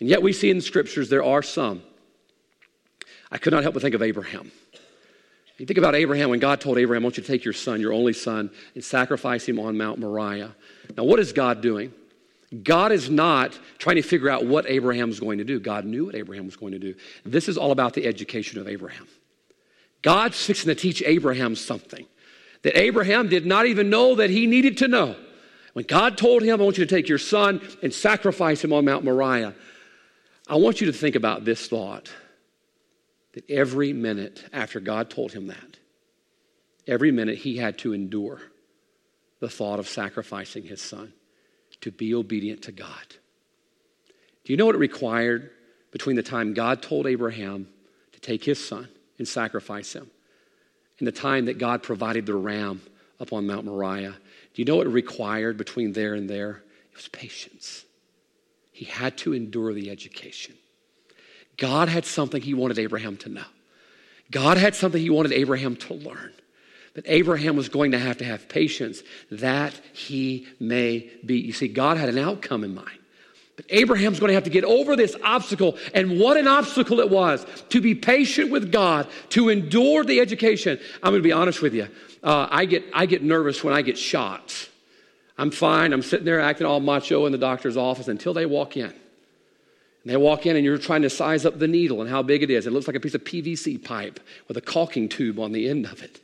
And 0.00 0.08
yet 0.08 0.22
we 0.22 0.32
see 0.32 0.50
in 0.50 0.58
the 0.58 0.62
scriptures 0.62 1.08
there 1.08 1.24
are 1.24 1.42
some. 1.42 1.82
I 3.30 3.38
could 3.38 3.52
not 3.52 3.62
help 3.62 3.74
but 3.74 3.82
think 3.82 3.94
of 3.94 4.02
Abraham. 4.02 4.50
You 5.56 5.66
think 5.66 5.78
about 5.78 5.94
Abraham 5.94 6.30
when 6.30 6.40
God 6.40 6.60
told 6.60 6.78
Abraham, 6.78 7.04
I 7.04 7.06
want 7.06 7.18
you 7.18 7.22
to 7.22 7.26
take 7.26 7.44
your 7.44 7.54
son, 7.54 7.80
your 7.80 7.92
only 7.92 8.14
son, 8.14 8.50
and 8.74 8.82
sacrifice 8.82 9.46
him 9.46 9.58
on 9.60 9.76
Mount 9.76 9.98
Moriah. 9.98 10.54
Now, 10.96 11.04
what 11.04 11.20
is 11.20 11.32
God 11.32 11.60
doing? 11.60 11.92
God 12.62 12.90
is 12.90 13.08
not 13.08 13.56
trying 13.78 13.96
to 13.96 14.02
figure 14.02 14.28
out 14.28 14.44
what 14.44 14.68
Abraham 14.68 15.10
is 15.10 15.20
going 15.20 15.38
to 15.38 15.44
do. 15.44 15.60
God 15.60 15.84
knew 15.84 16.06
what 16.06 16.16
Abraham 16.16 16.46
was 16.46 16.56
going 16.56 16.72
to 16.72 16.80
do. 16.80 16.94
This 17.24 17.48
is 17.48 17.56
all 17.56 17.70
about 17.70 17.94
the 17.94 18.06
education 18.06 18.58
of 18.58 18.66
Abraham. 18.66 19.06
God's 20.02 20.44
fixing 20.44 20.68
to 20.68 20.74
teach 20.74 21.02
Abraham 21.06 21.54
something 21.54 22.06
that 22.62 22.76
Abraham 22.76 23.28
did 23.28 23.46
not 23.46 23.66
even 23.66 23.88
know 23.88 24.16
that 24.16 24.30
he 24.30 24.46
needed 24.46 24.78
to 24.78 24.88
know. 24.88 25.14
When 25.74 25.84
God 25.84 26.18
told 26.18 26.42
him, 26.42 26.60
I 26.60 26.64
want 26.64 26.78
you 26.78 26.84
to 26.84 26.94
take 26.94 27.08
your 27.08 27.18
son 27.18 27.60
and 27.82 27.94
sacrifice 27.94 28.64
him 28.64 28.72
on 28.72 28.84
Mount 28.84 29.04
Moriah, 29.04 29.54
I 30.48 30.56
want 30.56 30.80
you 30.80 30.88
to 30.88 30.92
think 30.92 31.14
about 31.14 31.44
this 31.44 31.68
thought 31.68 32.10
that 33.34 33.48
every 33.48 33.92
minute 33.92 34.44
after 34.52 34.80
God 34.80 35.08
told 35.08 35.30
him 35.30 35.46
that, 35.46 35.78
every 36.88 37.12
minute 37.12 37.38
he 37.38 37.58
had 37.58 37.78
to 37.78 37.92
endure 37.92 38.40
the 39.38 39.48
thought 39.48 39.78
of 39.78 39.88
sacrificing 39.88 40.64
his 40.64 40.82
son 40.82 41.12
to 41.82 41.90
be 41.90 42.14
obedient 42.14 42.62
to 42.62 42.72
God. 42.72 43.06
Do 44.44 44.52
you 44.52 44.56
know 44.56 44.66
what 44.66 44.74
it 44.74 44.78
required 44.78 45.50
between 45.90 46.16
the 46.16 46.22
time 46.22 46.54
God 46.54 46.82
told 46.82 47.06
Abraham 47.06 47.68
to 48.12 48.20
take 48.20 48.44
his 48.44 48.64
son 48.64 48.88
and 49.18 49.26
sacrifice 49.26 49.92
him 49.92 50.10
and 50.98 51.06
the 51.06 51.12
time 51.12 51.46
that 51.46 51.58
God 51.58 51.82
provided 51.82 52.26
the 52.26 52.34
ram 52.34 52.80
up 53.18 53.32
on 53.32 53.46
Mount 53.46 53.66
Moriah? 53.66 54.16
Do 54.54 54.62
you 54.62 54.64
know 54.64 54.76
what 54.76 54.86
it 54.86 54.90
required 54.90 55.56
between 55.56 55.92
there 55.92 56.14
and 56.14 56.28
there? 56.28 56.62
It 56.90 56.96
was 56.96 57.08
patience. 57.08 57.84
He 58.72 58.84
had 58.84 59.16
to 59.18 59.32
endure 59.32 59.72
the 59.72 59.90
education. 59.90 60.54
God 61.56 61.88
had 61.88 62.06
something 62.06 62.40
he 62.40 62.54
wanted 62.54 62.78
Abraham 62.78 63.16
to 63.18 63.28
know. 63.28 63.44
God 64.30 64.56
had 64.56 64.74
something 64.74 65.00
he 65.00 65.10
wanted 65.10 65.32
Abraham 65.32 65.76
to 65.76 65.94
learn. 65.94 66.32
But 66.94 67.04
Abraham 67.06 67.56
was 67.56 67.68
going 67.68 67.92
to 67.92 67.98
have 67.98 68.18
to 68.18 68.24
have 68.24 68.48
patience 68.48 69.02
that 69.30 69.74
he 69.92 70.46
may 70.58 71.10
be. 71.24 71.38
You 71.38 71.52
see, 71.52 71.68
God 71.68 71.96
had 71.96 72.08
an 72.08 72.18
outcome 72.18 72.64
in 72.64 72.74
mind. 72.74 72.98
But 73.56 73.66
Abraham's 73.68 74.18
going 74.18 74.28
to 74.30 74.34
have 74.34 74.44
to 74.44 74.50
get 74.50 74.64
over 74.64 74.96
this 74.96 75.14
obstacle. 75.22 75.76
And 75.94 76.18
what 76.18 76.36
an 76.36 76.48
obstacle 76.48 76.98
it 76.98 77.10
was 77.10 77.44
to 77.68 77.80
be 77.80 77.94
patient 77.94 78.50
with 78.50 78.72
God, 78.72 79.06
to 79.30 79.50
endure 79.50 80.02
the 80.02 80.18
education. 80.18 80.80
I'm 81.02 81.12
going 81.12 81.22
to 81.22 81.28
be 81.28 81.32
honest 81.32 81.60
with 81.60 81.74
you. 81.74 81.88
Uh, 82.22 82.48
I, 82.50 82.64
get, 82.64 82.84
I 82.94 83.06
get 83.06 83.22
nervous 83.22 83.62
when 83.62 83.74
I 83.74 83.82
get 83.82 83.98
shots. 83.98 84.68
I'm 85.36 85.50
fine. 85.50 85.92
I'm 85.92 86.02
sitting 86.02 86.24
there 86.24 86.40
acting 86.40 86.66
all 86.66 86.80
macho 86.80 87.26
in 87.26 87.32
the 87.32 87.38
doctor's 87.38 87.76
office 87.76 88.08
until 88.08 88.34
they 88.34 88.46
walk 88.46 88.76
in. 88.76 88.84
And 88.84 88.94
they 90.04 90.16
walk 90.16 90.46
in 90.46 90.56
and 90.56 90.64
you're 90.64 90.78
trying 90.78 91.02
to 91.02 91.10
size 91.10 91.44
up 91.44 91.58
the 91.58 91.68
needle 91.68 92.00
and 92.00 92.08
how 92.08 92.22
big 92.22 92.42
it 92.42 92.50
is. 92.50 92.66
It 92.66 92.72
looks 92.72 92.86
like 92.86 92.96
a 92.96 93.00
piece 93.00 93.14
of 93.14 93.24
PVC 93.24 93.82
pipe 93.82 94.20
with 94.48 94.56
a 94.56 94.60
caulking 94.60 95.08
tube 95.08 95.38
on 95.38 95.52
the 95.52 95.68
end 95.68 95.86
of 95.86 96.02
it. 96.02 96.20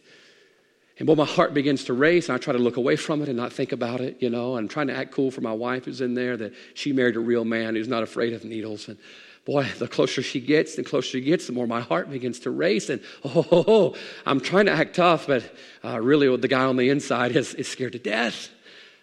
And 0.98 1.06
boy, 1.06 1.14
my 1.14 1.26
heart 1.26 1.52
begins 1.52 1.84
to 1.84 1.92
race, 1.92 2.28
and 2.28 2.34
I 2.34 2.38
try 2.38 2.52
to 2.52 2.58
look 2.58 2.78
away 2.78 2.96
from 2.96 3.20
it 3.20 3.28
and 3.28 3.36
not 3.36 3.52
think 3.52 3.72
about 3.72 4.00
it, 4.00 4.16
you 4.20 4.30
know. 4.30 4.56
I'm 4.56 4.66
trying 4.66 4.86
to 4.86 4.96
act 4.96 5.12
cool 5.12 5.30
for 5.30 5.42
my 5.42 5.52
wife 5.52 5.84
who's 5.84 6.00
in 6.00 6.14
there, 6.14 6.36
that 6.38 6.54
she 6.72 6.92
married 6.92 7.16
a 7.16 7.20
real 7.20 7.44
man 7.44 7.74
who's 7.74 7.88
not 7.88 8.02
afraid 8.02 8.32
of 8.32 8.44
needles. 8.44 8.88
And 8.88 8.96
boy, 9.44 9.68
the 9.78 9.88
closer 9.88 10.22
she 10.22 10.40
gets, 10.40 10.74
the 10.74 10.82
closer 10.82 11.10
she 11.10 11.20
gets, 11.20 11.46
the 11.46 11.52
more 11.52 11.66
my 11.66 11.82
heart 11.82 12.10
begins 12.10 12.38
to 12.40 12.50
race. 12.50 12.88
And 12.88 13.02
oh, 13.24 13.46
oh, 13.52 13.64
oh 13.66 13.94
I'm 14.24 14.40
trying 14.40 14.66
to 14.66 14.72
act 14.72 14.96
tough, 14.96 15.26
but 15.26 15.54
uh, 15.84 16.00
really 16.00 16.34
the 16.34 16.48
guy 16.48 16.64
on 16.64 16.76
the 16.76 16.88
inside 16.88 17.36
is, 17.36 17.52
is 17.54 17.68
scared 17.68 17.92
to 17.92 17.98
death. 17.98 18.48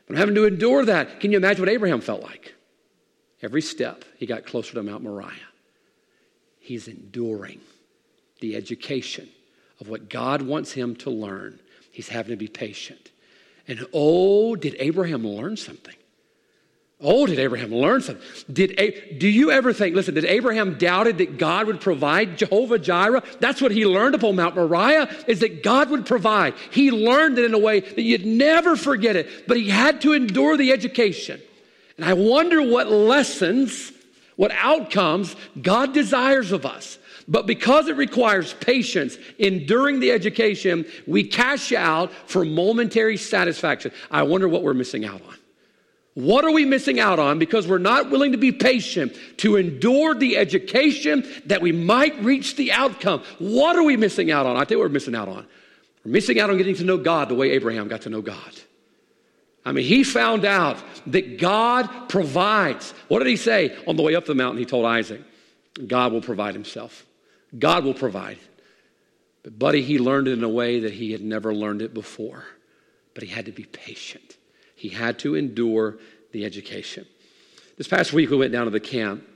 But 0.08 0.15
I'm 0.15 0.19
having 0.19 0.36
to 0.36 0.45
endure 0.45 0.86
that. 0.86 1.19
Can 1.19 1.32
you 1.32 1.38
imagine 1.38 1.62
what 1.62 1.69
Abraham 1.69 2.01
felt 2.01 2.23
like? 2.23 2.56
Every 3.43 3.62
step 3.62 4.03
he 4.17 4.25
got 4.25 4.45
closer 4.45 4.73
to 4.73 4.84
Mount 4.84 5.03
Moriah. 5.03 5.32
He's 6.60 6.88
enduring 6.88 7.60
the 8.39 8.56
education 8.56 9.29
of 9.79 9.89
what 9.89 10.10
God 10.10 10.41
wants 10.41 10.71
him 10.71 10.95
to 10.97 11.10
learn 11.10 11.60
He's 11.93 12.10
having 12.10 12.32
to 12.32 12.38
be 12.38 12.47
patient. 12.47 13.12
And 13.67 13.86
oh, 13.93 14.56
did 14.56 14.75
Abraham 14.79 15.25
learn 15.25 15.56
something? 15.56 15.93
Oh, 16.99 17.27
did 17.27 17.38
Abraham 17.38 17.71
learn 17.71 18.01
something? 18.01 18.25
Did 18.51 19.19
do 19.19 19.27
you 19.27 19.51
ever 19.51 19.73
think? 19.73 19.95
Listen, 19.95 20.15
did 20.15 20.25
Abraham 20.25 20.77
doubted 20.77 21.19
that 21.19 21.38
God 21.38 21.67
would 21.67 21.79
provide 21.79 22.38
Jehovah 22.38 22.79
Jireh? 22.79 23.21
That's 23.39 23.62
what 23.62 23.71
he 23.71 23.86
learned 23.86 24.15
upon 24.15 24.38
Mount 24.38 24.56
Moriah 24.56 25.08
is 25.27 25.41
that 25.41 25.62
God 25.62 25.91
would 25.91 26.08
provide. 26.08 26.56
He 26.71 26.89
learned 26.89 27.38
it 27.38 27.45
in 27.45 27.53
a 27.53 27.60
way 27.60 27.82
that 27.82 28.01
you'd 28.01 28.25
never 28.25 28.75
forget 28.75 29.15
it. 29.15 29.47
But 29.47 29.58
he 29.58 29.69
had 29.69 30.01
to 30.01 30.13
endure 30.13 30.58
the 30.58 30.71
education. 30.71 31.39
And 31.97 32.06
I 32.06 32.13
wonder 32.13 32.60
what 32.62 32.89
lessons, 32.89 33.91
what 34.36 34.51
outcomes 34.51 35.36
God 35.62 35.93
desires 35.93 36.51
of 36.51 36.65
us. 36.65 36.97
But 37.27 37.47
because 37.47 37.88
it 37.88 37.95
requires 37.95 38.53
patience, 38.53 39.17
enduring 39.39 39.99
the 39.99 40.12
education, 40.12 40.86
we 41.07 41.23
cash 41.23 41.71
out 41.71 42.12
for 42.25 42.43
momentary 42.43 43.17
satisfaction. 43.17 43.91
I 44.12 44.23
wonder 44.23 44.47
what 44.47 44.63
we're 44.63 44.73
missing 44.73 45.05
out 45.05 45.21
on. 45.21 45.38
What 46.15 46.45
are 46.45 46.51
we 46.51 46.65
missing 46.65 46.99
out 46.99 47.17
on 47.17 47.39
because 47.39 47.67
we're 47.67 47.79
not 47.79 48.12
willing 48.12 48.33
to 48.33 48.38
be 48.38 48.51
patient 48.51 49.17
to 49.38 49.55
endure 49.55 50.13
the 50.13 50.38
education 50.38 51.25
that 51.47 51.62
we 51.62 51.71
might 51.71 52.21
reach 52.23 52.55
the 52.55 52.71
outcome? 52.71 53.23
What 53.39 53.75
are 53.75 53.83
we 53.83 53.97
missing 53.97 54.29
out 54.29 54.45
on? 54.45 54.55
I 54.55 54.63
tell 54.63 54.75
you 54.75 54.79
what 54.79 54.89
we're 54.89 54.93
missing 54.93 55.15
out 55.15 55.27
on. 55.27 55.47
We're 56.05 56.12
missing 56.12 56.39
out 56.39 56.51
on 56.51 56.57
getting 56.57 56.75
to 56.75 56.83
know 56.83 56.97
God 56.97 57.29
the 57.29 57.36
way 57.36 57.51
Abraham 57.51 57.88
got 57.88 58.01
to 58.01 58.09
know 58.09 58.21
God. 58.21 58.38
I 59.65 59.71
mean, 59.71 59.86
he 59.86 60.03
found 60.03 60.45
out 60.45 60.77
that 61.07 61.39
God 61.39 62.09
provides. 62.09 62.93
What 63.07 63.19
did 63.19 63.27
he 63.27 63.38
say 63.38 63.75
on 63.88 63.95
the 63.95 64.03
way 64.03 64.13
up 64.13 64.25
the 64.25 64.36
mountain? 64.36 64.59
He 64.59 64.65
told 64.65 64.86
Isaac, 64.86 65.21
God 65.88 66.12
will 66.12 66.21
provide 66.21 66.53
himself. 66.53 67.05
God 67.57 67.83
will 67.83 67.93
provide. 67.93 68.39
But, 69.43 69.59
buddy, 69.59 69.81
he 69.81 69.99
learned 69.99 70.27
it 70.27 70.33
in 70.33 70.43
a 70.43 70.49
way 70.49 70.81
that 70.81 70.93
he 70.93 71.11
had 71.11 71.21
never 71.21 71.53
learned 71.53 71.81
it 71.81 71.93
before. 71.93 72.45
But 73.13 73.23
he 73.23 73.29
had 73.29 73.45
to 73.45 73.51
be 73.51 73.63
patient, 73.63 74.37
he 74.75 74.89
had 74.89 75.19
to 75.19 75.35
endure 75.35 75.97
the 76.31 76.45
education. 76.45 77.05
This 77.77 77.87
past 77.87 78.13
week, 78.13 78.29
we 78.29 78.37
went 78.37 78.51
down 78.51 78.65
to 78.65 78.71
the 78.71 78.79
camp. 78.79 79.27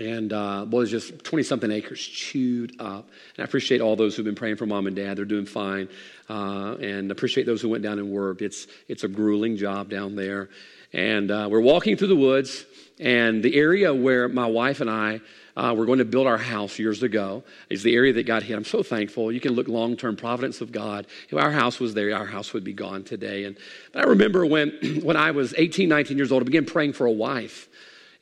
And 0.00 0.32
uh, 0.32 0.64
boy, 0.64 0.82
it's 0.82 0.90
just 0.90 1.22
20 1.22 1.44
something 1.44 1.70
acres 1.70 2.04
chewed 2.04 2.80
up. 2.80 3.08
And 3.36 3.42
I 3.42 3.44
appreciate 3.44 3.80
all 3.80 3.94
those 3.94 4.16
who've 4.16 4.24
been 4.24 4.34
praying 4.34 4.56
for 4.56 4.66
mom 4.66 4.88
and 4.88 4.96
dad. 4.96 5.16
They're 5.16 5.24
doing 5.24 5.46
fine. 5.46 5.88
Uh, 6.28 6.74
and 6.80 7.12
appreciate 7.12 7.44
those 7.44 7.62
who 7.62 7.68
went 7.68 7.84
down 7.84 8.00
and 8.00 8.10
worked. 8.10 8.42
It's, 8.42 8.66
it's 8.88 9.04
a 9.04 9.08
grueling 9.08 9.56
job 9.56 9.90
down 9.90 10.16
there. 10.16 10.48
And 10.92 11.30
uh, 11.30 11.48
we're 11.50 11.60
walking 11.60 11.96
through 11.96 12.08
the 12.08 12.16
woods, 12.16 12.64
and 13.00 13.42
the 13.42 13.56
area 13.56 13.92
where 13.92 14.28
my 14.28 14.46
wife 14.46 14.80
and 14.80 14.88
I 14.88 15.20
uh, 15.56 15.74
we're 15.76 15.86
going 15.86 15.98
to 15.98 16.04
build 16.04 16.26
our 16.26 16.38
house 16.38 16.78
years 16.78 17.02
ago. 17.02 17.44
Is 17.70 17.82
the 17.82 17.94
area 17.94 18.12
that 18.14 18.26
got 18.26 18.42
hit. 18.42 18.56
I'm 18.56 18.64
so 18.64 18.82
thankful. 18.82 19.30
You 19.30 19.40
can 19.40 19.52
look 19.52 19.68
long 19.68 19.96
term 19.96 20.16
providence 20.16 20.60
of 20.60 20.72
God. 20.72 21.06
If 21.28 21.38
our 21.38 21.50
house 21.52 21.78
was 21.78 21.94
there, 21.94 22.14
our 22.14 22.26
house 22.26 22.52
would 22.52 22.64
be 22.64 22.72
gone 22.72 23.04
today. 23.04 23.44
And 23.44 23.56
but 23.92 24.04
I 24.04 24.08
remember 24.08 24.44
when 24.44 24.70
when 25.02 25.16
I 25.16 25.30
was 25.30 25.54
18, 25.56 25.88
19 25.88 26.16
years 26.16 26.32
old, 26.32 26.42
I 26.42 26.44
began 26.44 26.64
praying 26.64 26.94
for 26.94 27.06
a 27.06 27.12
wife 27.12 27.68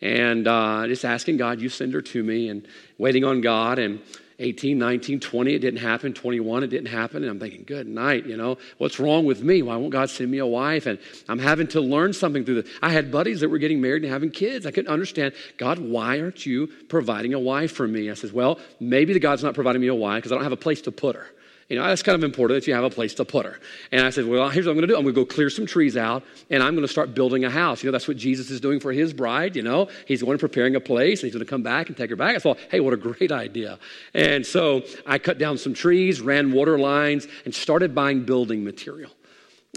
and 0.02 0.48
uh, 0.48 0.86
just 0.88 1.04
asking 1.04 1.36
God, 1.36 1.60
you 1.60 1.68
send 1.68 1.94
her 1.94 2.02
to 2.02 2.22
me, 2.24 2.48
and 2.48 2.66
waiting 2.98 3.24
on 3.24 3.40
God. 3.40 3.78
And 3.78 4.00
18, 4.38 4.78
19, 4.78 5.20
20, 5.20 5.54
it 5.54 5.58
didn't 5.58 5.80
happen. 5.80 6.12
21, 6.12 6.64
it 6.64 6.68
didn't 6.68 6.88
happen. 6.88 7.22
And 7.22 7.30
I'm 7.30 7.38
thinking, 7.38 7.64
good 7.66 7.86
night, 7.86 8.26
you 8.26 8.36
know, 8.36 8.58
what's 8.78 8.98
wrong 8.98 9.24
with 9.24 9.42
me? 9.42 9.62
Why 9.62 9.76
won't 9.76 9.92
God 9.92 10.10
send 10.10 10.30
me 10.30 10.38
a 10.38 10.46
wife? 10.46 10.86
And 10.86 10.98
I'm 11.28 11.38
having 11.38 11.66
to 11.68 11.80
learn 11.80 12.12
something 12.12 12.44
through 12.44 12.62
this. 12.62 12.72
I 12.80 12.90
had 12.90 13.10
buddies 13.10 13.40
that 13.40 13.48
were 13.48 13.58
getting 13.58 13.80
married 13.80 14.02
and 14.02 14.12
having 14.12 14.30
kids. 14.30 14.66
I 14.66 14.70
couldn't 14.70 14.92
understand, 14.92 15.34
God, 15.58 15.78
why 15.78 16.20
aren't 16.20 16.46
you 16.46 16.68
providing 16.88 17.34
a 17.34 17.40
wife 17.40 17.72
for 17.72 17.86
me? 17.86 18.10
I 18.10 18.14
says, 18.14 18.32
well, 18.32 18.58
maybe 18.80 19.12
the 19.12 19.20
God's 19.20 19.42
not 19.42 19.54
providing 19.54 19.80
me 19.80 19.88
a 19.88 19.94
wife 19.94 20.22
because 20.22 20.32
I 20.32 20.34
don't 20.36 20.44
have 20.44 20.52
a 20.52 20.56
place 20.56 20.82
to 20.82 20.92
put 20.92 21.16
her. 21.16 21.26
You 21.72 21.78
know, 21.78 21.86
that's 21.86 22.02
kind 22.02 22.14
of 22.14 22.22
important 22.22 22.60
that 22.60 22.66
you 22.68 22.74
have 22.74 22.84
a 22.84 22.90
place 22.90 23.14
to 23.14 23.24
put 23.24 23.46
her. 23.46 23.58
And 23.92 24.04
I 24.04 24.10
said, 24.10 24.26
well, 24.26 24.50
here's 24.50 24.66
what 24.66 24.72
I'm 24.72 24.76
going 24.76 24.88
to 24.88 24.92
do. 24.92 24.96
I'm 24.98 25.04
going 25.04 25.14
to 25.14 25.20
go 25.22 25.24
clear 25.24 25.48
some 25.48 25.64
trees 25.64 25.96
out, 25.96 26.22
and 26.50 26.62
I'm 26.62 26.74
going 26.74 26.86
to 26.86 26.92
start 26.92 27.14
building 27.14 27.46
a 27.46 27.50
house. 27.50 27.82
You 27.82 27.88
know, 27.88 27.92
that's 27.92 28.06
what 28.06 28.18
Jesus 28.18 28.50
is 28.50 28.60
doing 28.60 28.78
for 28.78 28.92
his 28.92 29.14
bride. 29.14 29.56
You 29.56 29.62
know, 29.62 29.88
he's 30.06 30.22
going 30.22 30.36
preparing 30.36 30.76
a 30.76 30.80
place, 30.80 31.20
and 31.20 31.28
he's 31.28 31.32
going 31.32 31.46
to 31.46 31.50
come 31.50 31.62
back 31.62 31.88
and 31.88 31.96
take 31.96 32.10
her 32.10 32.16
back. 32.16 32.36
I 32.36 32.40
thought, 32.40 32.58
hey, 32.70 32.80
what 32.80 32.92
a 32.92 32.98
great 32.98 33.32
idea. 33.32 33.78
And 34.12 34.44
so 34.44 34.82
I 35.06 35.16
cut 35.16 35.38
down 35.38 35.56
some 35.56 35.72
trees, 35.72 36.20
ran 36.20 36.52
water 36.52 36.78
lines, 36.78 37.26
and 37.46 37.54
started 37.54 37.94
buying 37.94 38.24
building 38.24 38.62
material 38.64 39.10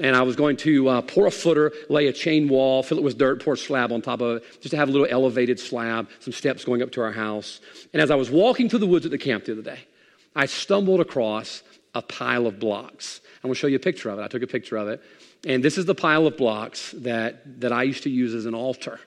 and 0.04 0.14
I 0.14 0.24
was 0.24 0.36
going 0.36 0.58
to 0.58 0.90
uh, 0.90 1.02
pour 1.04 1.26
a 1.26 1.32
footer, 1.32 1.72
lay 1.88 2.08
a 2.08 2.12
chain 2.12 2.50
wall, 2.50 2.84
fill 2.84 2.98
it 2.98 3.04
with 3.06 3.18
dirt, 3.18 3.42
pour 3.42 3.54
a 3.54 3.58
slab 3.58 3.94
on 3.94 4.02
top 4.02 4.20
of 4.20 4.36
it, 4.36 4.44
just 4.60 4.72
to 4.72 4.76
have 4.76 4.90
a 4.90 4.92
little 4.92 5.08
elevated 5.10 5.58
slab, 5.58 6.10
some 6.20 6.34
steps 6.34 6.66
going 6.66 6.82
up 6.82 6.92
to 6.92 7.02
our 7.02 7.14
house. 7.14 7.62
And 7.94 8.02
as 8.02 8.12
I 8.12 8.16
was 8.16 8.30
walking 8.30 8.68
through 8.68 8.80
the 8.80 8.88
woods 8.88 9.06
at 9.06 9.12
the 9.12 9.18
camp 9.18 9.46
the 9.46 9.54
other 9.54 9.62
day, 9.62 9.80
I 10.36 10.48
stumbled 10.48 11.00
across 11.00 11.64
a 11.96 12.02
pile 12.02 12.46
of 12.46 12.60
blocks. 12.60 13.22
I'm 13.44 13.50
to 13.50 13.56
show 13.56 13.68
you 13.68 13.78
a 13.78 13.80
picture 13.80 14.10
of 14.10 14.20
it. 14.20 14.24
I 14.24 14.28
took 14.28 14.44
a 14.44 14.48
picture 14.48 14.78
of 14.78 14.88
it. 14.90 15.02
And 15.48 15.64
this 15.64 15.78
is 15.78 15.86
the 15.86 15.96
pile 15.96 16.28
of 16.28 16.38
blocks 16.38 16.92
that, 16.98 17.62
that 17.62 17.72
I 17.72 17.84
used 17.84 18.04
to 18.04 18.10
use 18.10 18.34
as 18.34 18.46
an 18.46 18.54
altar. 18.54 19.00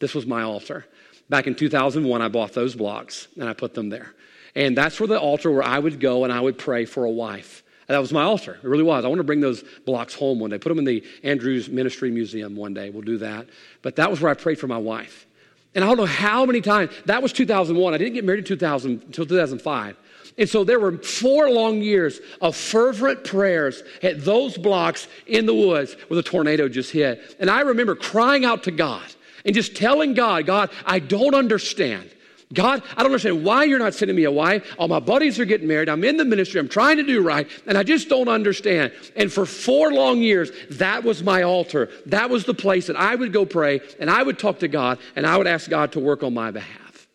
This 0.00 0.14
was 0.14 0.26
my 0.26 0.42
altar. 0.42 0.86
Back 1.30 1.46
in 1.46 1.54
2001, 1.54 2.20
I 2.20 2.28
bought 2.28 2.52
those 2.52 2.74
blocks 2.74 3.28
and 3.36 3.48
I 3.48 3.54
put 3.54 3.74
them 3.74 3.88
there. 3.88 4.14
And 4.54 4.76
that's 4.76 5.00
where 5.00 5.06
the 5.06 5.18
altar 5.18 5.50
where 5.50 5.62
I 5.62 5.78
would 5.78 5.98
go 5.98 6.24
and 6.24 6.32
I 6.32 6.40
would 6.40 6.58
pray 6.58 6.84
for 6.84 7.04
a 7.04 7.10
wife. 7.10 7.62
That 7.86 7.98
was 7.98 8.12
my 8.12 8.22
altar. 8.22 8.58
It 8.62 8.66
really 8.66 8.82
was. 8.82 9.04
I 9.04 9.08
want 9.08 9.18
to 9.18 9.24
bring 9.24 9.40
those 9.40 9.62
blocks 9.84 10.14
home 10.14 10.38
one 10.38 10.50
day. 10.50 10.58
Put 10.58 10.70
them 10.70 10.78
in 10.78 10.84
the 10.84 11.04
Andrews 11.22 11.68
Ministry 11.68 12.10
Museum 12.10 12.56
one 12.56 12.72
day. 12.72 12.90
We'll 12.90 13.02
do 13.02 13.18
that. 13.18 13.46
But 13.82 13.96
that 13.96 14.10
was 14.10 14.20
where 14.20 14.30
I 14.30 14.34
prayed 14.34 14.58
for 14.58 14.66
my 14.66 14.78
wife. 14.78 15.26
And 15.74 15.84
I 15.84 15.88
don't 15.88 15.96
know 15.96 16.06
how 16.06 16.46
many 16.46 16.60
times. 16.60 16.92
That 17.06 17.22
was 17.22 17.32
2001. 17.32 17.92
I 17.92 17.98
didn't 17.98 18.14
get 18.14 18.24
married 18.24 18.38
in 18.38 18.44
2000 18.44 19.02
until 19.06 19.26
2005. 19.26 19.96
And 20.36 20.48
so 20.48 20.64
there 20.64 20.80
were 20.80 20.98
four 20.98 21.48
long 21.48 21.80
years 21.80 22.20
of 22.40 22.56
fervent 22.56 23.22
prayers 23.24 23.82
at 24.02 24.24
those 24.24 24.58
blocks 24.58 25.06
in 25.26 25.46
the 25.46 25.54
woods 25.54 25.94
where 26.08 26.16
the 26.16 26.22
tornado 26.22 26.68
just 26.68 26.90
hit. 26.90 27.36
And 27.38 27.48
I 27.48 27.60
remember 27.60 27.94
crying 27.94 28.44
out 28.44 28.64
to 28.64 28.72
God 28.72 29.04
and 29.44 29.54
just 29.54 29.76
telling 29.76 30.14
God, 30.14 30.46
God, 30.46 30.70
I 30.84 30.98
don't 30.98 31.34
understand. 31.34 32.10
God, 32.52 32.82
I 32.92 32.96
don't 32.96 33.06
understand 33.06 33.44
why 33.44 33.64
you're 33.64 33.78
not 33.78 33.94
sending 33.94 34.16
me 34.16 34.24
a 34.24 34.30
wife. 34.30 34.74
All 34.78 34.88
my 34.88 35.00
buddies 35.00 35.38
are 35.38 35.44
getting 35.44 35.68
married. 35.68 35.88
I'm 35.88 36.04
in 36.04 36.16
the 36.16 36.24
ministry. 36.24 36.60
I'm 36.60 36.68
trying 36.68 36.96
to 36.98 37.02
do 37.02 37.22
right. 37.22 37.48
And 37.66 37.78
I 37.78 37.82
just 37.82 38.08
don't 38.08 38.28
understand. 38.28 38.92
And 39.16 39.32
for 39.32 39.46
four 39.46 39.92
long 39.92 40.18
years, 40.18 40.50
that 40.72 41.04
was 41.04 41.22
my 41.22 41.42
altar. 41.42 41.90
That 42.06 42.28
was 42.28 42.44
the 42.44 42.54
place 42.54 42.88
that 42.88 42.96
I 42.96 43.14
would 43.14 43.32
go 43.32 43.46
pray 43.46 43.80
and 43.98 44.10
I 44.10 44.22
would 44.22 44.38
talk 44.38 44.58
to 44.60 44.68
God 44.68 44.98
and 45.16 45.26
I 45.26 45.36
would 45.36 45.46
ask 45.46 45.70
God 45.70 45.92
to 45.92 46.00
work 46.00 46.22
on 46.22 46.34
my 46.34 46.50
behalf. 46.50 47.08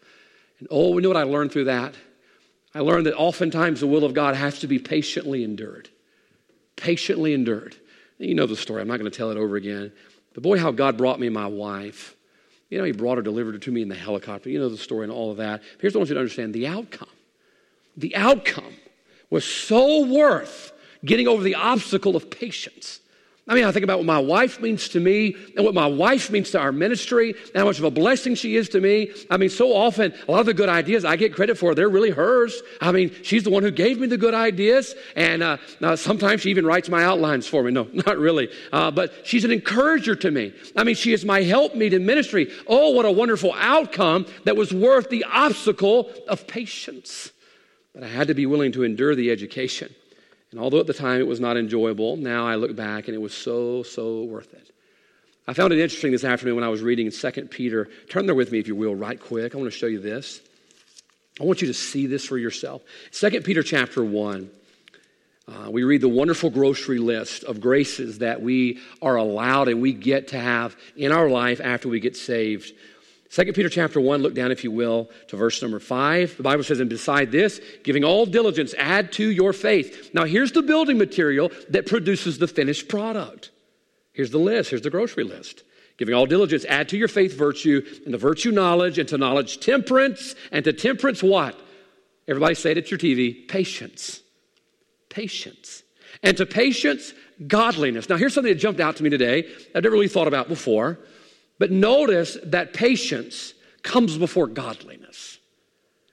And 0.60 0.68
oh, 0.72 0.92
we 0.92 1.02
know 1.02 1.10
what 1.10 1.18
I 1.18 1.24
learned 1.24 1.52
through 1.52 1.66
that? 1.66 1.94
I 2.74 2.80
learned 2.80 3.06
that 3.08 3.16
oftentimes 3.16 3.80
the 3.80 3.88
will 3.88 4.04
of 4.04 4.14
God 4.14 4.36
has 4.36 4.60
to 4.60 4.68
be 4.68 4.80
patiently 4.80 5.44
endured. 5.44 5.90
Patiently 6.76 7.34
endured. 7.34 7.76
You 8.18 8.36
know 8.36 8.46
the 8.46 8.56
story. 8.56 8.82
I'm 8.82 8.88
not 8.88 9.00
going 9.00 9.10
to 9.10 9.18
tell 9.18 9.32
it 9.32 9.38
over 9.38 9.56
again. 9.56 9.92
But 10.34 10.44
boy, 10.44 10.60
how 10.60 10.72
God 10.72 10.98
brought 10.98 11.20
me 11.20 11.30
my 11.30 11.48
wife. 11.48 12.16
You 12.70 12.78
know, 12.78 12.84
he 12.84 12.92
brought 12.92 13.18
her, 13.18 13.24
delivered 13.24 13.54
her 13.54 13.60
to 13.60 13.72
me 13.72 13.82
in 13.82 13.90
the 13.90 13.96
helicopter. 13.96 14.50
You 14.50 14.60
know 14.60 14.70
the 14.70 14.78
story 14.78 15.04
and 15.04 15.12
all 15.12 15.32
of 15.32 15.38
that. 15.38 15.64
Here's 15.80 15.94
what 15.94 16.00
I 16.00 16.02
want 16.02 16.10
you 16.10 16.16
to 16.16 16.22
understand 16.22 16.54
the 16.54 16.68
outcome. 16.68 17.10
The 17.98 18.16
outcome 18.16 18.76
was 19.30 19.46
so 19.46 20.06
worth 20.06 20.72
getting 21.04 21.28
over 21.28 21.42
the 21.42 21.56
obstacle 21.56 22.16
of 22.16 22.30
patience. 22.30 23.00
I 23.50 23.56
mean, 23.56 23.66
I 23.66 23.72
think 23.72 23.84
about 23.84 23.98
what 23.98 24.06
my 24.06 24.20
wife 24.20 24.62
means 24.62 24.90
to 24.90 25.00
me 25.00 25.36
and 25.56 25.66
what 25.66 25.74
my 25.74 25.88
wife 25.88 26.30
means 26.30 26.52
to 26.52 26.60
our 26.60 26.72
ministry 26.72 27.32
and 27.32 27.56
how 27.56 27.66
much 27.66 27.80
of 27.80 27.84
a 27.84 27.90
blessing 27.90 28.36
she 28.36 28.56
is 28.56 28.70
to 28.70 28.80
me. 28.80 29.12
I 29.32 29.38
mean, 29.38 29.50
so 29.50 29.76
often, 29.76 30.14
a 30.28 30.32
lot 30.32 30.42
of 30.42 30.46
the 30.46 30.54
good 30.54 30.70
ideas 30.70 31.04
I 31.04 31.16
get 31.16 31.34
credit 31.34 31.58
for, 31.58 31.74
they're 31.74 31.90
really 31.90 32.12
hers. 32.12 32.62
I 32.80 32.92
mean, 32.92 33.12
she's 33.24 33.44
the 33.44 33.50
one 33.50 33.64
who 33.64 33.72
gave 33.72 34.00
me 34.00 34.06
the 34.06 34.20
good 34.20 34.36
ideas. 34.36 34.94
And 35.16 35.42
uh, 35.42 35.58
now 35.80 35.96
sometimes 35.96 36.42
she 36.42 36.52
even 36.52 36.64
writes 36.64 36.90
my 36.90 37.04
outlines 37.04 37.48
for 37.48 37.64
me. 37.64 37.72
No, 37.72 37.88
not 37.94 38.20
really. 38.20 38.52
Uh, 38.72 38.92
but 38.92 39.26
she's 39.26 39.46
an 39.46 39.52
encourager 39.52 40.16
to 40.16 40.30
me. 40.30 40.54
I 40.76 40.84
mean, 40.84 40.94
she 40.94 41.12
is 41.12 41.26
my 41.26 41.42
helpmeet 41.42 41.94
in 41.94 42.06
ministry. 42.06 42.52
Oh, 42.68 42.92
what 42.92 43.06
a 43.06 43.12
wonderful 43.12 43.56
outcome 43.58 44.28
that 44.44 44.58
was 44.58 44.72
worth 44.72 45.10
the 45.10 45.24
obstacle 45.24 46.12
of 46.28 46.46
patience. 46.46 47.32
But 47.96 48.04
I 48.04 48.10
had 48.10 48.28
to 48.28 48.36
be 48.36 48.46
willing 48.46 48.74
to 48.74 48.84
endure 48.84 49.16
the 49.16 49.32
education. 49.32 49.96
And 50.52 50.60
although 50.60 50.80
at 50.80 50.88
the 50.88 50.94
time 50.94 51.20
it 51.20 51.28
was 51.28 51.40
not 51.40 51.58
enjoyable, 51.58 52.18
now 52.18 52.48
I 52.48 52.56
look 52.56 52.76
back 52.76 53.08
and 53.08 53.16
it 53.16 53.20
was 53.20 53.34
so, 53.34 53.84
so 53.84 54.24
worth 54.24 54.54
it. 54.54 54.72
I 55.48 55.54
found 55.54 55.74
it 55.74 55.80
interesting 55.80 56.12
this 56.12 56.24
afternoon 56.24 56.56
when 56.56 56.64
I 56.64 56.70
was 56.70 56.82
reading 56.82 57.08
in 57.08 57.12
2 57.12 57.32
Peter. 57.46 57.90
Turn 58.10 58.26
there 58.26 58.36
with 58.36 58.52
me, 58.52 58.60
if 58.60 58.68
you 58.68 58.76
will, 58.76 58.96
right 58.96 59.20
quick. 59.20 59.54
I 59.54 59.58
want 59.58 59.72
to 59.72 59.78
show 59.78 59.88
you 59.88 60.00
this. 60.00 60.42
I 61.40 61.44
want 61.44 61.62
you 61.62 61.68
to 61.68 61.74
see 61.74 62.06
this 62.06 62.26
for 62.26 62.38
yourself. 62.38 62.82
2 63.14 63.42
Peter 63.42 63.64
chapter 63.64 64.04
1. 64.04 64.50
Uh, 65.48 65.72
we 65.72 65.84
read 65.84 66.02
the 66.02 66.10
wonderful 66.10 66.52
grocery 66.52 67.00
list 67.00 67.44
of 67.44 67.60
graces 67.60 68.20
that 68.20 68.42
we 68.42 68.80
are 69.02 69.16
allowed 69.16 69.68
and 69.68 69.82
we 69.82 69.94
get 69.94 70.28
to 70.28 70.40
have 70.40 70.76
in 70.96 71.12
our 71.12 71.30
life 71.30 71.60
after 71.64 71.90
we 71.90 72.00
get 72.00 72.16
saved. 72.16 72.72
2 73.32 73.54
Peter 73.54 73.70
chapter 73.70 74.02
1, 74.02 74.24
look 74.24 74.34
down, 74.34 74.52
if 74.52 74.64
you 74.64 74.72
will, 74.72 75.08
to 75.28 75.38
verse 75.38 75.62
number 75.62 75.80
5. 75.80 76.38
The 76.38 76.44
Bible 76.44 76.64
says, 76.64 76.80
And 76.80 76.90
beside 76.90 77.32
this, 77.32 77.62
giving 77.84 78.04
all 78.04 78.26
diligence, 78.26 78.74
add 78.78 79.12
to 79.14 79.30
your 79.30 79.54
faith. 79.54 80.10
Now, 80.16 80.26
here's 80.26 80.52
the 80.52 80.64
building 80.64 80.98
material 80.98 81.52
that 81.70 81.86
produces 81.86 82.40
the 82.40 82.48
finished 82.48 82.90
product. 82.90 83.52
Here's 84.14 84.32
the 84.32 84.40
list, 84.40 84.72
here's 84.72 84.82
the 84.82 84.90
grocery 84.90 85.24
list. 85.24 85.64
Giving 85.98 86.16
all 86.16 86.26
diligence, 86.26 86.66
add 86.66 86.90
to 86.90 86.98
your 86.98 87.08
faith 87.08 87.38
virtue, 87.38 87.86
and 88.06 88.14
to 88.14 88.18
virtue 88.18 88.52
knowledge, 88.52 88.98
and 88.98 89.08
to 89.10 89.18
knowledge 89.18 89.60
temperance, 89.60 90.34
and 90.52 90.66
to 90.66 90.74
temperance 90.74 91.22
what? 91.22 91.60
Everybody 92.28 92.56
say 92.56 92.72
it 92.72 92.78
at 92.78 92.90
your 92.90 92.98
TV 92.98 93.48
patience. 93.48 94.22
Patience. 95.10 95.84
And 96.24 96.36
to 96.38 96.46
patience, 96.48 97.14
godliness. 97.46 98.10
Now, 98.10 98.18
here's 98.18 98.34
something 98.34 98.52
that 98.52 98.60
jumped 98.60 98.80
out 98.80 98.96
to 98.96 99.04
me 99.04 99.10
today 99.12 99.48
I've 99.76 99.84
never 99.84 99.94
really 99.94 100.08
thought 100.08 100.28
about 100.28 100.48
before. 100.48 100.98
But 101.60 101.72
notice 101.72 102.38
that 102.44 102.74
patience 102.74 103.54
comes 103.84 104.18
before 104.18 104.48
godliness. 104.48 105.38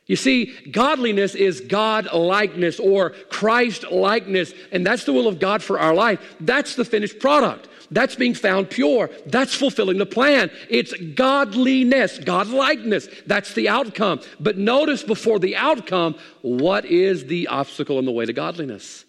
You 0.06 0.16
see, 0.16 0.54
godliness 0.70 1.34
is 1.34 1.60
God 1.60 2.12
likeness 2.12 2.78
or 2.78 3.10
Christ 3.28 3.90
likeness, 3.90 4.52
and 4.70 4.86
that's 4.86 5.04
the 5.04 5.12
will 5.12 5.26
of 5.26 5.40
God 5.40 5.62
for 5.62 5.80
our 5.80 5.94
life. 5.94 6.36
That's 6.38 6.76
the 6.76 6.84
finished 6.84 7.18
product. 7.18 7.68
That's 7.90 8.14
being 8.14 8.34
found 8.34 8.70
pure. 8.70 9.10
That's 9.26 9.54
fulfilling 9.54 9.98
the 9.98 10.06
plan. 10.06 10.50
It's 10.68 10.92
godliness, 11.14 12.18
God 12.18 12.48
likeness. 12.48 13.08
That's 13.26 13.54
the 13.54 13.68
outcome. 13.68 14.20
But 14.38 14.58
notice 14.58 15.02
before 15.02 15.38
the 15.38 15.56
outcome, 15.56 16.16
what 16.42 16.84
is 16.84 17.26
the 17.26 17.48
obstacle 17.48 17.98
in 17.98 18.04
the 18.04 18.12
way 18.12 18.26
to 18.26 18.32
godliness? 18.32 19.04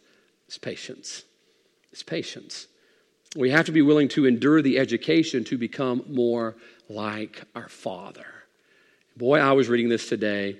It's 0.47 0.57
patience. 0.57 1.23
It's 1.91 2.03
patience. 2.03 2.67
We 3.35 3.49
have 3.51 3.65
to 3.65 3.71
be 3.71 3.81
willing 3.81 4.07
to 4.09 4.25
endure 4.25 4.61
the 4.61 4.79
education 4.79 5.43
to 5.45 5.57
become 5.57 6.03
more 6.07 6.55
like 6.89 7.43
our 7.55 7.69
Father. 7.69 8.25
Boy, 9.17 9.39
I 9.39 9.51
was 9.51 9.67
reading 9.67 9.89
this 9.89 10.07
today. 10.07 10.57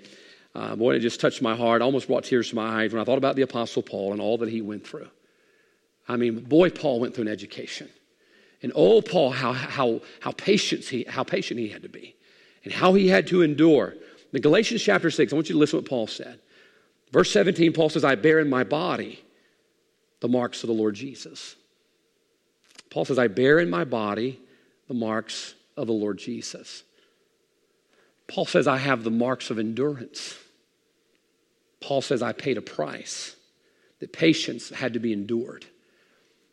Uh, 0.54 0.76
boy, 0.76 0.96
it 0.96 1.00
just 1.00 1.22
touched 1.22 1.42
my 1.42 1.56
heart. 1.56 1.82
almost 1.82 2.08
brought 2.08 2.24
tears 2.24 2.50
to 2.50 2.56
my 2.56 2.84
eyes 2.84 2.92
when 2.92 3.02
I 3.02 3.06
thought 3.06 3.18
about 3.18 3.36
the 3.36 3.44
Apostle 3.44 3.84
Paul 3.84 4.12
and 4.12 4.22
all 4.22 4.38
that 4.40 4.50
he 4.50 4.62
went 4.62 4.86
through. 4.86 5.08
I 6.08 6.18
mean, 6.18 6.40
boy, 6.40 6.70
Paul 6.70 7.00
went 7.00 7.14
through 7.14 7.26
an 7.26 7.32
education. 7.32 7.90
And 8.64 8.72
oh, 8.76 9.02
Paul, 9.02 9.30
how, 9.30 9.54
how, 9.54 10.02
how, 10.20 10.32
patient 10.32 10.84
he, 10.86 11.06
how 11.08 11.24
patient 11.24 11.60
he 11.60 11.70
had 11.70 11.84
to 11.84 11.90
be 11.90 12.16
and 12.64 12.74
how 12.74 12.94
he 12.96 13.08
had 13.08 13.28
to 13.28 13.44
endure. 13.44 13.94
In 14.34 14.42
Galatians 14.42 14.82
chapter 14.82 15.12
6, 15.12 15.32
I 15.32 15.36
want 15.36 15.48
you 15.48 15.54
to 15.54 15.60
listen 15.60 15.78
to 15.78 15.84
what 15.84 15.90
Paul 15.90 16.08
said. 16.08 16.40
Verse 17.12 17.32
17, 17.32 17.72
Paul 17.74 17.90
says, 17.90 18.04
I 18.04 18.16
bear 18.16 18.40
in 18.40 18.50
my 18.50 18.64
body 18.64 19.24
the 20.20 20.28
marks 20.28 20.64
of 20.64 20.68
the 20.68 20.74
Lord 20.74 20.96
Jesus. 20.96 21.56
Paul 22.90 23.06
says, 23.06 23.20
I 23.20 23.28
bear 23.28 23.60
in 23.60 23.70
my 23.70 23.84
body 23.84 24.40
the 24.88 24.94
marks 24.94 25.56
of 25.76 25.88
the 25.88 25.94
Lord 25.94 26.18
Jesus. 26.18 26.84
Paul 28.28 28.46
says, 28.46 28.68
I 28.68 28.78
have 28.78 29.04
the 29.04 29.12
marks 29.12 29.50
of 29.50 29.60
endurance. 29.60 30.36
Paul 31.80 32.02
says, 32.02 32.22
I 32.22 32.34
paid 32.34 32.58
a 32.58 32.62
price, 32.62 33.36
that 34.00 34.12
patience 34.12 34.70
had 34.70 34.94
to 34.94 35.00
be 35.00 35.14
endured. 35.14 35.66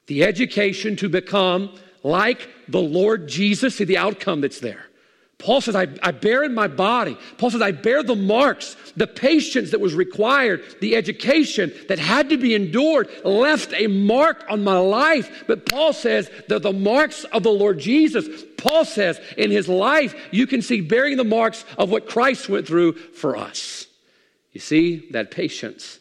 The 0.07 0.25
education 0.25 0.97
to 0.97 1.09
become 1.09 1.75
like 2.03 2.49
the 2.69 2.81
Lord 2.81 3.27
Jesus, 3.27 3.77
see 3.77 3.85
the 3.85 3.99
outcome 3.99 4.43
that's 4.43 4.61
there. 4.61 4.87
Paul 5.45 5.61
says, 5.61 5.77
I, 5.77 5.89
I, 6.03 6.11
bear 6.11 6.43
in 6.43 6.55
my 6.55 6.69
body. 6.69 7.19
Paul 7.37 7.51
says, 7.51 7.61
I 7.61 7.71
bear 7.71 8.03
the 8.03 8.17
marks, 8.17 8.77
the 8.97 9.07
patience 9.07 9.73
that 9.73 9.81
was 9.81 9.95
required, 9.95 10.63
the 10.81 10.97
education 10.97 11.71
that 11.89 11.99
had 11.99 12.31
to 12.31 12.39
be 12.39 12.55
endured, 12.55 13.11
left 13.25 13.75
a 13.75 13.87
mark 13.89 14.47
on 14.49 14.65
my 14.65 14.79
life. 14.79 15.45
But 15.47 15.67
Paul 15.67 15.93
says, 15.93 16.31
they're 16.49 16.61
the 16.61 16.73
marks 16.73 17.25
of 17.25 17.43
the 17.43 17.51
Lord 17.51 17.79
Jesus. 17.79 18.27
Paul 18.57 18.87
says, 18.87 19.21
in 19.37 19.51
his 19.51 19.69
life, 19.69 20.15
you 20.31 20.47
can 20.47 20.63
see 20.63 20.81
bearing 20.81 21.19
the 21.19 21.25
marks 21.25 21.67
of 21.77 21.91
what 21.91 22.09
Christ 22.09 22.49
went 22.49 22.67
through 22.67 22.95
for 22.95 23.37
us. 23.37 23.87
You 24.53 24.61
see, 24.61 25.11
that 25.11 25.31
patience 25.31 25.99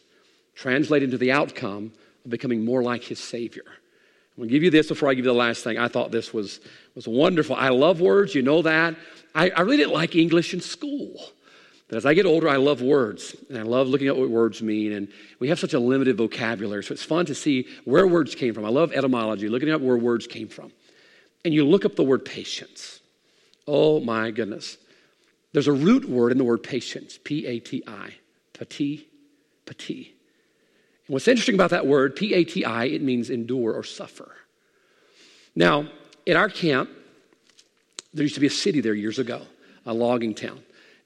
translated 0.56 1.08
into 1.08 1.18
the 1.18 1.34
outcome 1.34 1.92
of 2.24 2.32
becoming 2.32 2.64
more 2.64 2.82
like 2.82 3.04
his 3.04 3.20
Savior. 3.20 3.66
I'm 3.68 4.38
going 4.38 4.48
to 4.48 4.54
give 4.54 4.64
you 4.64 4.72
this 4.72 4.88
before 4.88 5.10
I 5.10 5.16
give 5.16 5.26
you 5.26 5.32
the 5.32 5.38
last 5.38 5.66
thing. 5.66 5.78
I 5.78 5.90
thought 5.90 6.12
this 6.12 6.34
was, 6.34 6.62
was 6.96 7.10
wonderful. 7.10 7.58
I 7.58 7.70
love 7.70 8.00
words, 8.00 8.34
you 8.34 8.42
know 8.42 8.62
that. 8.62 8.96
I, 9.36 9.50
I 9.50 9.62
really 9.62 9.78
didn't 9.78 9.94
like 9.94 10.16
English 10.16 10.54
in 10.54 10.62
school. 10.62 11.20
But 11.88 11.98
as 11.98 12.06
I 12.06 12.14
get 12.14 12.26
older, 12.26 12.48
I 12.50 12.56
love 12.56 12.82
words, 12.82 13.36
and 13.50 13.58
I 13.58 13.62
love 13.62 13.88
looking 13.88 14.08
at 14.08 14.16
what 14.16 14.30
words 14.30 14.62
mean. 14.62 14.94
And 14.94 15.10
we 15.40 15.50
have 15.50 15.60
such 15.60 15.74
a 15.74 15.80
limited 15.80 16.18
vocabulary, 16.18 16.84
so 16.84 16.94
it's 16.94 17.04
fun 17.04 17.26
to 17.28 17.36
see 17.36 17.68
where 17.86 18.08
words 18.08 18.36
came 18.36 18.54
from. 18.54 18.66
I 18.66 18.70
love 18.70 18.94
etymology, 18.94 19.50
looking 19.50 19.70
at 19.70 19.82
where 19.82 19.98
words 19.98 20.26
came 20.26 20.48
from. 20.48 20.72
And 21.46 21.54
you 21.54 21.66
look 21.66 21.86
up 21.86 21.96
the 21.96 22.04
word 22.04 22.26
patience. 22.26 23.02
Oh 23.68 24.00
my 24.00 24.32
goodness. 24.32 24.78
There's 25.52 25.68
a 25.68 25.74
root 25.74 26.10
word 26.10 26.32
in 26.32 26.38
the 26.38 26.44
word 26.44 26.64
patience, 26.64 27.20
P 27.24 27.46
A 27.46 27.60
T 27.60 27.84
I, 27.86 28.14
pati, 28.58 29.08
pati. 29.66 30.16
And 31.06 31.14
what's 31.14 31.28
interesting 31.28 31.56
about 31.56 31.72
that 31.72 31.86
word, 31.86 32.16
P 32.16 32.34
A 32.34 32.44
T 32.44 32.66
I, 32.66 32.86
it 32.86 33.02
means 33.02 33.30
endure 33.30 33.74
or 33.74 33.84
suffer. 33.84 34.32
Now, 35.54 35.90
in 36.26 36.38
our 36.38 36.50
camp, 36.50 36.90
there 38.14 38.24
used 38.24 38.36
to 38.36 38.42
be 38.42 38.48
a 38.48 38.52
city 38.52 38.82
there 38.82 38.94
years 38.94 39.20
ago, 39.20 39.42
a 39.86 39.94
logging 39.94 40.36
town. 40.36 40.60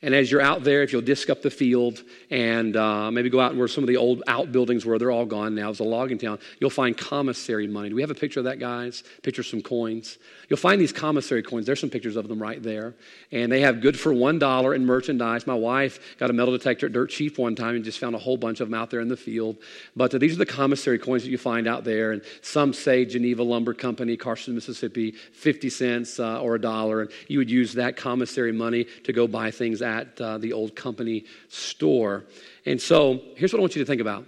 And 0.08 0.16
as 0.16 0.32
you're 0.32 0.40
out 0.40 0.64
there, 0.64 0.84
if 0.84 0.94
you'll 0.94 1.02
disc 1.02 1.30
up 1.30 1.42
the 1.42 1.52
field 1.52 2.02
and 2.30 2.78
uh, 2.78 3.12
maybe 3.12 3.30
go 3.30 3.42
out 3.42 3.54
where 3.58 3.68
some 3.68 3.84
of 3.84 3.90
the 3.90 3.98
old 3.98 4.24
outbuildings 4.26 4.86
were, 4.86 4.98
they're 4.98 5.12
all 5.12 5.26
gone 5.26 5.54
now. 5.54 5.70
It's 5.70 5.80
a 5.80 5.84
logging 5.84 6.18
town. 6.18 6.40
You'll 6.62 6.70
find 6.70 6.98
commissary 6.98 7.68
money. 7.68 7.90
Do 7.90 7.96
we 7.96 8.00
have 8.04 8.10
a 8.10 8.16
picture 8.16 8.40
of 8.40 8.46
that, 8.46 8.58
guys? 8.58 9.04
Picture 9.22 9.44
some 9.44 9.62
coins. 9.62 10.18
You'll 10.48 10.56
find 10.56 10.80
these 10.80 10.94
commissary 10.94 11.44
coins. 11.44 11.66
There's 11.66 11.82
some 11.82 11.90
pictures 11.90 12.16
of 12.16 12.30
them 12.30 12.42
right 12.42 12.64
there. 12.64 12.96
And 13.34 13.52
they 13.52 13.60
have 13.60 13.82
good 13.82 14.00
for 14.00 14.14
$1 14.14 14.76
in 14.78 14.86
merchandise. 14.86 15.46
My 15.46 15.56
wife 15.56 16.00
got 16.18 16.30
a 16.30 16.34
metal 16.34 16.58
detector 16.58 16.86
at 16.86 16.94
Dirt 16.94 17.10
Chief 17.10 17.38
one 17.38 17.56
time 17.56 17.76
and 17.76 17.84
just 17.84 18.00
found 18.00 18.16
a 18.16 18.18
whole 18.18 18.38
bunch 18.38 18.62
of 18.62 18.70
them 18.70 18.80
out 18.80 18.90
there 18.90 19.02
in 19.02 19.10
the 19.10 19.18
field. 19.18 19.58
But 19.98 20.16
uh, 20.16 20.20
these 20.20 20.36
are 20.36 20.38
the 20.38 20.46
commissary 20.46 21.00
coins 21.00 21.24
that 21.24 21.32
you 21.32 21.38
find 21.38 21.68
out 21.68 21.84
there. 21.84 22.14
And 22.14 22.22
some 22.42 22.72
say 22.72 23.04
Geneva 23.04 23.44
Lumber 23.44 23.74
Company, 23.74 24.16
Carson, 24.16 24.56
Mississippi, 24.56 25.12
50 25.12 25.70
cents 25.70 26.18
uh, 26.18 26.42
or 26.42 26.56
a 26.56 26.62
dollar. 26.62 27.02
And 27.02 27.12
you 27.28 27.40
would 27.40 27.50
use 27.50 27.74
that 27.74 27.98
commissary 27.98 28.54
money 28.54 28.86
to 29.04 29.12
go 29.12 29.28
buy 29.28 29.52
things 29.52 29.82
at 29.82 29.97
uh, 30.20 30.38
the 30.38 30.54
old 30.54 30.76
company 30.76 31.26
store. 31.50 32.26
And 32.66 32.82
so 32.82 33.22
here's 33.36 33.54
what 33.54 33.60
I 33.60 33.62
want 33.62 33.76
you 33.76 33.82
to 33.84 33.86
think 33.86 34.02
about. 34.02 34.26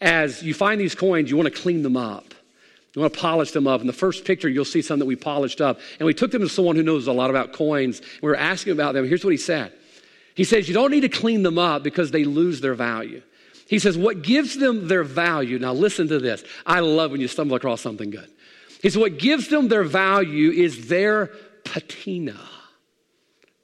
As 0.00 0.42
you 0.42 0.54
find 0.54 0.80
these 0.80 0.94
coins, 0.94 1.30
you 1.30 1.36
want 1.36 1.52
to 1.52 1.60
clean 1.62 1.82
them 1.82 1.96
up. 1.96 2.34
You 2.94 3.02
want 3.02 3.12
to 3.12 3.20
polish 3.20 3.50
them 3.50 3.66
up. 3.66 3.82
In 3.82 3.86
the 3.86 3.92
first 3.92 4.24
picture, 4.24 4.48
you'll 4.48 4.64
see 4.64 4.80
some 4.80 4.98
that 5.00 5.04
we 5.04 5.16
polished 5.16 5.60
up. 5.60 5.78
And 5.98 6.06
we 6.06 6.14
took 6.14 6.30
them 6.30 6.40
to 6.40 6.48
someone 6.48 6.76
who 6.76 6.82
knows 6.82 7.06
a 7.06 7.12
lot 7.12 7.28
about 7.28 7.52
coins. 7.52 8.00
We 8.22 8.28
were 8.28 8.36
asking 8.36 8.72
about 8.72 8.94
them. 8.94 9.06
Here's 9.06 9.22
what 9.22 9.32
he 9.32 9.36
said 9.36 9.72
He 10.34 10.44
says, 10.44 10.66
You 10.66 10.74
don't 10.74 10.90
need 10.90 11.02
to 11.02 11.10
clean 11.10 11.42
them 11.42 11.58
up 11.58 11.82
because 11.82 12.10
they 12.10 12.24
lose 12.24 12.60
their 12.60 12.74
value. 12.74 13.22
He 13.68 13.78
says, 13.78 13.98
What 13.98 14.22
gives 14.22 14.56
them 14.56 14.88
their 14.88 15.02
value, 15.02 15.58
now 15.58 15.74
listen 15.74 16.08
to 16.08 16.18
this. 16.18 16.42
I 16.64 16.80
love 16.80 17.10
when 17.10 17.20
you 17.20 17.28
stumble 17.28 17.56
across 17.56 17.82
something 17.82 18.10
good. 18.10 18.30
He 18.80 18.88
says, 18.88 18.98
What 18.98 19.18
gives 19.18 19.48
them 19.48 19.68
their 19.68 19.84
value 19.84 20.50
is 20.50 20.88
their 20.88 21.26
patina. 21.64 22.38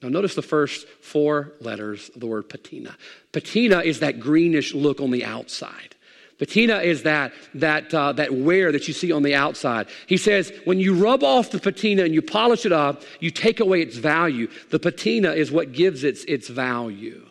Now, 0.03 0.09
notice 0.09 0.35
the 0.35 0.43
first 0.43 0.89
four 1.01 1.53
letters 1.61 2.11
of 2.15 2.21
the 2.21 2.27
word 2.27 2.49
patina. 2.49 2.97
Patina 3.31 3.81
is 3.81 4.01
that 4.01 4.19
greenish 4.19 4.75
look 4.75 5.01
on 5.01 5.13
the 5.13 5.25
outside. 5.25 5.95
Patina 6.39 6.79
is 6.79 7.05
that, 7.05 7.33
that, 7.55 7.95
uh, 7.95 8.13
that 8.15 8.35
wear 8.35 8.73
that 8.73 8.89
you 8.89 8.95
see 8.95 9.13
on 9.13 9.23
the 9.23 9.37
outside. 9.37 9.87
He 10.09 10.17
says, 10.17 10.53
when 10.65 10.81
you 10.81 10.95
rub 10.95 11.23
off 11.23 11.53
the 11.53 11.61
patina 11.61 12.03
and 12.03 12.13
you 12.13 12.21
polish 12.21 12.67
it 12.67 12.73
up, 12.73 13.03
you 13.21 13.31
take 13.31 13.61
away 13.61 13.81
its 13.81 13.97
value. 13.97 14.51
The 14.71 14.81
patina 14.81 15.31
is 15.33 15.53
what 15.53 15.71
gives 15.71 16.03
its, 16.03 16.25
its 16.25 16.49
value. 16.49 17.25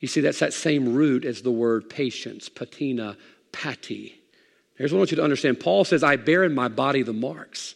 You 0.00 0.08
see, 0.08 0.22
that's 0.22 0.38
that 0.38 0.54
same 0.54 0.94
root 0.94 1.26
as 1.26 1.42
the 1.42 1.50
word 1.50 1.90
patience, 1.90 2.48
patina, 2.48 3.18
pati. 3.52 4.18
Here's 4.76 4.92
what 4.92 4.98
I 4.98 5.00
want 5.00 5.10
you 5.10 5.16
to 5.18 5.24
understand 5.24 5.60
Paul 5.60 5.84
says, 5.84 6.02
I 6.02 6.16
bear 6.16 6.44
in 6.44 6.54
my 6.54 6.68
body 6.68 7.02
the 7.02 7.12
marks. 7.12 7.74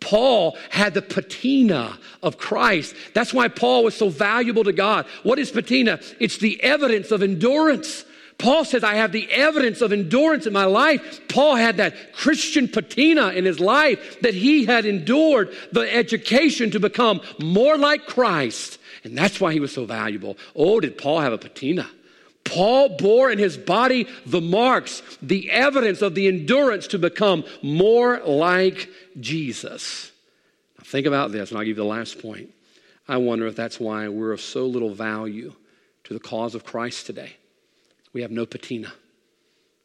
Paul 0.00 0.56
had 0.70 0.94
the 0.94 1.02
patina 1.02 1.98
of 2.22 2.38
Christ. 2.38 2.94
That's 3.14 3.34
why 3.34 3.48
Paul 3.48 3.84
was 3.84 3.96
so 3.96 4.08
valuable 4.08 4.64
to 4.64 4.72
God. 4.72 5.06
What 5.22 5.38
is 5.38 5.50
patina? 5.50 6.00
It's 6.20 6.38
the 6.38 6.62
evidence 6.62 7.10
of 7.10 7.22
endurance. 7.22 8.04
Paul 8.38 8.64
says, 8.64 8.84
I 8.84 8.94
have 8.94 9.10
the 9.10 9.28
evidence 9.32 9.80
of 9.80 9.92
endurance 9.92 10.46
in 10.46 10.52
my 10.52 10.64
life. 10.64 11.20
Paul 11.28 11.56
had 11.56 11.78
that 11.78 12.12
Christian 12.12 12.68
patina 12.68 13.30
in 13.30 13.44
his 13.44 13.58
life 13.58 14.20
that 14.20 14.34
he 14.34 14.64
had 14.64 14.86
endured 14.86 15.52
the 15.72 15.92
education 15.92 16.70
to 16.70 16.80
become 16.80 17.20
more 17.40 17.76
like 17.76 18.06
Christ. 18.06 18.78
And 19.02 19.18
that's 19.18 19.40
why 19.40 19.52
he 19.52 19.60
was 19.60 19.72
so 19.72 19.84
valuable. 19.84 20.38
Oh, 20.54 20.78
did 20.78 20.96
Paul 20.96 21.20
have 21.20 21.32
a 21.32 21.38
patina? 21.38 21.88
Paul 22.48 22.96
bore 22.96 23.30
in 23.30 23.38
his 23.38 23.56
body 23.56 24.06
the 24.26 24.40
marks, 24.40 25.02
the 25.20 25.50
evidence 25.50 26.02
of 26.02 26.14
the 26.14 26.28
endurance 26.28 26.86
to 26.88 26.98
become 26.98 27.44
more 27.62 28.20
like 28.20 28.88
Jesus. 29.20 30.10
Now 30.78 30.84
think 30.84 31.06
about 31.06 31.32
this, 31.32 31.50
and 31.50 31.58
I'll 31.58 31.64
give 31.64 31.76
you 31.76 31.82
the 31.82 31.84
last 31.84 32.20
point. 32.20 32.50
I 33.06 33.16
wonder 33.18 33.46
if 33.46 33.56
that's 33.56 33.78
why 33.78 34.08
we're 34.08 34.32
of 34.32 34.40
so 34.40 34.66
little 34.66 34.92
value 34.92 35.54
to 36.04 36.14
the 36.14 36.20
cause 36.20 36.54
of 36.54 36.64
Christ 36.64 37.06
today. 37.06 37.36
We 38.12 38.22
have 38.22 38.30
no 38.30 38.46
patina. 38.46 38.92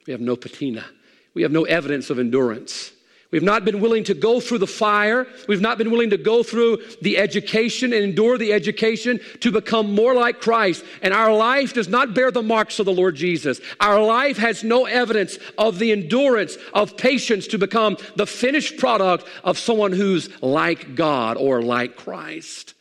We 0.07 0.11
have 0.11 0.21
no 0.21 0.35
patina. 0.35 0.85
We 1.33 1.41
have 1.41 1.51
no 1.51 1.63
evidence 1.63 2.09
of 2.09 2.19
endurance. 2.19 2.91
We've 3.33 3.41
not 3.41 3.65
been 3.65 3.79
willing 3.79 4.03
to 4.03 4.13
go 4.13 4.39
through 4.39 4.59
the 4.59 4.67
fire. 4.67 5.25
We've 5.47 5.59
not 5.59 5.79
been 5.79 5.89
willing 5.89 6.11
to 6.11 6.19
go 6.19 6.43
through 6.43 6.83
the 7.01 7.17
education 7.17 7.91
and 7.91 8.03
endure 8.03 8.37
the 8.37 8.53
education 8.53 9.19
to 9.39 9.51
become 9.51 9.95
more 9.95 10.13
like 10.13 10.39
Christ. 10.39 10.85
And 11.01 11.15
our 11.15 11.33
life 11.35 11.73
does 11.73 11.87
not 11.87 12.13
bear 12.13 12.29
the 12.29 12.43
marks 12.43 12.77
of 12.77 12.85
the 12.85 12.93
Lord 12.93 13.15
Jesus. 13.15 13.59
Our 13.79 13.99
life 14.03 14.37
has 14.37 14.63
no 14.63 14.85
evidence 14.85 15.39
of 15.57 15.79
the 15.79 15.91
endurance, 15.91 16.59
of 16.75 16.95
patience 16.95 17.47
to 17.47 17.57
become 17.57 17.97
the 18.15 18.27
finished 18.27 18.77
product 18.77 19.27
of 19.43 19.57
someone 19.57 19.93
who's 19.93 20.29
like 20.43 20.93
God 20.93 21.35
or 21.35 21.63
like 21.63 21.95
Christ. 21.95 22.75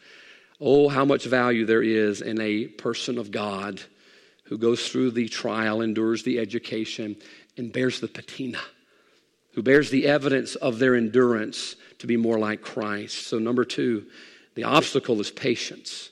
Oh, 0.61 0.91
how 0.91 1.07
much 1.07 1.25
value 1.25 1.65
there 1.65 1.83
is 1.83 2.21
in 2.21 2.39
a 2.43 2.67
person 2.67 3.17
of 3.17 3.31
God 3.31 3.81
who 4.45 4.59
goes 4.59 4.87
through 4.87 5.13
the 5.13 5.31
trial, 5.31 5.81
endures 5.81 6.25
the 6.25 6.39
education, 6.39 7.17
and 7.57 7.73
bears 7.73 8.01
the 8.01 8.09
patina 8.09 8.61
who 9.55 9.63
bears 9.63 9.91
the 9.91 10.07
evidence 10.07 10.55
of 10.57 10.79
their 10.79 10.95
endurance 10.95 11.77
to 11.99 12.07
be 12.07 12.17
more 12.17 12.39
like 12.39 12.63
Christ. 12.63 13.27
So, 13.27 13.39
number 13.39 13.65
two, 13.65 14.07
the 14.55 14.65
obstacle 14.65 15.21
is 15.21 15.31
patience. 15.31 16.11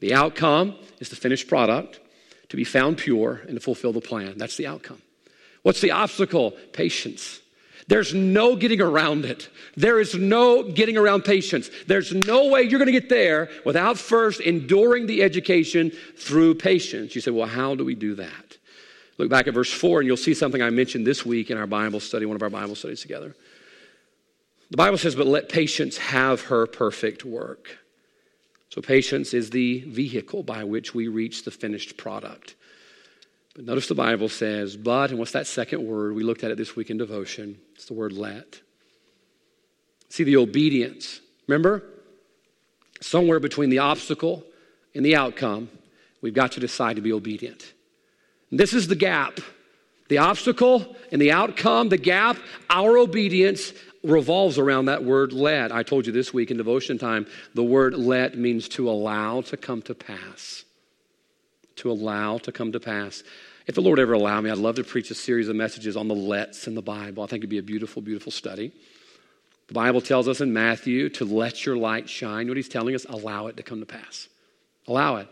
The 0.00 0.14
outcome 0.14 0.76
is 1.00 1.08
the 1.08 1.16
finished 1.16 1.48
product 1.48 2.00
to 2.48 2.56
be 2.56 2.64
found 2.64 2.98
pure 2.98 3.42
and 3.46 3.54
to 3.54 3.60
fulfill 3.60 3.92
the 3.92 4.00
plan. 4.00 4.36
That's 4.36 4.56
the 4.56 4.66
outcome. 4.66 5.00
What's 5.62 5.80
the 5.80 5.92
obstacle? 5.92 6.52
Patience. 6.72 7.40
There's 7.88 8.14
no 8.14 8.56
getting 8.56 8.80
around 8.80 9.24
it. 9.24 9.48
There 9.76 10.00
is 10.00 10.14
no 10.14 10.62
getting 10.62 10.96
around 10.96 11.24
patience. 11.24 11.70
There's 11.86 12.12
no 12.12 12.48
way 12.48 12.62
you're 12.62 12.78
going 12.78 12.86
to 12.86 12.92
get 12.92 13.08
there 13.08 13.48
without 13.64 13.98
first 13.98 14.40
enduring 14.40 15.06
the 15.06 15.22
education 15.22 15.92
through 16.16 16.54
patience. 16.56 17.14
You 17.14 17.20
say, 17.20 17.30
well, 17.30 17.48
how 17.48 17.74
do 17.74 17.84
we 17.84 17.94
do 17.94 18.14
that? 18.16 18.51
Look 19.18 19.28
back 19.28 19.46
at 19.46 19.54
verse 19.54 19.72
4, 19.72 20.00
and 20.00 20.06
you'll 20.06 20.16
see 20.16 20.34
something 20.34 20.62
I 20.62 20.70
mentioned 20.70 21.06
this 21.06 21.24
week 21.24 21.50
in 21.50 21.58
our 21.58 21.66
Bible 21.66 22.00
study, 22.00 22.26
one 22.26 22.36
of 22.36 22.42
our 22.42 22.50
Bible 22.50 22.74
studies 22.74 23.02
together. 23.02 23.34
The 24.70 24.76
Bible 24.76 24.98
says, 24.98 25.14
But 25.14 25.26
let 25.26 25.48
patience 25.48 25.98
have 25.98 26.42
her 26.42 26.66
perfect 26.66 27.24
work. 27.24 27.78
So, 28.70 28.80
patience 28.80 29.34
is 29.34 29.50
the 29.50 29.80
vehicle 29.80 30.42
by 30.42 30.64
which 30.64 30.94
we 30.94 31.08
reach 31.08 31.44
the 31.44 31.50
finished 31.50 31.98
product. 31.98 32.54
But 33.54 33.66
notice 33.66 33.86
the 33.86 33.94
Bible 33.94 34.30
says, 34.30 34.76
But, 34.78 35.10
and 35.10 35.18
what's 35.18 35.32
that 35.32 35.46
second 35.46 35.86
word? 35.86 36.14
We 36.14 36.22
looked 36.22 36.42
at 36.42 36.50
it 36.50 36.56
this 36.56 36.74
week 36.74 36.88
in 36.88 36.96
devotion. 36.96 37.58
It's 37.74 37.84
the 37.84 37.94
word 37.94 38.12
let. 38.12 38.60
See 40.08 40.24
the 40.24 40.38
obedience. 40.38 41.20
Remember? 41.46 41.82
Somewhere 43.02 43.40
between 43.40 43.68
the 43.68 43.80
obstacle 43.80 44.44
and 44.94 45.04
the 45.04 45.16
outcome, 45.16 45.68
we've 46.22 46.34
got 46.34 46.52
to 46.52 46.60
decide 46.60 46.96
to 46.96 47.02
be 47.02 47.12
obedient. 47.12 47.72
This 48.52 48.74
is 48.74 48.86
the 48.86 48.94
gap. 48.94 49.40
The 50.08 50.18
obstacle 50.18 50.94
and 51.10 51.20
the 51.20 51.32
outcome, 51.32 51.88
the 51.88 51.96
gap, 51.96 52.36
our 52.68 52.98
obedience 52.98 53.72
revolves 54.04 54.58
around 54.58 54.86
that 54.86 55.02
word 55.04 55.32
let. 55.32 55.72
I 55.72 55.82
told 55.82 56.06
you 56.06 56.12
this 56.12 56.34
week 56.34 56.50
in 56.50 56.58
devotion 56.58 56.98
time, 56.98 57.26
the 57.54 57.62
word 57.62 57.94
let 57.94 58.36
means 58.36 58.68
to 58.70 58.90
allow 58.90 59.40
to 59.42 59.56
come 59.56 59.80
to 59.82 59.94
pass. 59.94 60.64
To 61.76 61.90
allow 61.90 62.38
to 62.38 62.52
come 62.52 62.72
to 62.72 62.80
pass. 62.80 63.22
If 63.66 63.74
the 63.74 63.80
Lord 63.80 63.98
ever 63.98 64.12
allow 64.12 64.40
me, 64.40 64.50
I'd 64.50 64.58
love 64.58 64.76
to 64.76 64.84
preach 64.84 65.10
a 65.10 65.14
series 65.14 65.48
of 65.48 65.56
messages 65.56 65.96
on 65.96 66.08
the 66.08 66.14
lets 66.14 66.66
in 66.66 66.74
the 66.74 66.82
Bible. 66.82 67.22
I 67.22 67.26
think 67.26 67.40
it'd 67.40 67.50
be 67.50 67.58
a 67.58 67.62
beautiful, 67.62 68.02
beautiful 68.02 68.32
study. 68.32 68.72
The 69.68 69.74
Bible 69.74 70.00
tells 70.02 70.28
us 70.28 70.42
in 70.42 70.52
Matthew 70.52 71.08
to 71.10 71.24
let 71.24 71.64
your 71.64 71.76
light 71.76 72.10
shine. 72.10 72.48
What 72.48 72.56
he's 72.56 72.68
telling 72.68 72.94
us, 72.94 73.06
allow 73.08 73.46
it 73.46 73.56
to 73.56 73.62
come 73.62 73.80
to 73.80 73.86
pass. 73.86 74.28
Allow 74.88 75.16
it. 75.16 75.28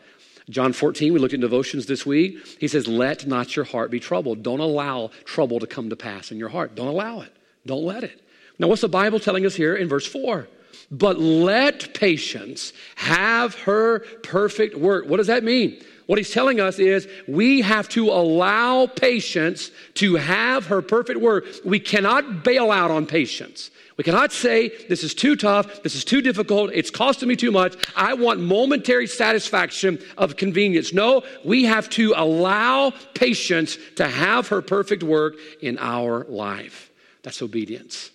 John 0.51 0.73
14, 0.73 1.13
we 1.13 1.19
looked 1.19 1.33
at 1.33 1.41
devotions 1.41 1.87
this 1.87 2.05
week. 2.05 2.45
He 2.59 2.69
says, 2.69 2.87
Let 2.87 3.27
not 3.27 3.57
your 3.57 3.65
heart 3.65 3.91
be 3.91 4.01
troubled. 4.01 4.43
Don't 4.43 4.61
allow 4.61 5.11
trouble 5.25 5.61
to 5.61 5.67
come 5.67 5.91
to 5.91 5.97
pass 5.97 6.31
in 6.31 6.39
your 6.39 6.49
heart. 6.49 6.75
Don't 6.75 6.89
allow 6.89 7.21
it. 7.21 7.33
Don't 7.65 7.85
let 7.85 8.05
it. 8.05 8.23
Now, 8.59 8.69
what's 8.69 8.83
the 8.83 8.89
Bible 8.89 9.21
telling 9.21 9.47
us 9.47 9.55
here 9.55 9.75
in 9.77 9.89
verse 9.89 10.07
4? 10.07 10.49
But 10.91 11.19
let 11.19 11.95
patience 11.95 12.73
have 12.97 13.55
her 13.61 14.01
perfect 14.23 14.77
work. 14.77 15.07
What 15.07 15.19
does 15.19 15.29
that 15.29 15.45
mean? 15.45 15.83
What 16.11 16.19
he's 16.19 16.33
telling 16.33 16.59
us 16.59 16.81
is 16.81 17.07
we 17.29 17.61
have 17.61 17.89
to 17.91 18.09
allow 18.09 18.89
patience 18.89 19.71
to 19.95 20.17
have 20.17 20.67
her 20.67 20.83
perfect 20.83 21.21
work. 21.21 21.45
We 21.65 21.79
cannot 21.79 22.43
bail 22.43 22.73
out 22.73 22.91
on 22.91 23.07
patience. 23.07 23.71
We 23.97 24.03
cannot 24.03 24.33
say, 24.33 24.73
This 24.89 25.05
is 25.05 25.15
too 25.15 25.37
tough, 25.37 25.85
this 25.85 25.95
is 25.95 26.05
too 26.05 26.21
difficult, 26.21 26.73
it's 26.75 26.91
costing 26.91 27.29
me 27.29 27.37
too 27.37 27.53
much. 27.53 27.77
I 27.95 28.15
want 28.15 28.41
momentary 28.41 29.07
satisfaction 29.07 30.01
of 30.19 30.37
convenience. 30.37 30.93
No, 30.93 31.23
we 31.45 31.63
have 31.67 31.89
to 31.91 32.13
allow 32.17 32.91
patience 33.15 33.79
to 33.95 34.09
have 34.09 34.49
her 34.49 34.63
perfect 34.63 35.05
work 35.05 35.35
in 35.63 35.79
our 35.79 36.25
life. 36.25 36.91
That's 37.23 37.41
obedience. 37.41 38.11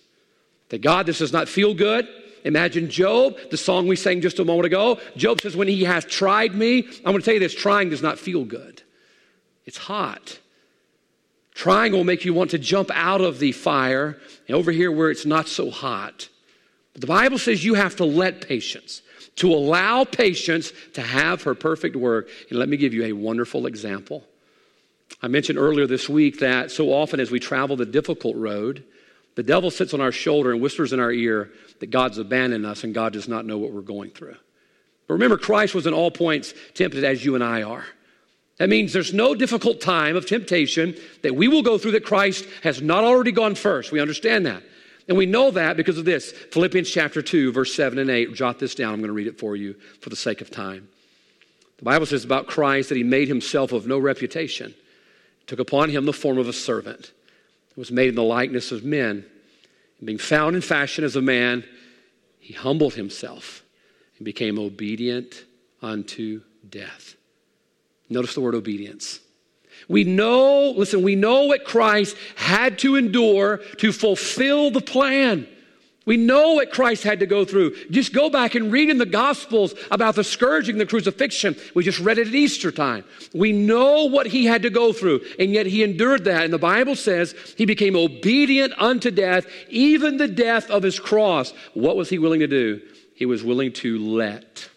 That 0.68 0.82
God, 0.82 1.06
this 1.06 1.20
does 1.20 1.32
not 1.32 1.48
feel 1.48 1.72
good. 1.72 2.06
Imagine 2.46 2.88
Job, 2.88 3.36
the 3.50 3.56
song 3.56 3.88
we 3.88 3.96
sang 3.96 4.20
just 4.20 4.38
a 4.38 4.44
moment 4.44 4.66
ago. 4.66 5.00
Job 5.16 5.40
says, 5.40 5.56
When 5.56 5.66
he 5.66 5.82
has 5.82 6.04
tried 6.04 6.54
me, 6.54 6.86
I'm 6.98 7.02
going 7.02 7.18
to 7.18 7.22
tell 7.22 7.34
you 7.34 7.40
this 7.40 7.52
trying 7.52 7.90
does 7.90 8.02
not 8.02 8.20
feel 8.20 8.44
good. 8.44 8.82
It's 9.64 9.76
hot. 9.76 10.38
Trying 11.54 11.90
will 11.90 12.04
make 12.04 12.24
you 12.24 12.32
want 12.32 12.52
to 12.52 12.58
jump 12.58 12.92
out 12.94 13.20
of 13.20 13.40
the 13.40 13.50
fire 13.50 14.16
and 14.46 14.56
over 14.56 14.70
here 14.70 14.92
where 14.92 15.10
it's 15.10 15.26
not 15.26 15.48
so 15.48 15.72
hot. 15.72 16.28
But 16.92 17.00
the 17.00 17.08
Bible 17.08 17.38
says 17.38 17.64
you 17.64 17.74
have 17.74 17.96
to 17.96 18.04
let 18.04 18.46
patience, 18.46 19.02
to 19.36 19.52
allow 19.52 20.04
patience 20.04 20.72
to 20.92 21.02
have 21.02 21.42
her 21.42 21.56
perfect 21.56 21.96
work. 21.96 22.28
And 22.48 22.60
let 22.60 22.68
me 22.68 22.76
give 22.76 22.94
you 22.94 23.06
a 23.06 23.12
wonderful 23.12 23.66
example. 23.66 24.22
I 25.20 25.26
mentioned 25.26 25.58
earlier 25.58 25.88
this 25.88 26.08
week 26.08 26.38
that 26.38 26.70
so 26.70 26.92
often 26.92 27.18
as 27.18 27.32
we 27.32 27.40
travel 27.40 27.74
the 27.74 27.86
difficult 27.86 28.36
road, 28.36 28.84
the 29.36 29.42
devil 29.42 29.70
sits 29.70 29.94
on 29.94 30.00
our 30.00 30.12
shoulder 30.12 30.50
and 30.50 30.60
whispers 30.60 30.92
in 30.92 30.98
our 30.98 31.12
ear 31.12 31.50
that 31.78 31.90
God's 31.90 32.18
abandoned 32.18 32.66
us 32.66 32.82
and 32.82 32.94
God 32.94 33.12
does 33.12 33.28
not 33.28 33.44
know 33.44 33.58
what 33.58 33.70
we're 33.70 33.82
going 33.82 34.10
through. 34.10 34.36
But 35.06 35.14
remember, 35.14 35.36
Christ 35.36 35.74
was 35.74 35.86
in 35.86 35.94
all 35.94 36.10
points 36.10 36.52
tempted 36.74 37.04
as 37.04 37.24
you 37.24 37.34
and 37.34 37.44
I 37.44 37.62
are. 37.62 37.84
That 38.56 38.70
means 38.70 38.94
there's 38.94 39.12
no 39.12 39.34
difficult 39.34 39.82
time 39.82 40.16
of 40.16 40.26
temptation 40.26 40.96
that 41.22 41.36
we 41.36 41.48
will 41.48 41.62
go 41.62 41.76
through 41.76 41.92
that 41.92 42.06
Christ 42.06 42.46
has 42.62 42.80
not 42.80 43.04
already 43.04 43.30
gone 43.30 43.54
first. 43.54 43.92
We 43.92 44.00
understand 44.00 44.46
that. 44.46 44.62
And 45.06 45.18
we 45.18 45.26
know 45.26 45.50
that 45.50 45.76
because 45.76 45.98
of 45.98 46.06
this 46.06 46.32
Philippians 46.32 46.90
chapter 46.90 47.20
2, 47.20 47.52
verse 47.52 47.74
7 47.74 47.98
and 47.98 48.08
8. 48.08 48.34
Jot 48.34 48.58
this 48.58 48.74
down. 48.74 48.94
I'm 48.94 49.00
going 49.00 49.08
to 49.08 49.12
read 49.12 49.28
it 49.28 49.38
for 49.38 49.54
you 49.54 49.74
for 50.00 50.08
the 50.08 50.16
sake 50.16 50.40
of 50.40 50.50
time. 50.50 50.88
The 51.76 51.84
Bible 51.84 52.06
says 52.06 52.24
about 52.24 52.46
Christ 52.46 52.88
that 52.88 52.96
he 52.96 53.04
made 53.04 53.28
himself 53.28 53.72
of 53.72 53.86
no 53.86 53.98
reputation, 53.98 54.74
took 55.46 55.58
upon 55.58 55.90
him 55.90 56.06
the 56.06 56.12
form 56.14 56.38
of 56.38 56.48
a 56.48 56.54
servant 56.54 57.12
was 57.76 57.92
made 57.92 58.08
in 58.08 58.14
the 58.14 58.22
likeness 58.22 58.72
of 58.72 58.84
men. 58.84 59.24
And 59.98 60.06
being 60.06 60.18
found 60.18 60.56
in 60.56 60.62
fashion 60.62 61.04
as 61.04 61.16
a 61.16 61.22
man, 61.22 61.64
he 62.38 62.54
humbled 62.54 62.94
himself 62.94 63.62
and 64.18 64.24
became 64.24 64.58
obedient 64.58 65.44
unto 65.82 66.42
death. 66.68 67.16
Notice 68.08 68.34
the 68.34 68.40
word 68.40 68.54
obedience. 68.54 69.20
We 69.88 70.04
know, 70.04 70.70
listen, 70.70 71.02
we 71.02 71.16
know 71.16 71.44
what 71.44 71.64
Christ 71.64 72.16
had 72.36 72.78
to 72.80 72.96
endure 72.96 73.58
to 73.78 73.92
fulfill 73.92 74.70
the 74.70 74.80
plan. 74.80 75.46
We 76.06 76.16
know 76.16 76.54
what 76.54 76.70
Christ 76.70 77.02
had 77.02 77.18
to 77.18 77.26
go 77.26 77.44
through. 77.44 77.74
Just 77.90 78.12
go 78.12 78.30
back 78.30 78.54
and 78.54 78.70
read 78.70 78.88
in 78.88 78.98
the 78.98 79.04
Gospels 79.04 79.74
about 79.90 80.14
the 80.14 80.22
scourging, 80.22 80.78
the 80.78 80.86
crucifixion. 80.86 81.56
We 81.74 81.82
just 81.82 81.98
read 81.98 82.18
it 82.18 82.28
at 82.28 82.34
Easter 82.34 82.70
time. 82.70 83.04
We 83.34 83.50
know 83.50 84.04
what 84.04 84.28
he 84.28 84.44
had 84.46 84.62
to 84.62 84.70
go 84.70 84.92
through, 84.92 85.22
and 85.40 85.50
yet 85.50 85.66
he 85.66 85.82
endured 85.82 86.22
that. 86.24 86.44
And 86.44 86.52
the 86.52 86.58
Bible 86.58 86.94
says 86.94 87.34
he 87.58 87.66
became 87.66 87.96
obedient 87.96 88.72
unto 88.78 89.10
death, 89.10 89.46
even 89.68 90.16
the 90.16 90.28
death 90.28 90.70
of 90.70 90.84
his 90.84 91.00
cross. 91.00 91.52
What 91.74 91.96
was 91.96 92.08
he 92.08 92.20
willing 92.20 92.40
to 92.40 92.46
do? 92.46 92.80
He 93.14 93.26
was 93.26 93.42
willing 93.42 93.72
to 93.72 93.98
let, 93.98 94.68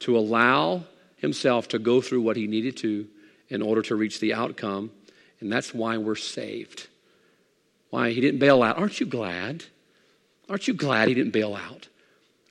to 0.00 0.18
allow 0.18 0.84
himself 1.18 1.68
to 1.68 1.78
go 1.78 2.00
through 2.00 2.22
what 2.22 2.36
he 2.36 2.48
needed 2.48 2.76
to 2.78 3.06
in 3.48 3.62
order 3.62 3.82
to 3.82 3.94
reach 3.94 4.18
the 4.18 4.34
outcome. 4.34 4.90
And 5.38 5.52
that's 5.52 5.72
why 5.72 5.98
we're 5.98 6.16
saved. 6.16 6.88
Why 7.90 8.10
he 8.10 8.20
didn't 8.20 8.40
bail 8.40 8.62
out. 8.64 8.76
Aren't 8.76 8.98
you 8.98 9.06
glad? 9.06 9.64
Aren't 10.50 10.66
you 10.66 10.74
glad 10.74 11.08
he 11.08 11.14
didn't 11.14 11.32
bail 11.32 11.54
out? 11.54 11.88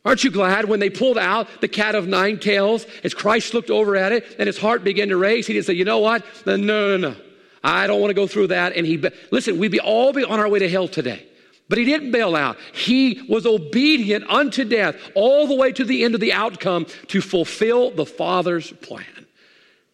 Aren't 0.05 0.23
you 0.23 0.31
glad 0.31 0.65
when 0.65 0.79
they 0.79 0.89
pulled 0.89 1.17
out 1.17 1.47
the 1.59 1.67
cat 1.67 1.93
of 1.93 2.07
nine 2.07 2.39
tails, 2.39 2.85
as 3.03 3.13
Christ 3.13 3.53
looked 3.53 3.69
over 3.69 3.97
at 3.97 4.13
it 4.13 4.37
and 4.39 4.47
his 4.47 4.57
heart 4.57 4.85
began 4.85 5.09
to 5.09 5.17
race, 5.17 5.45
he 5.45 5.53
didn't 5.53 5.65
say, 5.65 5.73
you 5.73 5.83
know 5.83 5.99
what? 5.99 6.25
No, 6.45 6.55
no, 6.55 6.95
no. 6.95 7.15
I 7.61 7.87
don't 7.87 7.99
want 7.99 8.09
to 8.09 8.15
go 8.15 8.25
through 8.25 8.47
that. 8.47 8.73
And 8.77 8.87
he, 8.87 9.03
listen, 9.31 9.59
we'd 9.59 9.71
be 9.71 9.81
all 9.81 10.13
be 10.13 10.23
on 10.23 10.39
our 10.39 10.47
way 10.47 10.59
to 10.59 10.69
hell 10.69 10.87
today. 10.87 11.27
But 11.67 11.77
he 11.77 11.83
didn't 11.83 12.11
bail 12.11 12.35
out. 12.35 12.57
He 12.73 13.21
was 13.27 13.45
obedient 13.45 14.27
unto 14.29 14.63
death, 14.63 14.95
all 15.13 15.45
the 15.45 15.55
way 15.55 15.73
to 15.73 15.83
the 15.83 16.05
end 16.05 16.15
of 16.15 16.21
the 16.21 16.33
outcome 16.33 16.87
to 17.07 17.21
fulfill 17.21 17.91
the 17.91 18.05
Father's 18.05 18.71
plan. 18.71 19.27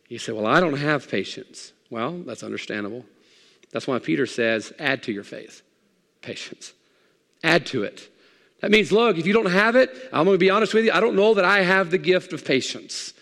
You 0.07 0.19
say, 0.19 0.31
Well, 0.31 0.45
I 0.45 0.61
don't 0.61 0.77
have 0.77 1.09
patience. 1.09 1.73
Well, 1.89 2.19
that's 2.19 2.43
understandable. 2.43 3.03
That's 3.71 3.87
why 3.87 3.99
Peter 3.99 4.25
says, 4.25 4.71
Add 4.79 5.03
to 5.03 5.11
your 5.11 5.23
faith 5.23 5.63
patience. 6.21 6.74
Add 7.45 7.67
to 7.67 7.83
it. 7.83 8.09
That 8.61 8.71
means, 8.71 8.91
look, 8.91 9.17
if 9.17 9.27
you 9.27 9.33
don't 9.33 9.51
have 9.51 9.75
it, 9.75 9.91
I'm 10.11 10.25
going 10.25 10.33
to 10.35 10.39
be 10.39 10.49
honest 10.49 10.73
with 10.73 10.85
you, 10.85 10.91
I 10.91 10.99
don't 10.99 11.15
know 11.15 11.35
that 11.35 11.45
I 11.45 11.61
have 11.61 11.91
the 11.91 11.97
gift 11.97 12.33
of 12.33 12.43
patience. 12.43 13.13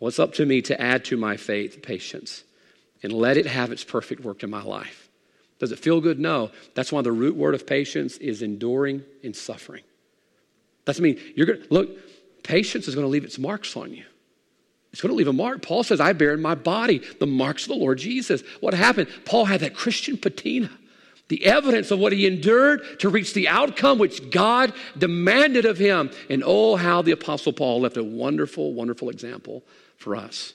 Well, 0.00 0.12
up 0.18 0.32
to 0.34 0.46
me 0.46 0.62
to 0.62 0.80
add 0.80 1.04
to 1.06 1.16
my 1.16 1.36
faith 1.36 1.82
patience 1.82 2.44
and 3.02 3.12
let 3.12 3.36
it 3.36 3.46
have 3.46 3.72
its 3.72 3.84
perfect 3.84 4.24
work 4.24 4.42
in 4.42 4.48
my 4.48 4.62
life. 4.62 5.10
Does 5.58 5.72
it 5.72 5.78
feel 5.78 6.00
good? 6.00 6.18
No. 6.18 6.50
That's 6.74 6.90
why 6.92 7.02
the 7.02 7.12
root 7.12 7.36
word 7.36 7.54
of 7.54 7.66
patience 7.66 8.16
is 8.16 8.42
enduring 8.42 9.04
in 9.22 9.34
suffering. 9.34 9.82
That's 10.84 11.00
I 11.00 11.02
mean 11.02 11.20
you're 11.36 11.46
going 11.46 11.62
to 11.62 11.74
look, 11.74 12.42
patience 12.42 12.88
is 12.88 12.94
going 12.94 13.04
to 13.04 13.10
leave 13.10 13.24
its 13.24 13.38
marks 13.38 13.76
on 13.76 13.92
you. 13.92 14.04
It's 14.92 15.02
going 15.02 15.10
to 15.10 15.16
leave 15.16 15.28
a 15.28 15.32
mark. 15.34 15.60
Paul 15.60 15.82
says, 15.82 16.00
I 16.00 16.14
bear 16.14 16.32
in 16.32 16.40
my 16.40 16.54
body 16.54 17.02
the 17.20 17.26
marks 17.26 17.64
of 17.64 17.68
the 17.68 17.74
Lord 17.74 17.98
Jesus. 17.98 18.42
What 18.60 18.72
happened? 18.72 19.08
Paul 19.26 19.44
had 19.44 19.60
that 19.60 19.74
Christian 19.74 20.16
patina 20.16 20.70
the 21.28 21.44
evidence 21.44 21.90
of 21.90 21.98
what 21.98 22.12
he 22.12 22.26
endured 22.26 23.00
to 23.00 23.08
reach 23.08 23.34
the 23.34 23.48
outcome 23.48 23.98
which 23.98 24.30
God 24.30 24.72
demanded 24.96 25.66
of 25.66 25.78
him. 25.78 26.10
And 26.28 26.42
oh, 26.44 26.76
how 26.76 27.02
the 27.02 27.12
Apostle 27.12 27.52
Paul 27.52 27.82
left 27.82 27.96
a 27.96 28.04
wonderful, 28.04 28.72
wonderful 28.72 29.10
example 29.10 29.62
for 29.96 30.16
us. 30.16 30.54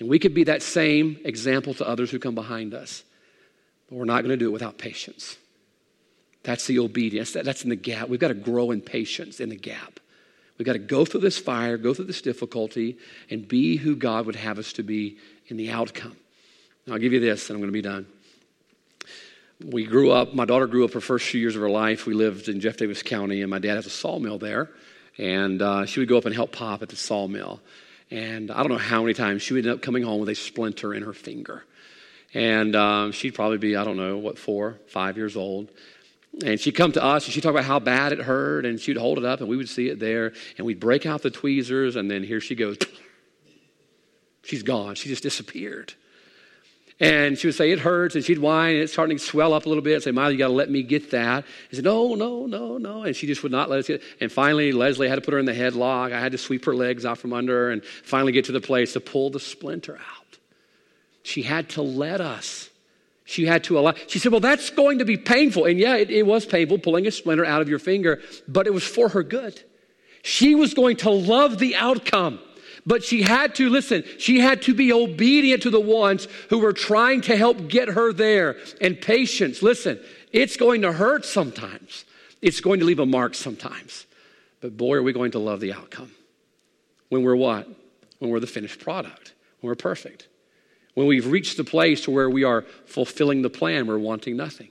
And 0.00 0.08
we 0.08 0.18
could 0.18 0.34
be 0.34 0.44
that 0.44 0.62
same 0.62 1.18
example 1.24 1.74
to 1.74 1.88
others 1.88 2.10
who 2.10 2.18
come 2.18 2.34
behind 2.34 2.74
us. 2.74 3.04
But 3.88 3.96
we're 3.96 4.04
not 4.04 4.22
going 4.22 4.30
to 4.30 4.36
do 4.36 4.48
it 4.48 4.52
without 4.52 4.78
patience. 4.78 5.36
That's 6.42 6.66
the 6.66 6.78
obedience. 6.80 7.32
That's 7.32 7.62
in 7.62 7.70
the 7.70 7.76
gap. 7.76 8.08
We've 8.08 8.20
got 8.20 8.28
to 8.28 8.34
grow 8.34 8.70
in 8.70 8.80
patience 8.80 9.40
in 9.40 9.48
the 9.48 9.56
gap. 9.56 10.00
We've 10.56 10.66
got 10.66 10.72
to 10.72 10.78
go 10.80 11.04
through 11.04 11.20
this 11.20 11.38
fire, 11.38 11.76
go 11.76 11.94
through 11.94 12.06
this 12.06 12.20
difficulty, 12.20 12.98
and 13.30 13.46
be 13.46 13.76
who 13.76 13.94
God 13.94 14.26
would 14.26 14.36
have 14.36 14.58
us 14.58 14.72
to 14.74 14.82
be 14.82 15.18
in 15.46 15.56
the 15.56 15.70
outcome. 15.70 16.16
I'll 16.90 16.98
give 16.98 17.12
you 17.12 17.20
this, 17.20 17.48
and 17.48 17.56
I'm 17.56 17.60
going 17.60 17.68
to 17.68 17.72
be 17.72 17.82
done 17.82 18.06
we 19.64 19.84
grew 19.84 20.10
up, 20.12 20.34
my 20.34 20.44
daughter 20.44 20.66
grew 20.66 20.84
up 20.84 20.92
her 20.92 21.00
first 21.00 21.26
few 21.26 21.40
years 21.40 21.56
of 21.56 21.62
her 21.62 21.70
life. 21.70 22.06
We 22.06 22.14
lived 22.14 22.48
in 22.48 22.60
Jeff 22.60 22.76
Davis 22.76 23.02
County, 23.02 23.42
and 23.42 23.50
my 23.50 23.58
dad 23.58 23.74
has 23.74 23.86
a 23.86 23.90
sawmill 23.90 24.38
there. 24.38 24.70
And 25.16 25.60
uh, 25.60 25.84
she 25.84 25.98
would 25.98 26.08
go 26.08 26.16
up 26.16 26.26
and 26.26 26.34
help 26.34 26.52
Pop 26.52 26.82
at 26.82 26.88
the 26.88 26.96
sawmill. 26.96 27.60
And 28.10 28.50
I 28.50 28.58
don't 28.58 28.70
know 28.70 28.78
how 28.78 29.02
many 29.02 29.14
times 29.14 29.42
she 29.42 29.54
would 29.54 29.66
end 29.66 29.74
up 29.74 29.82
coming 29.82 30.04
home 30.04 30.20
with 30.20 30.28
a 30.28 30.34
splinter 30.34 30.94
in 30.94 31.02
her 31.02 31.12
finger. 31.12 31.64
And 32.32 32.76
um, 32.76 33.12
she'd 33.12 33.34
probably 33.34 33.58
be, 33.58 33.74
I 33.74 33.84
don't 33.84 33.96
know, 33.96 34.18
what, 34.18 34.38
four, 34.38 34.78
five 34.86 35.16
years 35.16 35.36
old. 35.36 35.70
And 36.44 36.60
she'd 36.60 36.72
come 36.72 36.92
to 36.92 37.02
us 37.02 37.24
and 37.24 37.34
she'd 37.34 37.42
talk 37.42 37.50
about 37.50 37.64
how 37.64 37.80
bad 37.80 38.12
it 38.12 38.20
hurt, 38.20 38.64
and 38.64 38.78
she'd 38.78 38.96
hold 38.96 39.18
it 39.18 39.24
up, 39.24 39.40
and 39.40 39.48
we 39.48 39.56
would 39.56 39.68
see 39.68 39.88
it 39.88 39.98
there, 39.98 40.32
and 40.56 40.66
we'd 40.66 40.78
break 40.78 41.04
out 41.04 41.22
the 41.22 41.30
tweezers, 41.30 41.96
and 41.96 42.08
then 42.10 42.22
here 42.22 42.40
she 42.40 42.54
goes. 42.54 42.78
She's 44.44 44.62
gone. 44.62 44.94
She 44.94 45.08
just 45.08 45.22
disappeared. 45.22 45.94
And 47.00 47.38
she 47.38 47.46
would 47.46 47.54
say, 47.54 47.70
It 47.70 47.78
hurts. 47.78 48.14
And 48.14 48.24
she'd 48.24 48.38
whine, 48.38 48.74
and 48.74 48.82
it's 48.82 48.92
starting 48.92 49.18
to 49.18 49.22
swell 49.22 49.52
up 49.52 49.66
a 49.66 49.68
little 49.68 49.82
bit. 49.82 49.96
I'd 49.96 50.02
say, 50.02 50.10
Mom, 50.10 50.32
you 50.32 50.38
got 50.38 50.48
to 50.48 50.52
let 50.52 50.70
me 50.70 50.82
get 50.82 51.12
that. 51.12 51.44
I 51.44 51.74
said, 51.74 51.84
No, 51.84 52.14
no, 52.14 52.46
no, 52.46 52.78
no. 52.78 53.04
And 53.04 53.14
she 53.14 53.26
just 53.26 53.42
would 53.42 53.52
not 53.52 53.70
let 53.70 53.78
us 53.78 53.86
get 53.86 54.00
it. 54.00 54.02
And 54.20 54.32
finally, 54.32 54.72
Leslie 54.72 55.08
had 55.08 55.16
to 55.16 55.20
put 55.20 55.32
her 55.32 55.38
in 55.38 55.46
the 55.46 55.52
headlock. 55.52 56.12
I 56.12 56.20
had 56.20 56.32
to 56.32 56.38
sweep 56.38 56.64
her 56.64 56.74
legs 56.74 57.04
out 57.04 57.18
from 57.18 57.32
under 57.32 57.52
her 57.52 57.70
and 57.70 57.84
finally 57.84 58.32
get 58.32 58.46
to 58.46 58.52
the 58.52 58.60
place 58.60 58.94
to 58.94 59.00
pull 59.00 59.30
the 59.30 59.40
splinter 59.40 59.96
out. 59.96 60.38
She 61.22 61.42
had 61.42 61.68
to 61.70 61.82
let 61.82 62.20
us. 62.20 62.70
She 63.24 63.44
had 63.44 63.64
to 63.64 63.78
allow. 63.78 63.94
She 64.06 64.18
said, 64.18 64.32
Well, 64.32 64.40
that's 64.40 64.70
going 64.70 64.98
to 64.98 65.04
be 65.04 65.16
painful. 65.16 65.66
And 65.66 65.78
yeah, 65.78 65.96
it, 65.96 66.10
it 66.10 66.26
was 66.26 66.46
painful 66.46 66.78
pulling 66.78 67.06
a 67.06 67.10
splinter 67.10 67.44
out 67.44 67.60
of 67.60 67.68
your 67.68 67.78
finger, 67.78 68.20
but 68.48 68.66
it 68.66 68.74
was 68.74 68.84
for 68.84 69.10
her 69.10 69.22
good. 69.22 69.62
She 70.22 70.54
was 70.54 70.74
going 70.74 70.96
to 70.98 71.10
love 71.10 71.58
the 71.58 71.76
outcome. 71.76 72.40
But 72.88 73.04
she 73.04 73.20
had 73.20 73.54
to, 73.56 73.68
listen, 73.68 74.02
she 74.18 74.40
had 74.40 74.62
to 74.62 74.72
be 74.72 74.94
obedient 74.94 75.62
to 75.64 75.70
the 75.70 75.78
ones 75.78 76.26
who 76.48 76.58
were 76.58 76.72
trying 76.72 77.20
to 77.22 77.36
help 77.36 77.68
get 77.68 77.88
her 77.88 78.14
there. 78.14 78.56
And 78.80 78.98
patience, 78.98 79.62
listen, 79.62 80.00
it's 80.32 80.56
going 80.56 80.80
to 80.80 80.92
hurt 80.92 81.26
sometimes. 81.26 82.06
It's 82.40 82.62
going 82.62 82.80
to 82.80 82.86
leave 82.86 82.98
a 82.98 83.04
mark 83.04 83.34
sometimes. 83.34 84.06
But 84.62 84.78
boy, 84.78 84.94
are 84.96 85.02
we 85.02 85.12
going 85.12 85.32
to 85.32 85.38
love 85.38 85.60
the 85.60 85.74
outcome. 85.74 86.12
When 87.10 87.22
we're 87.22 87.36
what? 87.36 87.68
When 88.20 88.30
we're 88.30 88.40
the 88.40 88.46
finished 88.46 88.80
product, 88.80 89.34
when 89.60 89.68
we're 89.68 89.74
perfect. 89.74 90.26
When 90.94 91.06
we've 91.06 91.26
reached 91.26 91.58
the 91.58 91.64
place 91.64 92.08
where 92.08 92.30
we 92.30 92.42
are 92.42 92.62
fulfilling 92.86 93.42
the 93.42 93.50
plan, 93.50 93.86
we're 93.86 93.98
wanting 93.98 94.34
nothing. 94.34 94.68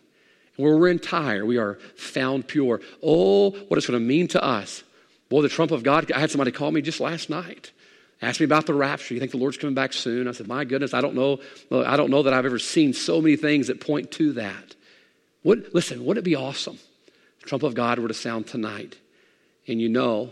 Where 0.56 0.76
we're 0.76 0.90
entire, 0.90 1.46
we 1.46 1.60
are 1.60 1.76
found 1.96 2.48
pure. 2.48 2.82
Oh, 3.04 3.52
what 3.52 3.78
it's 3.78 3.86
going 3.86 4.00
to 4.00 4.04
mean 4.04 4.28
to 4.30 4.44
us. 4.44 4.84
Boy, 5.30 5.44
the 5.44 5.50
trump 5.50 5.70
of 5.70 5.84
God, 5.84 6.12
I 6.12 6.20
had 6.20 6.32
somebody 6.32 6.52
call 6.52 6.72
me 6.72 6.82
just 6.82 7.00
last 7.00 7.30
night 7.30 7.74
Asked 8.22 8.40
me 8.40 8.46
about 8.46 8.66
the 8.66 8.74
rapture. 8.74 9.14
You 9.14 9.20
think 9.20 9.32
the 9.32 9.38
Lord's 9.38 9.58
coming 9.58 9.76
back 9.76 9.94
soon? 9.94 10.28
I 10.28 10.32
said, 10.32 10.48
My 10.48 10.66
goodness, 10.66 10.94
I 10.94 11.02
don't 11.02 11.14
know. 11.14 11.40
I 11.72 11.96
don't 11.98 12.10
know 12.10 12.24
that 12.24 12.34
I've 12.34 12.46
ever 12.46 12.60
seen 12.60 12.94
so 12.94 13.22
many 13.22 13.36
things 13.36 13.68
that 13.68 13.80
point 13.80 14.12
to 14.14 14.34
that. 14.34 14.76
What, 15.44 15.74
listen, 15.74 16.04
wouldn't 16.04 16.26
it 16.26 16.30
be 16.30 16.36
awesome? 16.36 16.80
The 17.42 17.48
trump 17.48 17.64
of 17.64 17.76
God 17.76 18.00
were 18.00 18.08
to 18.08 18.14
sound 18.14 18.48
tonight, 18.48 18.98
and 19.68 19.80
you 19.80 19.88
know 19.88 20.32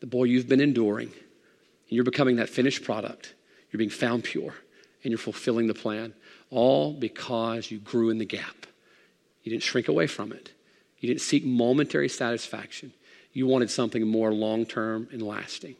the 0.00 0.06
boy 0.06 0.24
you've 0.24 0.48
been 0.48 0.60
enduring, 0.60 1.08
and 1.08 1.90
you're 1.90 2.04
becoming 2.04 2.36
that 2.36 2.48
finished 2.48 2.84
product. 2.84 3.34
You're 3.70 3.78
being 3.78 3.90
found 3.90 4.24
pure, 4.24 4.54
and 5.02 5.10
you're 5.10 5.18
fulfilling 5.18 5.66
the 5.66 5.74
plan, 5.74 6.14
all 6.50 6.92
because 6.92 7.70
you 7.70 7.78
grew 7.78 8.10
in 8.10 8.18
the 8.18 8.24
gap. 8.24 8.66
You 9.42 9.50
didn't 9.50 9.64
shrink 9.64 9.88
away 9.88 10.06
from 10.06 10.32
it. 10.32 10.52
You 11.00 11.08
didn't 11.08 11.20
seek 11.20 11.44
momentary 11.44 12.08
satisfaction. 12.08 12.92
You 13.32 13.46
wanted 13.46 13.70
something 13.70 14.06
more 14.06 14.32
long 14.32 14.64
term 14.64 15.08
and 15.12 15.20
lasting. 15.20 15.74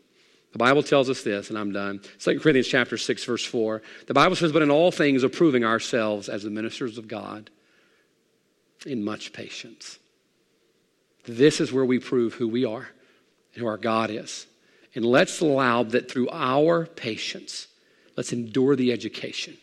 The 0.54 0.58
Bible 0.58 0.84
tells 0.84 1.10
us 1.10 1.22
this, 1.22 1.50
and 1.50 1.58
I'm 1.58 1.72
done. 1.72 2.00
2 2.20 2.38
Corinthians 2.38 2.68
chapter 2.68 2.96
6, 2.96 3.24
verse 3.24 3.44
4. 3.44 3.82
The 4.06 4.14
Bible 4.14 4.36
says, 4.36 4.52
But 4.52 4.62
in 4.62 4.70
all 4.70 4.92
things 4.92 5.24
approving 5.24 5.64
ourselves 5.64 6.28
as 6.28 6.44
the 6.44 6.50
ministers 6.50 6.96
of 6.96 7.08
God 7.08 7.50
in 8.86 9.04
much 9.04 9.32
patience. 9.32 9.98
This 11.24 11.60
is 11.60 11.72
where 11.72 11.84
we 11.84 11.98
prove 11.98 12.34
who 12.34 12.46
we 12.46 12.64
are 12.64 12.88
and 13.52 13.62
who 13.62 13.66
our 13.66 13.76
God 13.76 14.10
is. 14.10 14.46
And 14.94 15.04
let's 15.04 15.40
allow 15.40 15.82
that 15.82 16.08
through 16.08 16.28
our 16.30 16.86
patience, 16.86 17.66
let's 18.16 18.32
endure 18.32 18.76
the 18.76 18.92
education. 18.92 19.56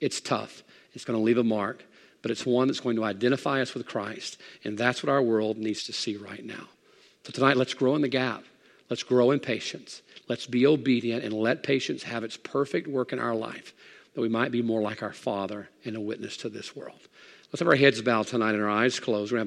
It's 0.00 0.20
tough, 0.20 0.62
it's 0.92 1.04
going 1.04 1.18
to 1.18 1.24
leave 1.24 1.38
a 1.38 1.42
mark, 1.42 1.84
but 2.22 2.30
it's 2.30 2.46
one 2.46 2.68
that's 2.68 2.78
going 2.78 2.94
to 2.94 3.04
identify 3.04 3.62
us 3.62 3.74
with 3.74 3.84
Christ. 3.84 4.40
And 4.62 4.78
that's 4.78 5.02
what 5.02 5.10
our 5.10 5.22
world 5.22 5.56
needs 5.56 5.82
to 5.86 5.92
see 5.92 6.16
right 6.16 6.44
now. 6.44 6.68
So 7.24 7.32
tonight, 7.32 7.56
let's 7.56 7.74
grow 7.74 7.96
in 7.96 8.02
the 8.02 8.08
gap. 8.08 8.44
Let's 8.88 9.02
grow 9.02 9.32
in 9.32 9.40
patience. 9.40 10.02
Let's 10.28 10.46
be 10.46 10.66
obedient 10.66 11.24
and 11.24 11.32
let 11.32 11.62
patience 11.62 12.02
have 12.02 12.24
its 12.24 12.36
perfect 12.36 12.88
work 12.88 13.12
in 13.12 13.18
our 13.18 13.34
life, 13.34 13.74
that 14.14 14.20
we 14.20 14.28
might 14.28 14.50
be 14.50 14.62
more 14.62 14.80
like 14.80 15.02
our 15.02 15.12
Father 15.12 15.68
and 15.84 15.96
a 15.96 16.00
witness 16.00 16.36
to 16.38 16.48
this 16.48 16.74
world. 16.74 16.98
Let's 17.52 17.60
have 17.60 17.68
our 17.68 17.76
heads 17.76 18.02
bowed 18.02 18.26
tonight 18.26 18.54
and 18.54 18.62
our 18.62 18.68
eyes 18.68 18.98
closed. 18.98 19.32